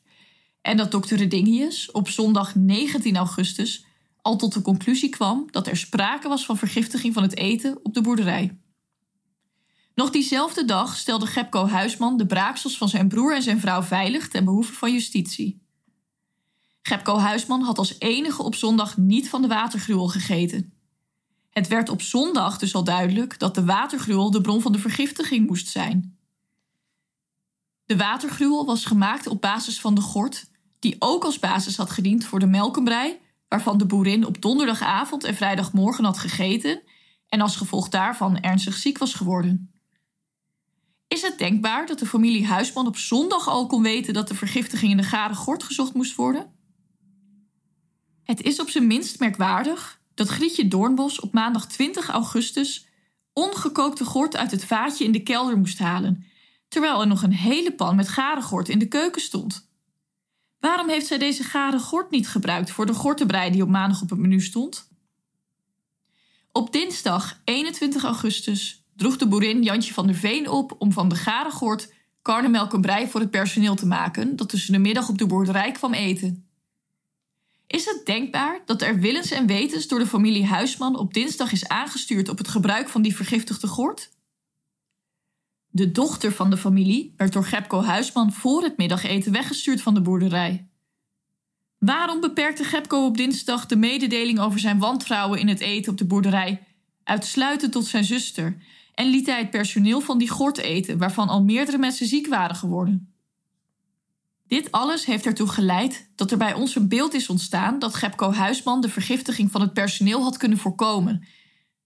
En 0.62 0.78
dat 0.78 0.92
dokter 0.92 1.18
Redingius 1.18 1.92
op 1.92 2.10
zondag 2.10 2.56
19 2.56 3.16
augustus 3.16 3.86
al 4.22 4.38
tot 4.38 4.54
de 4.54 4.62
conclusie 4.62 5.10
kwam 5.10 5.48
dat 5.52 5.68
er 5.68 5.78
sprake 5.78 6.28
was 6.28 6.46
van 6.46 6.58
vergiftiging 6.58 7.14
van 7.14 7.24
het 7.24 7.38
eten 7.38 7.80
op 7.84 7.94
de 7.94 8.02
boerderij. 8.02 8.58
Nog 9.96 10.10
diezelfde 10.10 10.66
dag 10.66 10.96
stelde 10.96 11.26
Gepko 11.26 11.68
Huisman 11.68 12.18
de 12.18 12.26
braaksels 12.26 12.78
van 12.78 12.90
zijn 12.90 13.08
broer 13.08 13.36
en 13.36 13.42
zijn 13.42 13.60
vrouw 13.60 13.82
veilig 13.82 14.28
ten 14.28 14.46
behoeve 14.46 14.74
van 14.74 14.92
justitie. 14.92 15.67
Gepko 16.88 17.18
Huisman 17.18 17.62
had 17.62 17.78
als 17.78 17.96
enige 18.00 18.44
op 18.44 18.56
zondag 18.56 18.98
niet 18.98 19.30
van 19.30 19.42
de 19.42 19.48
watergruwel 19.48 20.08
gegeten. 20.08 20.74
Het 21.50 21.68
werd 21.68 21.90
op 21.90 22.02
zondag 22.02 22.58
dus 22.58 22.76
al 22.76 22.84
duidelijk 22.84 23.40
dat 23.40 23.56
de 23.56 23.66
watergruwel 23.66 24.32
de 24.32 24.42
bron 24.42 24.62
van 24.62 24.72
de 24.72 24.80
vergiftiging 24.80 25.48
moest 25.48 25.68
zijn. 25.68 26.18
De 27.86 27.98
watergruwel 27.98 28.66
was 28.66 28.86
gemaakt 28.86 29.28
op 29.28 29.42
basis 29.42 29.80
van 29.80 29.96
de 29.96 30.02
gort, 30.02 30.50
die 30.80 30.96
ook 31.00 31.24
als 31.24 31.40
basis 31.40 31.78
had 31.78 31.90
gediend 31.90 32.26
voor 32.26 32.40
de 32.40 32.46
melkenbrei, 32.46 33.18
waarvan 33.48 33.78
de 33.78 33.86
boerin 33.86 34.26
op 34.26 34.42
donderdagavond 34.42 35.24
en 35.24 35.36
vrijdagmorgen 35.36 36.04
had 36.04 36.18
gegeten 36.18 36.82
en 37.30 37.42
als 37.42 37.56
gevolg 37.56 37.90
daarvan 37.90 38.40
ernstig 38.40 38.76
ziek 38.76 38.98
was 38.98 39.14
geworden. 39.14 39.72
Is 41.08 41.22
het 41.22 41.38
denkbaar 41.38 41.86
dat 41.86 42.00
de 42.00 42.06
familie 42.06 42.46
Huisman 42.46 42.88
op 42.88 42.98
zondag 42.98 43.48
al 43.48 43.68
kon 43.68 43.82
weten 43.82 44.14
dat 44.14 44.28
de 44.28 44.36
vergiftiging 44.36 44.92
in 44.92 44.98
de 44.98 45.04
gare 45.04 45.36
gort 45.36 45.64
gezocht 45.64 45.94
moest 45.94 46.16
worden? 46.16 46.56
Het 48.28 48.42
is 48.42 48.60
op 48.60 48.70
zijn 48.70 48.88
minst 48.88 49.20
merkwaardig 49.20 50.00
dat 50.14 50.28
Grietje 50.28 50.68
Doornbos 50.68 51.20
op 51.20 51.34
maandag 51.34 51.68
20 51.68 52.10
augustus 52.10 52.88
ongekookte 53.34 54.06
gort 54.06 54.38
uit 54.38 54.52
het 54.52 54.66
vaatje 54.66 55.04
in 55.04 55.12
de 55.12 55.24
kelder 55.24 55.58
moest 55.58 55.80
halen, 55.80 56.26
terwijl 56.68 57.02
er 57.02 57.08
nog 57.08 57.24
een 57.24 57.34
hele 57.34 57.74
pan 57.74 57.96
met 57.96 58.08
gare 58.08 58.42
gort 58.42 58.70
in 58.70 58.80
de 58.80 58.88
keuken 58.88 59.22
stond. 59.22 59.70
Waarom 60.60 60.90
heeft 60.90 61.08
zij 61.08 61.18
deze 61.18 61.44
gare 61.44 61.80
gort 61.80 62.12
niet 62.12 62.28
gebruikt 62.28 62.72
voor 62.72 62.86
de 62.86 62.94
gortenbrei 62.94 63.52
die 63.52 63.62
op 63.62 63.70
maandag 63.70 64.02
op 64.02 64.10
het 64.10 64.20
menu 64.20 64.42
stond? 64.42 64.90
Op 66.52 66.72
dinsdag 66.72 67.42
21 67.44 68.04
augustus 68.04 68.84
droeg 68.96 69.18
de 69.18 69.28
boerin 69.28 69.64
Jantje 69.64 69.94
van 69.94 70.08
der 70.08 70.16
Veen 70.16 70.50
op 70.50 70.76
om 70.78 70.92
van 70.92 71.10
de 71.10 71.16
gare 71.16 71.52
gort 71.52 71.94
brei 72.82 73.08
voor 73.08 73.20
het 73.20 73.32
personeel 73.32 73.76
te 73.76 73.86
maken 73.86 74.36
dat 74.36 74.50
tussen 74.50 74.74
de 74.74 74.80
middag 74.80 75.10
op 75.10 75.18
de 75.18 75.26
boerderij 75.26 75.72
kwam 75.72 75.94
eten. 75.94 76.47
Is 77.68 77.86
het 77.86 78.02
denkbaar 78.06 78.62
dat 78.66 78.82
er 78.82 79.00
willens 79.00 79.32
en 79.32 79.48
wetens 79.48 79.88
door 79.88 80.00
de 80.00 80.08
familie 80.08 80.46
Huisman 80.46 80.98
op 80.98 81.14
dinsdag 81.14 81.52
is 81.52 81.68
aangestuurd 81.68 82.30
op 82.30 82.38
het 82.38 82.48
gebruik 82.48 82.90
van 82.90 83.02
die 83.02 83.16
vergiftigde 83.16 83.68
gort? 83.68 84.10
De 85.68 85.92
dochter 85.92 86.32
van 86.32 86.50
de 86.50 86.58
familie 86.58 87.14
werd 87.18 87.34
door 87.34 87.46
Gepko 87.46 87.82
Huisman 87.82 88.32
voor 88.32 88.64
het 88.64 88.78
middageten 88.78 89.32
weggestuurd 89.32 89.82
van 89.82 89.94
de 89.94 90.02
boerderij. 90.02 90.70
Waarom 91.78 92.20
beperkte 92.20 92.64
Gepko 92.64 93.06
op 93.06 93.18
dinsdag 93.18 93.66
de 93.66 93.76
mededeling 93.76 94.40
over 94.40 94.60
zijn 94.60 94.80
wantrouwen 94.80 95.40
in 95.40 95.48
het 95.48 95.60
eten 95.60 95.92
op 95.92 95.98
de 95.98 96.06
boerderij 96.06 96.68
uitsluitend 97.04 97.72
tot 97.72 97.86
zijn 97.86 98.04
zuster 98.04 98.58
en 98.94 99.10
liet 99.10 99.26
hij 99.26 99.40
het 99.40 99.50
personeel 99.50 100.02
van 100.02 100.18
die 100.18 100.30
gort 100.30 100.58
eten, 100.58 100.98
waarvan 100.98 101.30
al 101.30 101.44
meerdere 101.44 101.78
mensen 101.78 102.08
ziek 102.08 102.28
waren 102.28 102.56
geworden? 102.56 103.17
Dit 104.48 104.72
alles 104.72 105.06
heeft 105.06 105.26
ertoe 105.26 105.48
geleid 105.48 106.10
dat 106.16 106.32
er 106.32 106.38
bij 106.38 106.54
ons 106.54 106.76
een 106.76 106.88
beeld 106.88 107.14
is 107.14 107.30
ontstaan 107.30 107.80
dat 107.80 107.96
Gepko 107.96 108.32
Huisman 108.32 108.82
de 108.82 108.90
vergiftiging 108.90 109.52
van 109.52 109.62
het 109.62 109.74
personeel 109.74 110.24
had 110.24 110.38
kunnen 110.38 110.58
voorkomen, 110.58 111.28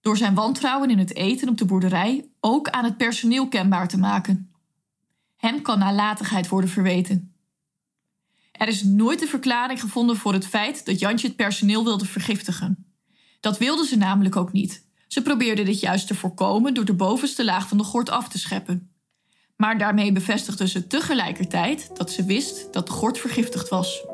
door 0.00 0.16
zijn 0.16 0.34
wantrouwen 0.34 0.90
in 0.90 0.98
het 0.98 1.14
eten 1.14 1.48
op 1.48 1.58
de 1.58 1.64
boerderij 1.64 2.28
ook 2.40 2.68
aan 2.68 2.84
het 2.84 2.96
personeel 2.96 3.48
kenbaar 3.48 3.88
te 3.88 3.98
maken. 3.98 4.52
Hem 5.36 5.62
kan 5.62 5.78
nalatigheid 5.78 6.48
worden 6.48 6.70
verweten. 6.70 7.34
Er 8.52 8.68
is 8.68 8.82
nooit 8.82 9.22
een 9.22 9.28
verklaring 9.28 9.80
gevonden 9.80 10.16
voor 10.16 10.32
het 10.32 10.46
feit 10.46 10.86
dat 10.86 10.98
Jantje 10.98 11.26
het 11.26 11.36
personeel 11.36 11.84
wilde 11.84 12.06
vergiftigen. 12.06 12.86
Dat 13.40 13.58
wilde 13.58 13.86
ze 13.86 13.96
namelijk 13.96 14.36
ook 14.36 14.52
niet. 14.52 14.86
Ze 15.06 15.22
probeerde 15.22 15.62
dit 15.62 15.80
juist 15.80 16.06
te 16.06 16.14
voorkomen 16.14 16.74
door 16.74 16.84
de 16.84 16.94
bovenste 16.94 17.44
laag 17.44 17.68
van 17.68 17.78
de 17.78 17.84
gort 17.84 18.10
af 18.10 18.28
te 18.28 18.38
scheppen. 18.38 18.91
Maar 19.62 19.78
daarmee 19.78 20.12
bevestigde 20.12 20.68
ze 20.68 20.86
tegelijkertijd 20.86 21.96
dat 21.96 22.10
ze 22.10 22.24
wist 22.24 22.72
dat 22.72 22.86
de 22.86 22.92
gort 22.92 23.18
vergiftigd 23.18 23.68
was. 23.68 24.04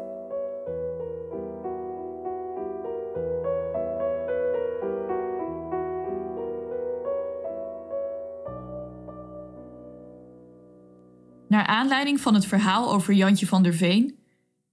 Naar 11.48 11.66
aanleiding 11.66 12.20
van 12.20 12.34
het 12.34 12.46
verhaal 12.46 12.92
over 12.92 13.14
Jantje 13.14 13.46
van 13.46 13.62
der 13.62 13.74
Veen 13.74 14.18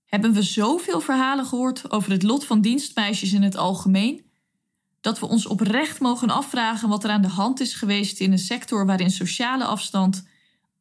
hebben 0.05 0.33
we 0.33 0.41
zoveel 0.41 0.99
verhalen 0.99 1.45
gehoord 1.45 1.91
over 1.91 2.11
het 2.11 2.23
lot 2.23 2.45
van 2.45 2.61
dienstmeisjes 2.61 3.33
in 3.33 3.43
het 3.43 3.57
algemeen, 3.57 4.25
dat 5.01 5.19
we 5.19 5.25
ons 5.25 5.45
oprecht 5.45 5.99
mogen 5.99 6.29
afvragen 6.29 6.89
wat 6.89 7.03
er 7.03 7.09
aan 7.09 7.21
de 7.21 7.27
hand 7.27 7.59
is 7.59 7.73
geweest 7.73 8.19
in 8.19 8.31
een 8.31 8.37
sector 8.37 8.85
waarin 8.85 9.11
sociale 9.11 9.63
afstand 9.63 10.33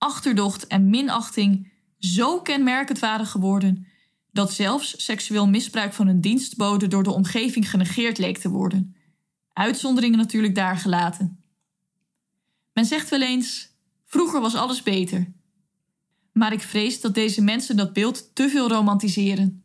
achterdocht 0.05 0.67
en 0.67 0.91
minachting 0.91 1.73
zo 1.99 2.41
kenmerkend 2.41 2.99
waren 2.99 3.27
geworden 3.27 3.87
dat 4.33 4.53
zelfs 4.53 5.05
seksueel 5.05 5.49
misbruik 5.49 5.93
van 5.93 6.09
een 6.09 6.21
dienstbode 6.21 6.89
door 6.89 7.03
de 7.03 7.11
omgeving 7.11 7.71
genegeerd 7.71 8.19
leek 8.19 8.39
te 8.39 8.49
worden. 8.49 8.97
Uitzonderingen 9.53 10.19
natuurlijk 10.19 10.55
daar 10.55 10.77
gelaten. 10.77 11.45
Men 12.73 12.85
zegt 12.85 13.09
wel 13.11 13.23
eens: 13.23 13.73
vroeger 14.05 14.41
was 14.41 14.55
alles 14.55 14.83
beter. 14.83 15.33
Maar 16.33 16.53
ik 16.53 16.63
vrees 16.63 17.01
dat 17.01 17.15
deze 17.15 17.43
mensen 17.43 17.77
dat 17.77 17.93
beeld 17.93 18.35
te 18.35 18.49
veel 18.49 18.69
romantiseren. 18.69 19.65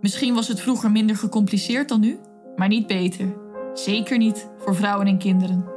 Misschien 0.00 0.34
was 0.34 0.48
het 0.48 0.60
vroeger 0.60 0.90
minder 0.90 1.16
gecompliceerd 1.16 1.88
dan 1.88 2.00
nu, 2.00 2.18
maar 2.56 2.68
niet 2.68 2.86
beter. 2.86 3.36
Zeker 3.74 4.18
niet 4.18 4.48
voor 4.58 4.76
vrouwen 4.76 5.06
en 5.06 5.18
kinderen. 5.18 5.71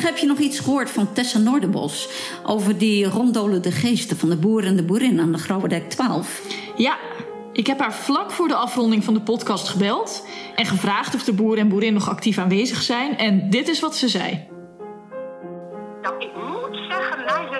Heb 0.00 0.16
je 0.16 0.26
nog 0.26 0.38
iets 0.38 0.58
gehoord 0.58 0.90
van 0.90 1.12
Tessa 1.12 1.38
Noorderbos 1.38 2.08
over 2.46 2.78
die 2.78 3.04
rondolende 3.04 3.70
geesten 3.70 4.16
van 4.16 4.28
de 4.28 4.36
boer 4.36 4.64
en 4.64 4.76
de 4.76 4.82
boerin 4.82 5.20
aan 5.20 5.32
de 5.32 5.38
Grauwerdijk 5.38 5.90
12? 5.90 6.42
Ja, 6.76 6.96
ik 7.52 7.66
heb 7.66 7.78
haar 7.78 7.94
vlak 7.94 8.30
voor 8.30 8.48
de 8.48 8.54
afronding 8.54 9.04
van 9.04 9.14
de 9.14 9.20
podcast 9.20 9.68
gebeld 9.68 10.26
en 10.56 10.66
gevraagd 10.66 11.14
of 11.14 11.24
de 11.24 11.32
boer 11.32 11.58
en 11.58 11.68
boerin 11.68 11.92
nog 11.92 12.08
actief 12.08 12.38
aanwezig 12.38 12.82
zijn. 12.82 13.16
En 13.16 13.50
dit 13.50 13.68
is 13.68 13.80
wat 13.80 13.96
ze 13.96 14.08
zei. 14.08 14.46
Nou, 16.02 16.14
ik 16.18 16.30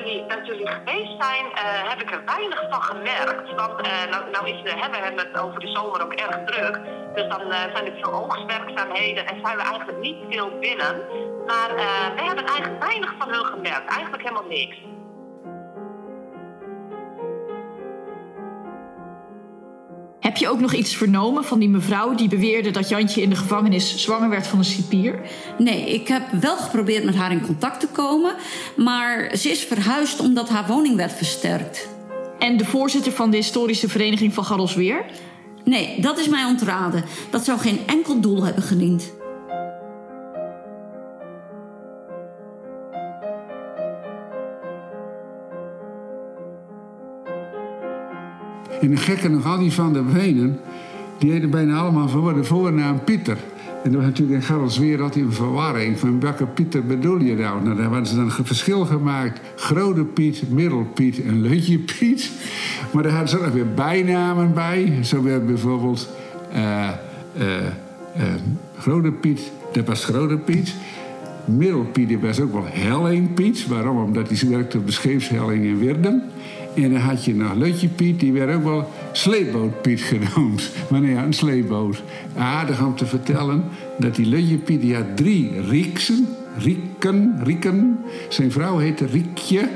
jullie, 0.04 0.26
dat 0.26 0.38
geweest 0.44 1.14
zijn, 1.18 1.44
uh, 1.46 1.88
heb 1.88 2.00
ik 2.00 2.10
er 2.10 2.24
weinig 2.24 2.64
van 2.70 2.82
gemerkt. 2.82 3.54
Want 3.54 3.86
uh, 3.86 4.10
nou, 4.10 4.30
nou 4.30 4.48
is 4.48 4.72
hè, 4.72 4.90
we 4.90 4.96
hebben 4.96 5.26
het 5.26 5.38
over 5.42 5.60
de 5.60 5.68
zomer 5.68 6.02
ook 6.02 6.12
erg 6.12 6.38
druk. 6.44 6.80
Dus 7.14 7.28
dan 7.28 7.40
uh, 7.40 7.56
zijn 7.74 7.86
er 7.86 7.92
veel 8.00 8.12
oogstwerkzaamheden 8.12 9.26
en 9.26 9.40
zijn 9.42 9.56
we 9.56 9.62
eigenlijk 9.62 9.98
niet 10.00 10.16
veel 10.30 10.58
binnen. 10.58 11.02
Maar 11.46 11.74
we 12.14 12.22
hebben 12.22 12.44
eigenlijk 12.44 12.82
weinig 12.84 13.14
van 13.18 13.28
hun 13.28 13.44
gemerkt. 13.44 13.90
Eigenlijk 13.90 14.22
helemaal 14.22 14.48
niks. 14.48 14.76
Heb 20.32 20.40
je 20.40 20.48
ook 20.48 20.60
nog 20.60 20.72
iets 20.72 20.96
vernomen 20.96 21.44
van 21.44 21.58
die 21.58 21.68
mevrouw 21.68 22.14
die 22.14 22.28
beweerde 22.28 22.70
dat 22.70 22.88
Jantje 22.88 23.22
in 23.22 23.30
de 23.30 23.36
gevangenis 23.36 23.96
zwanger 23.96 24.28
werd 24.28 24.46
van 24.46 24.58
een 24.58 24.64
cipier? 24.64 25.20
Nee, 25.58 25.94
ik 25.94 26.08
heb 26.08 26.22
wel 26.40 26.56
geprobeerd 26.56 27.04
met 27.04 27.14
haar 27.14 27.32
in 27.32 27.40
contact 27.40 27.80
te 27.80 27.86
komen, 27.86 28.34
maar 28.76 29.36
ze 29.36 29.50
is 29.50 29.64
verhuisd 29.64 30.20
omdat 30.20 30.48
haar 30.48 30.66
woning 30.66 30.96
werd 30.96 31.12
versterkt. 31.12 31.88
En 32.38 32.56
de 32.56 32.64
voorzitter 32.64 33.12
van 33.12 33.30
de 33.30 33.36
historische 33.36 33.88
vereniging 33.88 34.34
van 34.34 34.44
Garrelsweer? 34.44 35.04
Nee, 35.64 36.00
dat 36.00 36.18
is 36.18 36.28
mij 36.28 36.44
ontraden. 36.44 37.04
Dat 37.30 37.44
zou 37.44 37.58
geen 37.58 37.78
enkel 37.86 38.20
doel 38.20 38.44
hebben 38.44 38.62
gediend. 38.62 39.12
En 48.82 48.90
de 48.90 48.96
gekke 48.96 49.28
nog, 49.28 49.46
al 49.46 49.58
die 49.58 49.72
van 49.72 49.92
de 49.92 50.02
Venen, 50.12 50.58
die 51.18 51.32
heten 51.32 51.50
bijna 51.50 51.78
allemaal 51.78 52.08
voor 52.08 52.34
de 52.34 52.44
voornaam 52.44 53.04
Pieter. 53.04 53.36
En 53.84 53.90
er 53.90 53.96
was 53.96 54.06
natuurlijk 54.06 54.40
in 54.40 54.46
Garrelsweer 54.46 55.02
altijd 55.02 55.24
een 55.24 55.32
verwarring 55.32 55.98
van 55.98 56.20
welke 56.20 56.46
Pieter 56.46 56.84
bedoel 56.84 57.20
je 57.20 57.34
nou? 57.34 57.62
Nou, 57.62 57.76
daar 57.76 57.86
hadden 57.86 58.06
ze 58.06 58.16
dan 58.16 58.24
een 58.24 58.46
verschil 58.46 58.84
gemaakt. 58.84 59.40
Grote 59.56 60.04
Piet, 60.04 60.50
Middelpiet 60.50 61.22
en 61.22 61.40
Leutje 61.40 61.78
Piet. 61.78 62.30
Maar 62.92 63.02
daar 63.02 63.12
hadden 63.12 63.28
ze 63.28 63.38
ook 63.38 63.52
weer 63.52 63.74
bijnamen 63.74 64.54
bij. 64.54 64.98
Zo 65.02 65.22
werd 65.22 65.46
bijvoorbeeld 65.46 66.08
uh, 66.54 66.88
uh, 67.38 67.46
uh, 68.16 68.22
Grote 68.78 69.10
Piet, 69.10 69.52
dat 69.72 69.86
was 69.86 70.04
Grote 70.04 70.36
Piet. 70.36 70.74
Middelpiet 71.44 72.20
was 72.20 72.40
ook 72.40 72.52
wel 72.52 72.66
Helling 72.66 73.34
Piet. 73.34 73.66
Waarom? 73.66 74.04
Omdat 74.04 74.28
hij 74.28 74.48
werkte 74.48 74.78
op 74.78 74.86
de 74.86 74.92
scheepshelling 74.92 75.64
in 75.64 75.78
Wirden. 75.78 76.22
En 76.74 76.92
dan 76.92 77.00
had 77.00 77.24
je 77.24 77.34
nog 77.34 77.54
Lutje 77.54 77.88
Piet, 77.88 78.20
die 78.20 78.32
werd 78.32 78.54
ook 78.54 78.64
wel 78.64 78.90
Sleeboot 79.12 79.82
Piet 79.82 80.00
genoemd. 80.00 80.70
Nee, 80.90 81.14
een 81.14 81.32
sleeboot. 81.32 82.02
Aardig 82.36 82.84
om 82.84 82.96
te 82.96 83.06
vertellen 83.06 83.64
dat 83.98 84.14
die 84.14 84.26
Lutje 84.26 84.56
Piet, 84.56 84.80
die 84.80 84.94
had 84.94 85.16
drie 85.16 85.60
Rieksen. 85.68 86.26
Rieken, 86.58 87.40
Rieken. 87.42 87.98
Zijn 88.28 88.52
vrouw 88.52 88.78
heette 88.78 89.06
Riekje. 89.06 89.68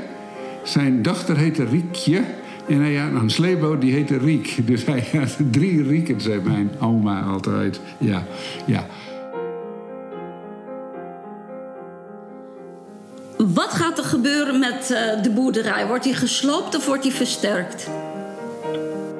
Zijn 0.63 1.01
dochter 1.01 1.37
heette 1.37 1.65
Riekje. 1.65 2.21
En 2.67 2.81
hij 2.81 2.95
had 2.95 3.21
een 3.21 3.29
sleeboot, 3.29 3.81
die 3.81 3.93
heette 3.93 4.17
Riek. 4.17 4.57
Dus 4.65 4.85
hij 4.85 5.03
had 5.11 5.37
drie 5.51 5.83
Rieken, 5.83 6.21
zei 6.21 6.41
mijn 6.43 6.69
oma 6.79 7.21
altijd. 7.21 7.79
Ja, 7.97 8.23
ja. 8.65 8.87
Met 14.35 14.89
uh, 14.91 15.23
de 15.23 15.31
boerderij? 15.31 15.87
Wordt 15.87 16.03
die 16.03 16.15
gesloopt 16.15 16.75
of 16.75 16.85
wordt 16.85 17.03
die 17.03 17.13
versterkt? 17.13 17.89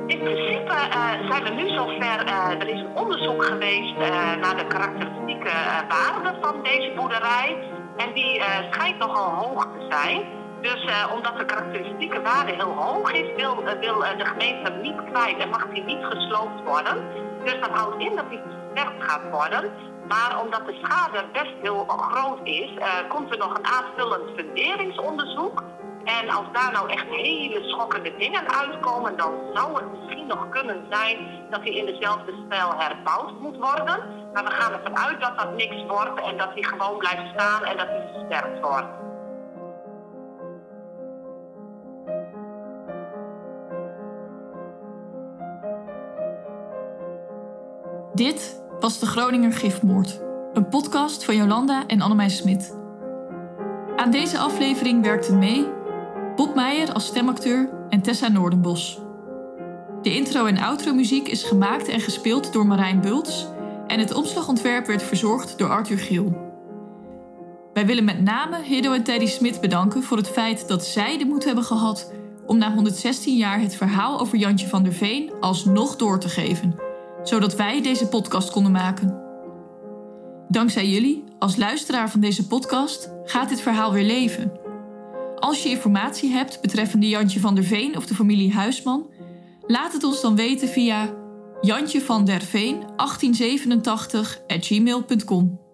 In 0.07 0.19
principe 0.19 0.73
uh, 0.89 1.29
zijn 1.29 1.43
we 1.43 1.49
nu 1.49 1.67
zover. 1.69 2.25
Uh, 2.27 2.49
er 2.59 2.67
is 2.67 2.83
onderzoek 2.93 3.43
geweest 3.43 3.97
naar 4.41 4.57
de 4.57 4.67
karakteristieke 4.67 5.51
waarden 5.87 6.35
van 6.41 6.63
deze 6.63 6.91
boerderij. 6.95 7.57
En 7.97 8.13
die 8.13 8.41
schijnt 8.71 8.97
nogal 8.97 9.29
hoog 9.29 9.63
te 9.63 9.85
zijn. 9.89 10.21
Dus 10.61 10.87
omdat 11.15 11.37
de 11.37 11.45
karakteristieke 11.45 12.21
waarde 12.21 12.51
heel 12.51 12.73
hoog 12.73 13.11
is, 13.11 13.35
wil, 13.35 13.63
wil 13.79 13.99
de 14.17 14.25
gemeente 14.25 14.71
hem 14.71 14.81
niet 14.81 15.03
kwijt 15.11 15.37
en 15.37 15.49
mag 15.49 15.67
die 15.73 15.83
niet 15.83 16.05
gesloopt 16.05 16.63
worden. 16.65 16.97
Dus 17.43 17.59
dat 17.59 17.69
houdt 17.69 18.01
in 18.01 18.15
dat 18.15 18.29
die 18.29 18.39
versterkt 18.47 19.03
gaat 19.03 19.21
worden. 19.31 19.71
Maar 20.07 20.41
omdat 20.41 20.65
de 20.65 20.79
schade 20.83 21.25
best 21.33 21.53
heel 21.61 21.85
groot 21.87 22.39
is, 22.43 22.71
uh, 22.71 22.85
komt 23.07 23.31
er 23.31 23.37
nog 23.37 23.57
een 23.57 23.65
aanvullend 23.65 24.29
funderingsonderzoek. 24.35 25.63
En 26.03 26.29
als 26.29 26.45
daar 26.51 26.71
nou 26.71 26.89
echt 26.89 27.05
hele 27.09 27.63
schokkende 27.63 28.15
dingen 28.17 28.53
uitkomen, 28.53 29.17
dan 29.17 29.33
zou 29.53 29.75
het 29.75 29.91
misschien 29.91 30.27
nog 30.27 30.49
kunnen 30.49 30.85
zijn 30.89 31.17
dat 31.49 31.59
hij 31.59 31.71
in 31.71 31.85
dezelfde 31.85 32.33
stijl 32.45 32.73
herbouwd 32.77 33.39
moet 33.39 33.57
worden. 33.57 34.03
Maar 34.33 34.43
we 34.43 34.51
gaan 34.51 34.73
ervan 34.73 34.97
uit 34.97 35.21
dat 35.21 35.37
dat 35.37 35.55
niks 35.55 35.83
wordt 35.87 36.21
en 36.21 36.37
dat 36.37 36.49
hij 36.53 36.63
gewoon 36.63 36.97
blijft 36.97 37.33
staan 37.33 37.63
en 37.63 37.77
dat 37.77 37.87
hij 37.87 38.09
versterkt 38.13 38.59
wordt. 38.59 38.87
Dit 48.13 48.66
was 48.80 48.99
de 48.99 49.05
Groninger 49.05 49.53
Gifmoord, 49.53 50.19
een 50.53 50.67
podcast 50.67 51.23
van 51.23 51.36
Jolanda 51.36 51.88
en 51.88 52.01
Annemij 52.01 52.30
Smit. 52.30 52.78
Aan 53.95 54.11
deze 54.11 54.38
aflevering 54.38 55.03
werkten 55.03 55.38
mee 55.38 55.65
Bob 56.36 56.55
Meijer 56.55 56.93
als 56.93 57.05
stemacteur 57.05 57.69
en 57.89 58.01
Tessa 58.01 58.28
Noordenbos. 58.28 58.99
De 60.01 60.15
intro- 60.15 60.45
en 60.45 60.57
outro-muziek 60.57 61.28
is 61.28 61.43
gemaakt 61.43 61.88
en 61.88 61.99
gespeeld 61.99 62.53
door 62.53 62.65
Marijn 62.65 63.01
Bults 63.01 63.47
en 63.88 63.99
het 63.99 64.13
omslagontwerp 64.13 64.86
werd 64.86 65.03
verzorgd 65.03 65.57
door 65.57 65.69
Arthur 65.69 65.97
Giel. 65.97 66.45
Wij 67.73 67.86
willen 67.86 68.03
met 68.03 68.21
name 68.21 68.63
Hiddo 68.63 68.93
en 68.93 69.03
Teddy 69.03 69.28
Smit 69.28 69.61
bedanken 69.61 70.03
voor 70.03 70.17
het 70.17 70.30
feit 70.30 70.67
dat 70.67 70.86
zij 70.86 71.17
de 71.17 71.25
moed 71.25 71.45
hebben 71.45 71.63
gehad 71.63 72.13
om 72.45 72.57
na 72.57 72.73
116 72.73 73.38
jaar 73.38 73.59
het 73.59 73.75
verhaal 73.75 74.19
over 74.19 74.38
Jantje 74.38 74.67
van 74.67 74.84
der 74.84 74.93
Veen 74.93 75.32
alsnog 75.39 75.95
door 75.95 76.19
te 76.19 76.30
geven 76.30 76.86
zodat 77.28 77.55
wij 77.55 77.82
deze 77.82 78.07
podcast 78.07 78.51
konden 78.51 78.71
maken. 78.71 79.21
Dankzij 80.49 80.89
jullie, 80.89 81.23
als 81.39 81.55
luisteraar 81.55 82.09
van 82.09 82.19
deze 82.19 82.47
podcast, 82.47 83.11
gaat 83.23 83.49
dit 83.49 83.61
verhaal 83.61 83.93
weer 83.93 84.05
leven. 84.05 84.51
Als 85.36 85.63
je 85.63 85.69
informatie 85.69 86.32
hebt 86.32 86.61
betreffende 86.61 87.07
Jantje 87.07 87.39
van 87.39 87.55
der 87.55 87.63
Veen 87.63 87.97
of 87.97 88.05
de 88.05 88.15
familie 88.15 88.53
Huisman, 88.53 89.09
laat 89.67 89.93
het 89.93 90.03
ons 90.03 90.21
dan 90.21 90.36
weten 90.36 90.67
via 90.67 91.15
jantje 91.61 92.01
van 92.01 92.25
der 92.25 92.41
Veen 92.41 92.80
1887 92.80 94.41
at 94.47 94.65
gmail.com. 94.65 95.66